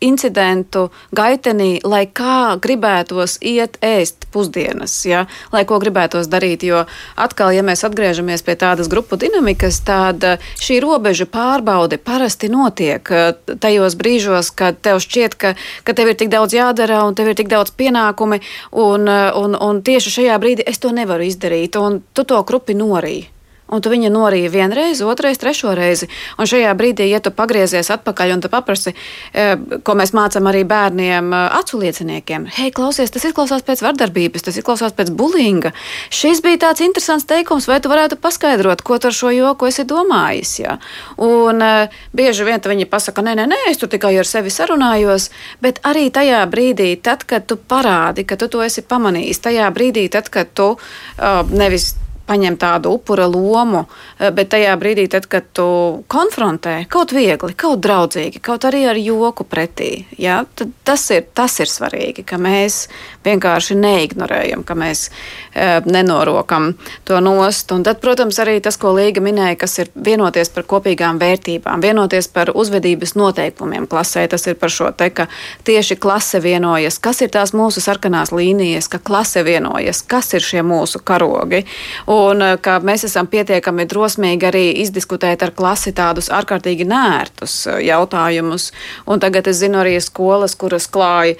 incidentu 0.00 0.90
gaitenī, 1.16 1.80
lai 1.84 2.04
kā 2.06 2.58
gribētos 2.60 3.38
iet 3.40 3.78
ēst 3.84 4.26
pusdienas, 4.32 4.92
ja? 5.08 5.24
lai 5.52 5.64
ko 5.64 5.78
gribētos 5.80 6.28
darīt. 6.28 6.64
Jo 6.66 6.84
atkal, 7.16 7.54
ja 7.56 7.64
mēs 7.64 7.84
atgriežamies 7.88 8.44
pie 8.44 8.56
tādas 8.60 8.90
grupu 8.92 9.16
dinamikas, 9.20 9.80
tad 9.86 10.24
šī 10.60 10.80
robeža 10.84 11.24
pārbaude 11.30 11.96
parasti 11.96 12.52
notiek 12.52 13.12
uh, 13.14 13.32
tajos 13.56 13.96
brīžos, 13.96 14.52
kad 14.52 14.80
tev 14.84 15.00
šķiet, 15.00 15.36
ka, 15.40 15.54
ka 15.84 15.96
tev 15.96 16.12
ir 16.12 16.20
tik 16.20 16.32
daudz 16.32 16.56
jādara 16.56 17.02
un 17.08 17.16
tev 17.16 17.32
ir 17.32 17.40
tik 17.40 17.48
daudz 17.48 17.72
pienākumi, 17.72 18.42
un, 18.76 19.08
un, 19.08 19.56
un 19.56 19.82
tieši 19.84 20.16
šajā 20.20 20.40
brīdī 20.42 20.68
es 20.68 20.82
to 20.82 20.92
nevaru 20.92 21.28
izdarīt, 21.28 21.80
un 21.80 22.02
tu 22.12 22.28
to 22.28 22.44
grupi 22.44 22.76
norīji 22.76 23.28
un 23.70 23.82
tu 23.82 23.92
viņa 23.92 24.10
norīja 24.12 24.50
vienreiz, 24.52 25.02
otrais, 25.06 25.38
trešo 25.40 25.74
reizi. 25.78 26.08
Un 26.38 26.48
šajā 26.50 26.72
brīdī, 26.78 27.06
ja 27.10 27.20
tu 27.22 27.32
pagriezies 27.34 27.90
atpakaļ 27.94 28.34
un 28.36 28.44
tu 28.44 28.50
paprasti, 28.52 28.94
e, 29.32 29.46
ko 29.86 29.96
mēs 29.98 30.14
mācām 30.16 30.48
arī 30.50 30.64
bērniem, 30.68 31.30
e, 31.32 31.42
acu 31.60 31.80
lieciniekiem, 31.82 32.48
hei, 32.58 32.70
klausies, 32.74 33.12
tas 33.14 33.26
izklausās 33.28 33.64
pēc 33.66 33.84
vardarbības, 33.86 34.46
tas 34.46 34.58
izklausās 34.60 34.96
pēc 34.96 35.12
bulinga. 35.14 35.72
Šis 36.10 36.42
bija 36.44 36.66
tāds 36.66 36.84
interesants 36.84 37.28
teikums, 37.30 37.68
vai 37.70 37.80
tu 37.80 37.92
varētu 37.92 38.18
paskaidrot, 38.20 38.82
ko 38.82 38.98
tu 38.98 39.10
ar 39.10 39.16
šo 39.16 39.32
joku 39.34 39.70
esi 39.70 39.86
domājis. 39.88 40.56
Ja? 40.64 40.78
Un 41.16 41.62
e, 41.62 41.72
bieži 42.16 42.46
vien 42.48 42.60
viņi 42.60 42.88
pasaka, 42.90 43.24
nē, 43.24 43.36
nē, 43.38 43.48
nē, 43.50 43.62
es 43.70 43.80
tur 43.80 43.90
tikai 43.92 44.12
ar 44.20 44.28
sevi 44.28 44.52
sarunājos, 44.52 45.30
bet 45.64 45.80
arī 45.86 46.10
tajā 46.12 46.42
brīdī, 46.50 46.92
tad, 47.02 47.24
kad 47.24 47.46
tu 47.48 47.56
parādi, 47.56 48.26
ka 48.26 48.36
tu 48.40 48.50
to 48.52 48.62
esi 48.64 48.84
pamanījis, 48.86 49.42
tajā 49.46 49.70
brīdī, 49.74 50.08
tad, 50.12 50.28
kad 50.32 50.52
tu 50.54 50.74
uh, 50.76 51.42
nevis 51.50 51.94
paņem 52.30 52.56
tādu 52.60 52.94
upura 52.94 53.26
lomu, 53.30 53.84
eh, 54.18 54.30
bet 54.30 54.52
tajā 54.54 54.76
brīdī, 54.78 55.08
tad, 55.10 55.26
kad 55.30 55.50
tu 55.56 55.66
konfrontē 56.10 56.86
kaut 56.88 57.14
viegli, 57.16 57.54
kaut 57.58 57.82
draudzīgi, 57.82 58.42
kaut 58.42 58.66
arī 58.68 58.86
ar 58.90 58.98
joku 59.00 59.44
pretī, 59.44 60.04
ja, 60.18 60.44
tas, 60.84 61.10
ir, 61.10 61.26
tas 61.34 61.58
ir 61.60 61.66
svarīgi, 61.66 62.24
ka 62.26 62.38
mēs 62.38 62.86
vienkārši 63.24 63.76
neignorējam, 63.76 64.62
ka 64.64 64.74
mēs 64.78 65.08
e, 65.08 65.80
nenorokam 65.84 66.72
to 67.04 67.20
nost. 67.20 67.72
Un 67.72 67.84
tad, 67.84 68.00
protams, 68.00 68.38
arī 68.42 68.58
tas, 68.64 68.78
ko 68.80 68.94
Līga 68.96 69.22
minēja, 69.24 69.58
kas 69.60 69.78
ir 69.82 69.90
vienoties 69.94 70.50
par 70.54 70.66
kopīgām 70.70 71.20
vērtībām, 71.20 71.82
vienoties 71.84 72.30
par 72.32 72.52
uzvedības 72.54 73.14
noteikumiem 73.18 73.86
klasē. 73.90 74.26
Tas 74.30 74.46
ir 74.48 74.56
par 74.60 74.72
šo 74.72 74.90
te, 74.96 75.10
ka 75.14 75.28
tieši 75.68 75.98
klase 76.00 76.40
vienojas, 76.40 76.98
kas 77.02 77.20
ir 77.24 77.32
tās 77.34 77.52
mūsu 77.56 77.82
sarkanās 77.84 78.32
līnijas, 78.32 78.88
ka 78.90 79.02
klase 79.02 79.44
vienojas, 79.46 80.02
kas 80.02 80.32
ir 80.36 80.44
šie 80.44 80.64
mūsu 80.66 81.02
karogi. 81.04 81.64
Un 82.06 82.19
e, 82.44 82.52
ka 82.62 82.78
mēs 82.84 83.06
esam 83.08 83.28
pietiekami 83.30 83.88
drosmīgi 83.90 84.48
arī 84.50 84.64
izdiskutēt 84.84 85.42
ar 85.46 85.54
klasi 85.56 85.94
tādus 85.96 86.30
ārkārtīgi 86.34 86.86
nērtus 86.88 87.56
e, 87.66 87.78
jautājumus. 87.88 88.70
Un 89.10 89.22
tagad 89.22 89.48
es 89.50 89.62
zinu 89.62 89.80
arī 89.82 89.96
skolas, 90.04 90.54
kuras 90.60 90.86
klāja, 90.90 91.38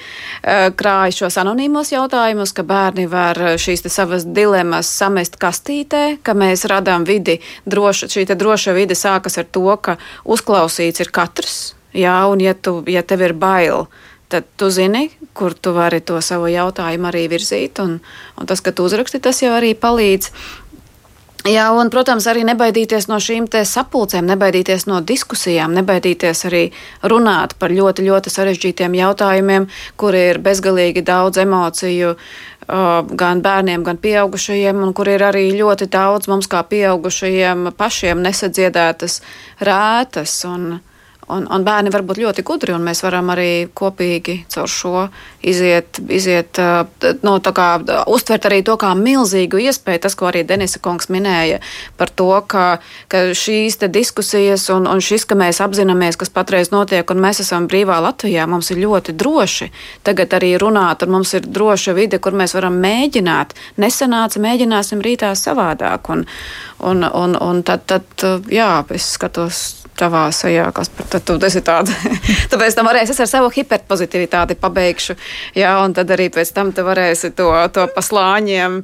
krāja 0.77 1.21
šos 1.21 1.37
anonīmos 1.41 1.93
jautājumus, 1.93 2.55
ka 2.57 2.65
bērni 2.67 3.07
var 3.11 3.39
eh, 3.41 3.57
šīs 3.61 3.85
savas 3.91 4.27
dilemmas 4.29 4.91
samest 5.01 5.39
kastītē, 5.41 6.21
ka 6.23 6.35
mēs 6.37 6.67
radām 6.71 7.07
vidi, 7.09 7.41
droša, 7.67 8.11
šī 8.13 8.27
droša 8.31 8.77
vide 8.77 8.97
sākas 8.99 9.41
ar 9.41 9.49
to, 9.51 9.67
ka 9.83 9.99
uzklausīts 10.25 11.03
ir 11.03 11.13
katrs, 11.15 11.59
jā, 11.97 12.17
un 12.31 12.43
ja, 12.45 12.55
tu, 12.55 12.81
ja 12.91 13.03
tev 13.03 13.27
ir 13.27 13.35
bail, 13.35 13.89
tad 14.31 14.47
tu 14.61 14.71
zini, 14.71 15.09
kur 15.35 15.57
tu 15.59 15.73
vari 15.75 15.99
to 16.07 16.21
savu 16.23 16.51
jautājumu 16.53 17.11
arī 17.11 17.25
virzīt, 17.33 17.81
un, 17.83 17.99
un 18.39 18.51
tas, 18.51 18.63
ka 18.63 18.73
tu 18.73 18.87
uzraksti, 18.87 19.23
tas 19.23 19.43
jau 19.43 19.51
arī 19.57 19.75
palīdz. 19.75 20.31
Jā, 21.49 21.71
un, 21.73 21.89
protams, 21.89 22.27
arī 22.29 22.43
nebaidīties 22.45 23.07
no 23.09 23.17
šīm 23.17 23.47
sapulcēm, 23.49 24.27
nebaidīties 24.29 24.85
no 24.91 24.99
diskusijām, 25.01 25.73
nebaidīties 25.73 26.45
arī 26.51 26.67
runāt 27.03 27.55
par 27.57 27.73
ļoti, 27.73 28.05
ļoti 28.05 28.33
sarežģītiem 28.35 28.99
jautājumiem, 28.99 29.69
kur 29.97 30.15
ir 30.15 30.39
bezgalīgi 30.45 31.01
daudz 31.01 31.41
emociju 31.41 32.13
gan 32.69 33.41
bērniem, 33.41 33.83
gan 33.83 33.97
pieaugušajiem, 33.97 34.83
un 34.85 34.93
kur 34.93 35.09
ir 35.09 35.25
arī 35.25 35.49
ļoti 35.57 35.89
daudz 35.91 36.29
mums 36.29 36.47
kā 36.51 36.61
pieaugušajiem 36.69 37.73
pašiem 37.77 38.21
nesadziedētas 38.21 39.21
rētas. 39.65 40.37
Un, 40.45 40.83
Un, 41.31 41.47
un 41.47 41.65
bērni 41.67 41.93
var 41.95 42.03
būt 42.07 42.19
ļoti 42.23 42.45
gudri, 42.47 42.75
un 42.75 42.83
mēs 42.87 43.05
varam 43.05 43.31
arī 43.31 43.69
kopīgi 43.77 44.41
caur 44.51 44.71
šo 44.71 45.07
iziet, 45.47 46.01
iziet 46.11 46.59
no, 47.23 47.37
kā, 47.41 47.69
uztvert 48.11 48.49
arī 48.49 48.61
to 48.67 48.77
kā 48.81 48.91
milzīgu 48.99 49.61
iespēju. 49.67 50.03
Tas, 50.05 50.17
ko 50.19 50.31
arī 50.31 50.43
Denisa 50.49 50.81
kungs 50.83 51.11
minēja 51.13 51.61
par 52.01 52.11
to, 52.11 52.31
ka, 52.51 52.67
ka 53.13 53.23
šīs 53.37 53.79
diskusijas 53.89 54.69
un, 54.75 54.89
un 54.91 55.03
šis, 55.05 55.27
ka 55.29 55.39
mēs 55.39 55.63
apzināmies, 55.65 56.19
kas 56.21 56.33
patreiz 56.35 56.73
notiek, 56.75 57.09
un 57.11 57.23
mēs 57.23 57.43
esam 57.45 57.69
brīvā 57.71 58.01
Latvijā, 58.03 58.47
mums 58.51 58.73
ir 58.75 58.83
ļoti 58.85 59.15
droši 59.17 59.71
tagad 60.07 60.35
arī 60.39 60.55
runāt, 60.61 61.05
un 61.05 61.15
mums 61.17 61.35
ir 61.39 61.47
droša 61.47 61.95
vide, 61.97 62.21
kur 62.23 62.37
mēs 62.37 62.57
varam 62.57 62.79
mēģināt. 62.83 63.55
Nesanāca, 63.81 64.43
mēģināsim 64.43 65.03
rītā 65.05 65.33
savādāk. 65.39 66.11
Un, 66.13 66.27
un, 66.79 67.05
un, 67.05 67.37
un 67.37 67.63
tad, 67.67 67.87
tad, 67.91 68.27
jā, 68.51 68.73
es 68.95 69.13
skatos 69.17 69.80
tavā 70.01 70.25
sejā, 70.35 70.67
kas 70.77 70.91
tad 71.13 71.27
tu 71.29 71.37
esi 71.47 71.63
tāda. 71.67 71.95
Tāpēc 72.53 72.79
tam 72.79 72.89
varēsi, 72.91 73.15
es 73.15 73.23
ar 73.25 73.31
savu 73.31 73.53
hiperpozitivitāti 73.55 74.57
pabeigšu, 74.61 75.17
jā, 75.59 75.77
un 75.85 75.95
tad 75.97 76.11
arī 76.17 76.31
pēc 76.33 76.55
tam 76.57 76.73
tu 76.77 76.87
varēsi 76.87 77.35
to, 77.37 77.53
to 77.75 77.87
pa 77.95 78.05
slāņiem 78.05 78.81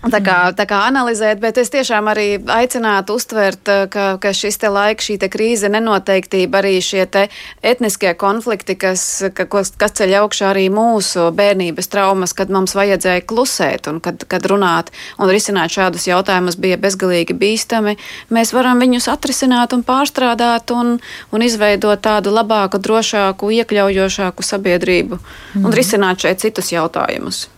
Tā 0.00 0.16
kā, 0.24 0.34
tā 0.56 0.64
kā 0.64 0.78
analizēt, 0.88 1.42
bet 1.42 1.58
es 1.60 1.68
tiešām 1.68 2.06
arī 2.08 2.38
aicinātu 2.40 3.18
uztvert, 3.20 3.68
eh, 3.68 3.82
ka, 3.92 4.16
ka 4.16 4.32
šis 4.32 4.56
te 4.56 4.70
laiks, 4.72 5.04
šī 5.04 5.18
te 5.20 5.28
krīze, 5.28 5.68
nenoteiktība, 5.68 6.62
arī 6.62 6.80
šie 6.80 7.04
te 7.04 7.26
etniskie 7.60 8.14
konflikti, 8.16 8.78
kas, 8.80 9.04
ka, 9.36 9.44
kas 9.44 9.92
ceļ 10.00 10.14
augšā 10.22 10.54
arī 10.54 10.70
mūsu 10.72 11.28
bērnības 11.36 11.92
traumas, 11.92 12.32
kad 12.32 12.48
mums 12.48 12.72
vajadzēja 12.78 13.26
klusēt 13.28 13.92
un 13.92 14.00
kad, 14.00 14.24
kad 14.24 14.48
runāt 14.48 14.88
un 15.20 15.28
risināt 15.28 15.76
šādus 15.76 16.08
jautājumus 16.08 16.56
bija 16.56 16.80
bezgalīgi 16.80 17.36
bīstami, 17.36 17.98
mēs 18.32 18.54
varam 18.56 18.80
viņus 18.80 19.12
atrisināt 19.12 19.76
un 19.76 19.84
pārstrādāt 19.84 20.72
un, 20.72 20.96
un 21.28 21.44
izveidot 21.44 22.00
tādu 22.00 22.32
labāku, 22.32 22.80
drošāku, 22.80 23.52
iekļaujošāku 23.60 24.48
sabiedrību 24.48 25.20
mm. 25.20 25.64
un 25.64 25.76
risināt 25.76 26.24
šeit 26.24 26.40
citus 26.40 26.72
jautājumus. 26.72 27.50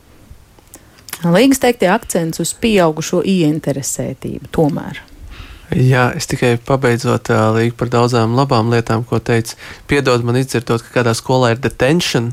Līgas 1.23 1.63
teiktie 1.63 1.87
akcents 1.93 2.43
uz 2.43 2.51
pieaugušo 2.59 3.23
ieinteresētību 3.23 4.51
tomēr. 4.55 4.99
Jā, 5.73 6.11
es 6.19 6.27
tikai 6.29 6.57
pabeidzot 6.61 7.31
uh, 7.33 7.61
par 7.79 7.89
daudzām 7.93 8.35
labām 8.37 8.69
lietām, 8.73 9.07
ko 9.09 9.23
teicu. 9.23 9.57
Piedod 9.89 10.25
man 10.27 10.37
izdzirdot, 10.41 10.83
ka 10.85 10.99
kādā 10.99 11.15
skolā 11.17 11.55
ir 11.55 11.63
detention, 11.63 12.33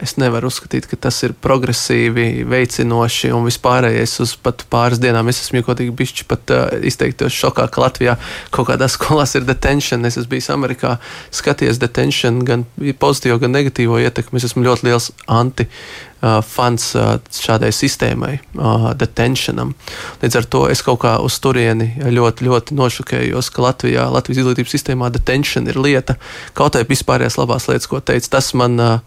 Es 0.00 0.14
nevaru 0.16 0.48
uzskatīt, 0.48 0.86
ka 0.88 0.96
tas 0.96 1.18
ir 1.26 1.34
progresīvi, 1.44 2.46
veicinoši 2.48 3.28
un 3.36 3.44
vispārējais. 3.44 4.14
Uz 4.24 4.30
pat 4.40 4.64
pāris 4.72 5.02
dienām 5.02 5.28
es 5.28 5.42
esmu 5.42 5.60
godīgi 5.66 5.92
bišķi 5.98 6.24
pat 6.30 6.52
uh, 6.54 6.62
izteiktos 6.88 7.36
šokā, 7.36 7.66
ka 7.68 7.82
Latvijā 7.84 8.14
kaut 8.54 8.70
kādā 8.70 8.88
skolās 8.94 9.36
ir 9.36 9.44
detention. 9.48 10.08
Es 10.08 10.16
esmu 10.16 10.32
bijis 10.32 10.48
Amerikā, 10.54 10.94
skaties 11.34 11.82
detention 11.82 12.40
gan 12.48 12.64
pozitīvo, 12.78 13.36
gan 13.42 13.52
negatīvo 13.52 14.00
ietekmi. 14.00 14.40
Es 14.40 14.48
esmu 14.48 14.64
ļoti 14.64 14.88
liels 14.88 15.10
anti. 15.28 15.68
Uh, 16.22 16.36
fans 16.46 16.84
uh, 16.94 17.16
šādai 17.34 17.72
sistēmai, 17.74 18.36
uh, 18.54 18.84
detentionam. 18.94 19.72
Līdz 20.22 20.36
ar 20.38 20.46
to 20.54 20.60
es 20.70 20.78
kaut 20.86 21.00
kā 21.02 21.16
uz 21.18 21.34
turieni 21.42 21.88
ļoti, 21.98 22.46
ļoti 22.46 22.76
nošokējos, 22.78 23.48
ka 23.50 23.64
Latvijā, 23.64 24.04
Latvijas 24.06 24.44
izglītības 24.44 24.76
sistēmā 24.76 25.10
detention 25.10 25.66
ir 25.66 25.80
lieta, 25.82 26.14
kaut 26.54 26.78
arī 26.78 26.92
vispārējās 26.92 27.40
labās 27.42 27.66
lietas, 27.66 27.90
ko 27.90 27.98
teica. 27.98 28.36
Tas 28.36 28.52
man 28.54 28.78
uh, 28.78 29.00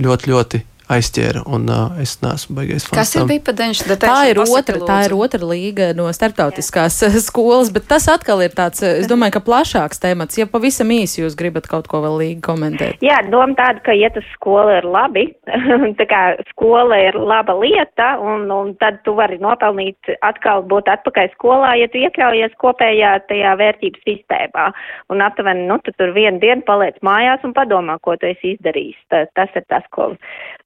ļoti, 0.00 0.30
ļoti 0.32 0.62
aizķēra, 0.90 1.44
un 1.50 1.68
uh, 1.70 2.00
es 2.02 2.16
neesmu 2.24 2.56
baigājis 2.58 2.86
fans. 2.88 2.98
Kas 2.98 3.14
ir 3.16 3.26
bija 3.30 3.44
padeņš? 3.46 3.82
Tā 4.00 4.16
ir 4.30 4.40
otra, 4.42 4.76
lūdzu. 4.76 4.88
tā 4.88 4.98
ir 5.06 5.14
otra 5.16 5.50
līga 5.52 5.90
no 5.96 6.08
starptautiskās 6.14 6.98
skolas, 7.28 7.70
bet 7.74 7.86
tas 7.90 8.08
atkal 8.10 8.42
ir 8.44 8.54
tāds, 8.56 8.82
es 8.86 9.08
domāju, 9.10 9.36
ka 9.38 9.44
plašāks 9.46 10.02
temats. 10.02 10.38
Ja 10.40 10.48
pavisam 10.50 10.90
īsi 10.94 11.22
jūs 11.22 11.36
gribat 11.38 11.68
kaut 11.70 11.88
ko 11.90 12.02
vēl 12.04 12.18
līgi 12.22 12.40
komentēt. 12.44 12.98
Jā, 13.04 13.20
doma 13.30 13.54
tāda, 13.58 13.82
ka 13.86 13.94
ja 13.96 14.10
tas 14.14 14.26
skola 14.34 14.80
ir 14.80 14.88
labi, 14.90 15.28
tā 16.00 16.08
kā 16.10 16.22
skola 16.50 16.98
ir 17.06 17.18
laba 17.18 17.54
lieta, 17.60 18.12
un, 18.22 18.48
un 18.54 18.74
tad 18.80 19.02
tu 19.06 19.14
vari 19.18 19.38
nopelnīt 19.42 20.14
atkal 20.26 20.64
būt 20.70 20.90
atpakaļ 20.90 21.32
skolā, 21.36 21.74
ja 21.80 21.90
tu 21.92 22.02
iekļaujies 22.02 22.56
kopējā 22.60 23.14
tajā 23.30 23.54
vērtības 23.60 24.06
sistēmā. 24.08 24.70
Un 25.12 25.24
aptuveni, 25.24 25.66
nu, 25.70 25.78
tu 25.84 25.94
tur 25.98 26.14
vienu 26.16 26.42
dienu 26.42 26.64
paliec 26.66 26.98
mājās 27.06 27.44
un 27.46 27.54
padomā, 27.56 27.98
ko 28.02 28.16
tu 28.20 28.30
esi 28.30 28.54
izdarījis. 28.56 28.98
Tā, 29.12 29.24
tas 29.38 29.54
ir 29.58 29.66
tas, 29.70 29.86
ko, 29.94 30.10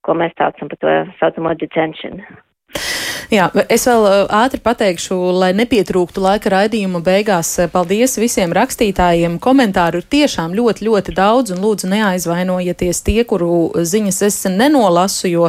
ko 0.05 0.14
ko 0.15 0.23
mēs 0.23 0.35
saucam 0.39 0.71
par 0.71 0.79
to 0.79 0.91
saucamo 1.19 1.55
detention. 1.59 2.23
Jā, 3.33 3.47
es 3.73 3.87
vēl 3.89 4.05
uh, 4.05 4.15
ātri 4.43 4.61
pateikšu, 4.65 5.17
lai 5.39 5.51
nepietrūktu 5.57 6.21
laika 6.21 6.51
raidījuma 6.53 7.01
beigās. 7.05 7.55
Uh, 7.59 7.71
paldies 7.73 8.19
visiem 8.21 8.53
rakstītājiem. 8.57 9.39
Komentāru 9.43 10.03
ir 10.03 10.09
tiešām 10.13 10.53
ļoti, 10.57 10.85
ļoti 10.89 11.15
daudz, 11.17 11.55
un 11.55 11.63
lūdzu 11.65 11.89
neaizvainojieties 11.93 13.01
tie, 13.07 13.23
kuru 13.29 13.71
ziņas 13.81 14.21
es 14.29 14.39
nenolasu, 14.53 15.31
jo 15.33 15.49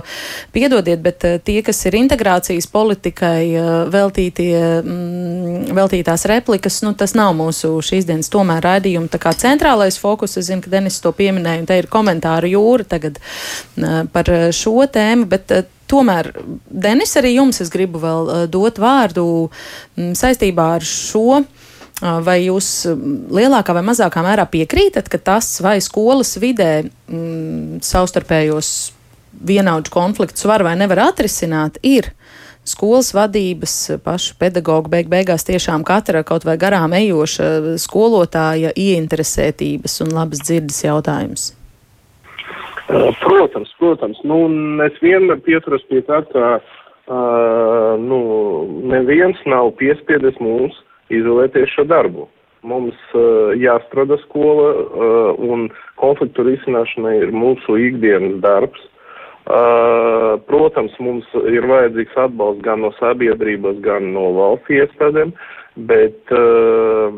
piedodiet, 0.55 1.03
bet 1.03 1.27
uh, 1.27 1.35
tie, 1.43 1.59
kas 1.65 1.83
ir 1.89 1.99
integrācijas 1.99 2.69
politikai 2.71 3.43
veltītie, 3.91 4.55
mm, 4.79 5.75
veltītās 5.75 6.25
replikas, 6.31 6.79
nu 6.85 6.95
tas 6.97 7.15
nav 7.17 7.35
mūsu 7.37 7.75
šīs 7.85 8.07
dienas 8.07 8.31
tomēr 8.31 8.63
raidījuma. 8.65 9.11
Tā 9.11 9.19
kā 9.21 9.35
centrālais 9.35 9.99
fokus, 9.99 10.37
es 10.39 10.47
zinu, 10.49 10.63
ka 10.63 10.71
Denis 10.71 11.01
to 11.03 11.11
pieminēja, 11.15 11.63
un 11.63 11.69
te 11.69 11.79
ir 11.81 11.91
komentāru 11.91 12.55
jūra 12.55 12.87
tagad 12.95 13.19
par 14.15 14.29
šo 14.55 14.85
tēmu, 14.91 15.27
bet 15.29 15.51
Tomēr, 15.91 16.31
Denis, 16.65 17.13
arī 17.19 17.35
jums 17.35 17.61
es 17.61 17.69
gribu 17.73 18.01
vēl 18.01 18.31
uh, 18.31 18.41
dot 18.49 18.81
vārdu 18.81 19.25
m, 19.45 20.13
saistībā 20.17 20.75
ar 20.79 20.85
šo. 20.87 21.41
Uh, 21.41 22.19
vai 22.25 22.41
jūs 22.43 22.83
lielākā 23.31 23.71
vai 23.77 23.85
mazākā 23.87 24.23
mērā 24.25 24.43
piekrītat, 24.51 25.07
ka 25.07 25.19
tas 25.21 25.47
vai 25.63 25.77
skolas 25.83 26.35
vidē 26.41 26.83
m, 26.83 27.77
savstarpējos 27.79 28.71
vienaudžu 29.45 29.91
konfliktus 29.93 30.45
var 30.47 30.63
vai 30.63 30.75
nevar 30.79 31.05
atrisināt, 31.09 31.79
ir 31.83 32.11
skolas 32.65 33.13
vadības, 33.13 33.75
pašu 34.03 34.35
pedagoģu 34.41 34.91
beig 34.91 35.09
beigās 35.11 35.45
tiešām 35.47 35.85
katra 35.87 36.23
kaut 36.27 36.47
vai 36.47 36.57
garām 36.57 36.95
ejoša 36.97 37.77
skolotāja 37.81 38.73
ieinteresētības 38.73 40.01
un 40.05 40.15
labas 40.17 40.41
dzirdes 40.43 40.81
jautājums? 40.87 41.51
Protams, 42.87 43.71
protams. 43.79 44.19
Nu, 44.27 44.45
es 44.85 44.97
vienmēr 45.01 45.41
pieturos 45.45 45.85
pie 45.89 46.03
tā, 46.05 46.21
ka 46.29 46.57
uh, 46.59 47.95
nu, 48.01 48.19
neviens 48.91 49.39
nav 49.49 49.73
piespiedis 49.79 50.37
mums 50.43 50.77
izolēties 51.13 51.73
šo 51.73 51.87
darbu. 51.89 52.27
Mums 52.65 52.97
uh, 53.13 53.53
jāstrādā 53.57 54.19
skola 54.25 54.67
uh, 54.73 55.31
un 55.41 55.69
konfliktu 56.01 56.45
risināšana 56.45 57.15
ir 57.21 57.33
mūsu 57.33 57.79
ikdienas 57.89 58.37
darbs. 58.45 58.85
Uh, 59.45 60.41
protams, 60.49 60.93
mums 60.97 61.25
ir 61.45 61.67
vajadzīgs 61.69 62.15
atbalsts 62.17 62.63
gan 62.65 62.81
no 62.81 62.89
sabiedrības, 62.97 63.77
gan 63.85 64.09
no 64.15 64.31
valsts 64.33 64.73
iestādēm, 64.73 65.35
bet 65.89 66.33
uh, 66.33 67.13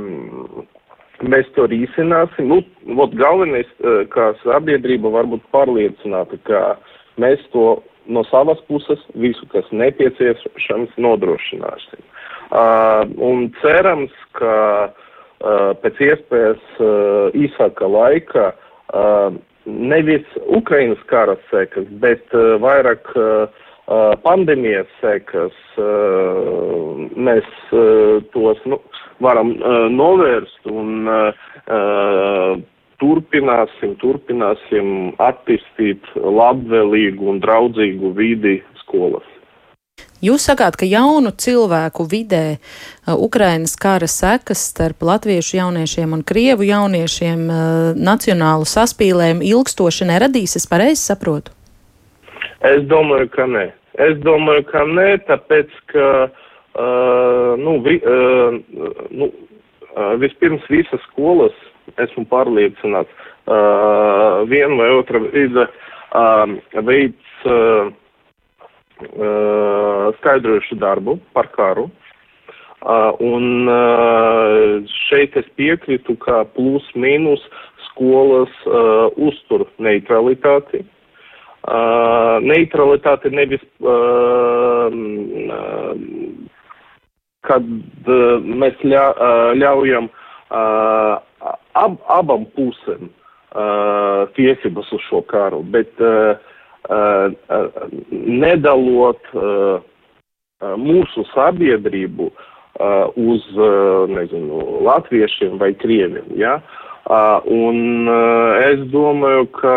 mēs 1.26 1.50
to 1.56 1.68
risināsim. 1.72 2.50
Nu, 2.52 2.62
ot, 3.02 3.16
galvenais, 3.18 3.70
eh, 3.82 4.06
kā 4.14 4.34
sabiedrība 4.44 5.12
var 5.12 5.26
būt 5.26 5.42
pārliecināta, 5.54 6.38
ka 6.44 6.78
mēs 7.18 7.42
to 7.52 7.82
no 8.08 8.24
savas 8.24 8.60
puses 8.68 9.00
visu, 9.16 9.46
kas 9.52 9.66
nepieciešams, 9.72 10.96
nodrošināsim. 10.98 12.04
Uh, 12.48 13.04
un 13.20 13.50
cerams, 13.60 14.14
ka 14.32 14.88
uh, 14.88 15.74
pēc 15.84 16.00
iespējas 16.00 16.64
uh, 16.80 17.36
īsāka 17.36 17.90
laika 17.92 18.54
uh, 18.96 19.36
nevis 19.66 20.24
Ukrainas 20.48 21.02
kara 21.12 21.36
sekas, 21.52 21.90
bet 22.00 22.24
uh, 22.32 22.56
vairāk 22.64 23.12
uh, 23.20 23.66
pandēmijas 24.24 24.88
sekas, 25.00 25.54
mēs 27.16 27.46
tos 28.34 28.58
nu, 28.68 28.82
varam 29.24 29.54
novērst 29.94 30.68
un 30.72 31.08
turpināsim, 33.02 33.96
turpināsim 34.02 34.94
attīstīt 35.22 36.06
labvēlīgu 36.16 37.34
un 37.34 37.42
draudzīgu 37.44 38.14
vidi 38.18 38.60
skolas. 38.84 39.26
Jūs 40.22 40.48
sakāt, 40.50 40.74
ka 40.82 40.86
jaunu 40.90 41.30
cilvēku 41.30 42.08
vidē 42.10 42.58
Ukrainas 43.14 43.76
kara 43.78 44.08
sekas 44.10 44.64
starp 44.72 45.06
latviešu 45.06 45.60
jauniešiem 45.60 46.16
un 46.18 46.24
krievu 46.26 46.66
jauniešiem 46.66 47.44
nacionālu 48.02 48.66
saspīlējumu 48.66 49.46
ilgstoši 49.46 50.10
neradīs, 50.10 50.58
es 50.58 50.66
pareizi 50.70 51.04
saprotu? 51.04 51.54
Es 52.66 52.82
domāju, 52.90 53.30
ka 53.30 53.46
nē. 53.46 53.68
Es 54.02 54.18
domāju, 54.26 54.66
ka 54.72 54.82
nē, 54.90 55.08
tāpēc, 55.30 55.74
ka 55.94 56.08
uh, 56.26 56.47
nu, 57.58 57.82
vi, 57.82 57.96
uh, 58.06 58.60
nu, 59.10 59.32
uh, 59.96 60.14
vispirms 60.22 60.66
visas 60.70 61.02
skolas, 61.12 61.56
esmu 61.98 62.26
pārliecināts, 62.30 63.14
viena 64.52 64.76
vai 64.76 64.90
otra 64.98 65.22
uh, 65.24 66.58
veids 66.84 67.30
skaidrojušu 70.18 70.76
darbu 70.82 71.16
par 71.34 71.48
karu. 71.54 71.88
Un 73.24 73.70
šeit 75.08 75.38
es 75.40 75.48
piekrītu, 75.58 76.18
ka 76.22 76.44
plus 76.58 76.86
mīnus 76.96 77.42
skolas 77.88 78.54
uztur 79.16 79.66
neutralitāti. 79.82 80.84
Uh, 81.68 82.38
neutralitāte 82.48 83.28
nevis, 83.28 83.64
uh, 83.84 84.88
kad 87.48 87.64
uh, 87.64 88.44
mēs 88.44 88.78
ļa, 88.84 89.06
uh, 89.14 89.52
ļaujam 89.58 90.10
uh, 90.10 91.18
ab, 91.78 91.98
abam 92.12 92.46
pusēm 92.58 93.10
uh, 93.10 94.28
tiesības 94.38 94.92
uz 94.96 95.06
šo 95.10 95.24
karu, 95.32 95.64
bet 95.76 95.92
uh, 96.04 96.36
uh, 96.90 97.32
nedalot 98.12 99.32
uh, 99.34 99.80
mūsu 100.82 101.26
sabiedrību 101.34 102.30
uh, 102.32 103.08
uz, 103.16 103.46
uh, 103.56 104.06
nezinu, 104.12 104.82
latviešiem 104.88 105.58
vai 105.62 105.74
krieviem, 105.78 106.30
ja? 106.40 106.60
Uh, 107.08 107.40
un 107.48 108.10
uh, 108.12 108.58
es 108.68 108.82
domāju, 108.92 109.46
ka 109.56 109.76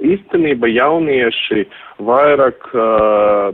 īstenībā 0.00 0.70
jaunieši 0.70 1.66
vairāk 2.06 2.68
uh, 2.72 3.52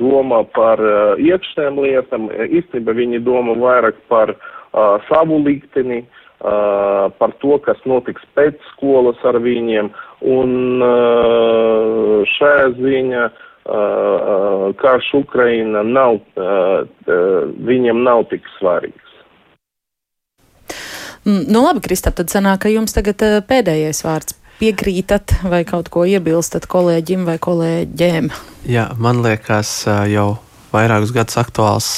domā 0.00 0.44
par 0.54 0.80
uh, 0.80 1.20
iekšējām 1.20 1.82
lietām, 1.84 2.30
īstenībā 2.30 2.94
viņi 2.96 3.20
domā 3.26 3.56
vairāk 3.60 4.00
par 4.08 4.32
uh, 4.34 4.96
savu 5.08 5.40
likteni, 5.44 6.02
uh, 6.04 7.10
par 7.20 7.36
to, 7.44 7.58
kas 7.66 7.80
notiks 7.84 8.24
pēc 8.38 8.56
skolas 8.72 9.20
ar 9.28 9.40
viņiem, 9.42 9.92
un 10.24 10.56
uh, 10.86 12.24
šajā 12.38 12.72
ziņā 12.80 13.28
uh, 13.28 14.66
karš 14.80 15.12
Ukraina 15.20 15.84
nav, 15.84 16.22
uh, 16.40 16.82
viņiem 17.68 18.04
nav 18.06 18.26
tik 18.32 18.48
svarīgs. 18.58 19.06
Mm, 21.20 21.50
nu, 21.52 21.60
labi, 21.60 21.84
Kristap, 21.84 22.16
tad 22.16 22.32
sanāk, 22.32 22.62
ka 22.64 22.70
jums 22.72 22.96
tagad 22.96 23.20
pēdējais 23.44 24.06
vārds 24.06 24.39
piekrītat 24.60 25.40
vai 25.48 25.64
kaut 25.68 25.88
ko 25.92 26.04
iebilstat 26.08 26.68
kolēģim 26.70 27.26
vai 27.28 27.38
kolēģiem? 27.42 28.30
Jā, 28.68 28.90
man 29.00 29.24
liekas, 29.24 29.72
jau 30.12 30.28
vairākus 30.72 31.12
gadus 31.14 31.38
aktuāls 31.40 31.88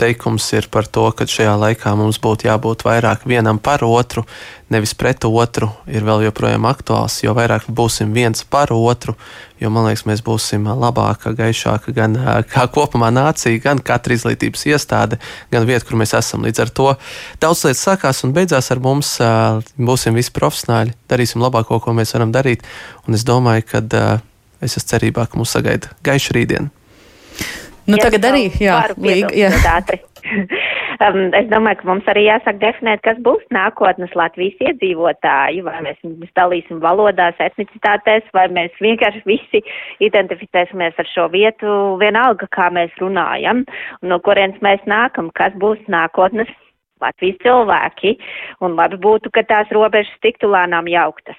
teikums 0.00 0.46
ir 0.54 0.68
par 0.72 0.86
to, 0.86 1.06
ka 1.16 1.26
šajā 1.28 1.54
laikā 1.60 1.94
mums 1.98 2.20
būtu 2.22 2.48
jābūt 2.48 2.84
vairāk 2.86 3.24
vienam 3.28 3.58
par 3.62 3.84
otru, 3.86 4.24
nevis 4.72 4.94
pret 4.98 5.24
otru, 5.28 5.68
ir 5.86 6.06
vēl 6.06 6.24
joprojām 6.26 6.66
aktuāls. 6.68 7.20
Jo 7.24 7.34
vairāk 7.36 7.66
būsim 7.68 8.12
viens 8.14 8.44
par 8.48 8.72
otru, 8.74 9.16
jo 9.62 9.70
man 9.70 9.88
liekas, 9.88 10.04
mēs 10.08 10.22
būsim 10.24 10.66
labāka, 10.66 11.34
gaišāka 11.36 11.94
gan 11.96 12.18
kā 12.50 12.66
kopumā 12.74 13.10
nācija, 13.14 13.62
gan 13.64 13.82
katra 13.82 14.16
izglītības 14.16 14.66
iestāde, 14.70 15.18
gan 15.52 15.66
vieta, 15.68 15.86
kur 15.88 15.98
mēs 16.00 16.14
esam. 16.18 16.46
Līdz 16.46 16.64
ar 16.64 16.74
to 16.74 16.90
daudz 17.42 17.64
lietas 17.66 17.82
sākās 17.86 18.24
un 18.26 18.34
beidzās 18.36 18.70
ar 18.74 18.82
mums. 18.84 19.16
Būsim 19.78 20.14
visi 20.14 20.32
profesionāļi, 20.34 20.94
darīsim 21.10 21.42
labāko, 21.44 21.80
ko 21.82 21.96
mēs 21.96 22.14
varam 22.16 22.32
darīt. 22.34 22.64
Un 23.08 23.18
es 23.18 23.26
domāju, 23.26 23.66
ka 23.74 23.84
es 24.64 24.78
esmu 24.78 24.88
cerībā, 24.94 25.28
ka 25.28 25.40
mūs 25.40 25.58
sagaida 25.58 25.92
gaiša 26.06 26.38
rītdiena. 26.38 26.70
Nu, 27.84 27.98
ja 27.98 28.06
tagad 28.06 28.24
arī, 28.30 28.46
jā, 28.62 28.78
līga, 28.96 29.28
jā. 29.36 29.50
um, 31.04 31.18
es 31.36 31.48
domāju, 31.50 31.80
ka 31.80 31.88
mums 31.90 32.06
arī 32.08 32.22
jāsāk 32.26 32.58
definēt, 32.62 33.02
kas 33.04 33.18
būs 33.26 33.42
nākotnes 33.52 34.14
Latvijas 34.16 34.56
iedzīvotāji, 34.70 35.60
vai 35.66 35.82
mēs 35.84 35.98
viņus 36.00 36.32
dalīsim 36.38 36.80
valodās, 36.84 37.36
etnicitātēs, 37.44 38.30
vai 38.36 38.46
mēs 38.56 38.74
vienkārši 38.80 39.24
visi 39.28 39.60
identificēsimies 40.06 40.96
ar 41.00 41.10
šo 41.12 41.28
vietu, 41.34 41.76
vienalga, 42.00 42.48
kā 42.56 42.70
mēs 42.72 42.94
runājam, 43.02 43.66
un 44.00 44.14
no 44.14 44.20
kurienes 44.24 44.60
mēs 44.64 44.84
nākam, 44.88 45.28
kas 45.36 45.52
būs 45.60 45.82
nākotnes 45.92 46.48
Latvijas 47.04 47.36
cilvēki, 47.44 48.16
un 48.64 48.78
labi 48.78 48.96
būtu, 49.02 49.32
ka 49.34 49.44
tās 49.44 49.68
robežas 49.76 50.14
tiktu 50.24 50.48
lēnām 50.48 50.88
jauktas 50.88 51.36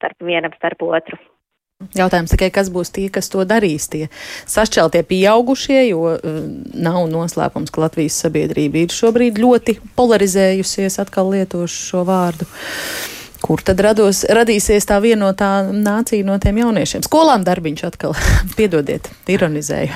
starp 0.00 0.26
vienam, 0.28 0.52
starp 0.58 0.82
otru. 0.82 1.18
Jautājums 1.92 2.32
tikai, 2.32 2.46
kas 2.48 2.70
būs 2.72 2.88
tie, 2.88 3.10
kas 3.12 3.26
to 3.28 3.42
darīs, 3.44 3.84
tie 3.92 4.06
sašķeltie 4.48 5.02
pieaugušie, 5.10 5.82
jo 5.90 6.14
uh, 6.14 6.38
nav 6.72 7.02
noslēpums, 7.12 7.68
ka 7.68 7.82
Latvijas 7.84 8.16
sabiedrība 8.24 8.80
ir 8.86 8.94
šobrīd 8.96 9.36
ļoti 9.42 9.76
polarizējusies, 9.98 10.96
atkal 11.04 11.34
lietošu 11.34 11.82
šo 11.90 12.06
vārdu. 12.08 12.48
Uh, 12.48 13.16
kur 13.46 13.62
tad 13.62 13.80
rados, 13.84 14.24
radīsies 14.26 14.88
tā 14.88 14.98
vienotā 15.02 15.50
nācija 15.70 16.26
no 16.26 16.34
tiem 16.42 16.58
jauniešiem. 16.64 17.04
Skolām 17.06 17.44
darbiņš 17.46 17.84
atkal, 17.86 18.16
piedodiet, 18.58 19.06
ironizēju. 19.30 19.94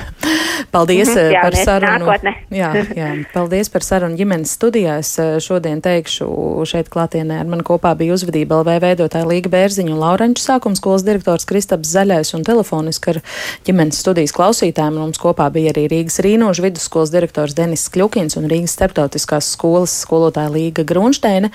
Paldies 0.71 1.09
mhm, 1.09 1.33
jā, 1.33 1.41
par 1.43 1.57
sarunu. 1.57 2.05
Nākotne. 2.05 2.33
Jā, 2.61 2.69
jā, 2.95 3.07
paldies 3.31 3.69
par 3.71 3.83
sarunu 3.83 4.17
ģimenes 4.19 4.51
studijā. 4.57 4.97
Es 5.01 5.09
eh, 5.19 5.37
šodien 5.43 5.79
teikšu 5.83 6.27
šeit 6.67 6.89
klātienē 6.91 7.39
ar 7.41 7.47
mani 7.49 7.63
kopā 7.65 7.93
bija 7.97 8.13
uzvedība 8.15 8.59
LV 8.59 8.75
veidotāja 8.83 9.27
Līga 9.27 9.51
Bērziņa 9.53 9.93
un 9.93 10.01
Laurenču 10.01 10.43
sākums 10.43 10.81
skolas 10.81 11.05
direktors 11.07 11.47
Kristaps 11.49 11.93
Zaļais 11.95 12.33
un 12.37 12.43
telefoniski 12.47 13.13
ar 13.13 13.21
ģimenes 13.67 14.01
studijas 14.03 14.35
klausītājiem. 14.35 14.99
Mums 14.99 15.21
kopā 15.21 15.47
bija 15.53 15.71
arī 15.73 15.87
Rīgas 15.91 16.19
Rīnožu 16.23 16.67
vidusskolas 16.67 17.13
direktors 17.13 17.55
Denis 17.57 17.87
Kļukins 17.91 18.37
un 18.39 18.49
Rīgas 18.51 18.75
starptautiskās 18.77 19.53
skolas 19.55 19.95
skolotāja 20.03 20.51
Līga 20.53 20.85
Grunšteina 20.87 21.51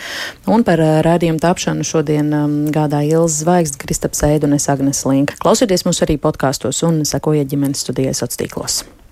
un 0.51 0.65
par 0.67 0.83
eh, 0.83 0.99
rādījumu 1.07 1.43
tapšanu 1.45 1.86
šodien 1.87 2.33
um, 2.37 2.59
gādāja 2.75 3.21
Ilza 3.21 3.45
Zvaigznes, 3.45 3.81
Kristaps 3.81 4.25
Ēdu 4.27 4.51
un 4.51 4.59
es 4.59 4.69
Agnes 4.73 5.05
Linka. 5.09 5.39
Klausieties 5.43 5.87
mūs 5.87 6.03
arī 6.07 6.19
podkāstos 6.21 6.83
un 6.87 7.05
sekojiet 7.09 7.51
ģimenes 7.53 7.87
studijas 7.87 8.23
sociālos 8.23 8.43
tīklos. 8.43 8.83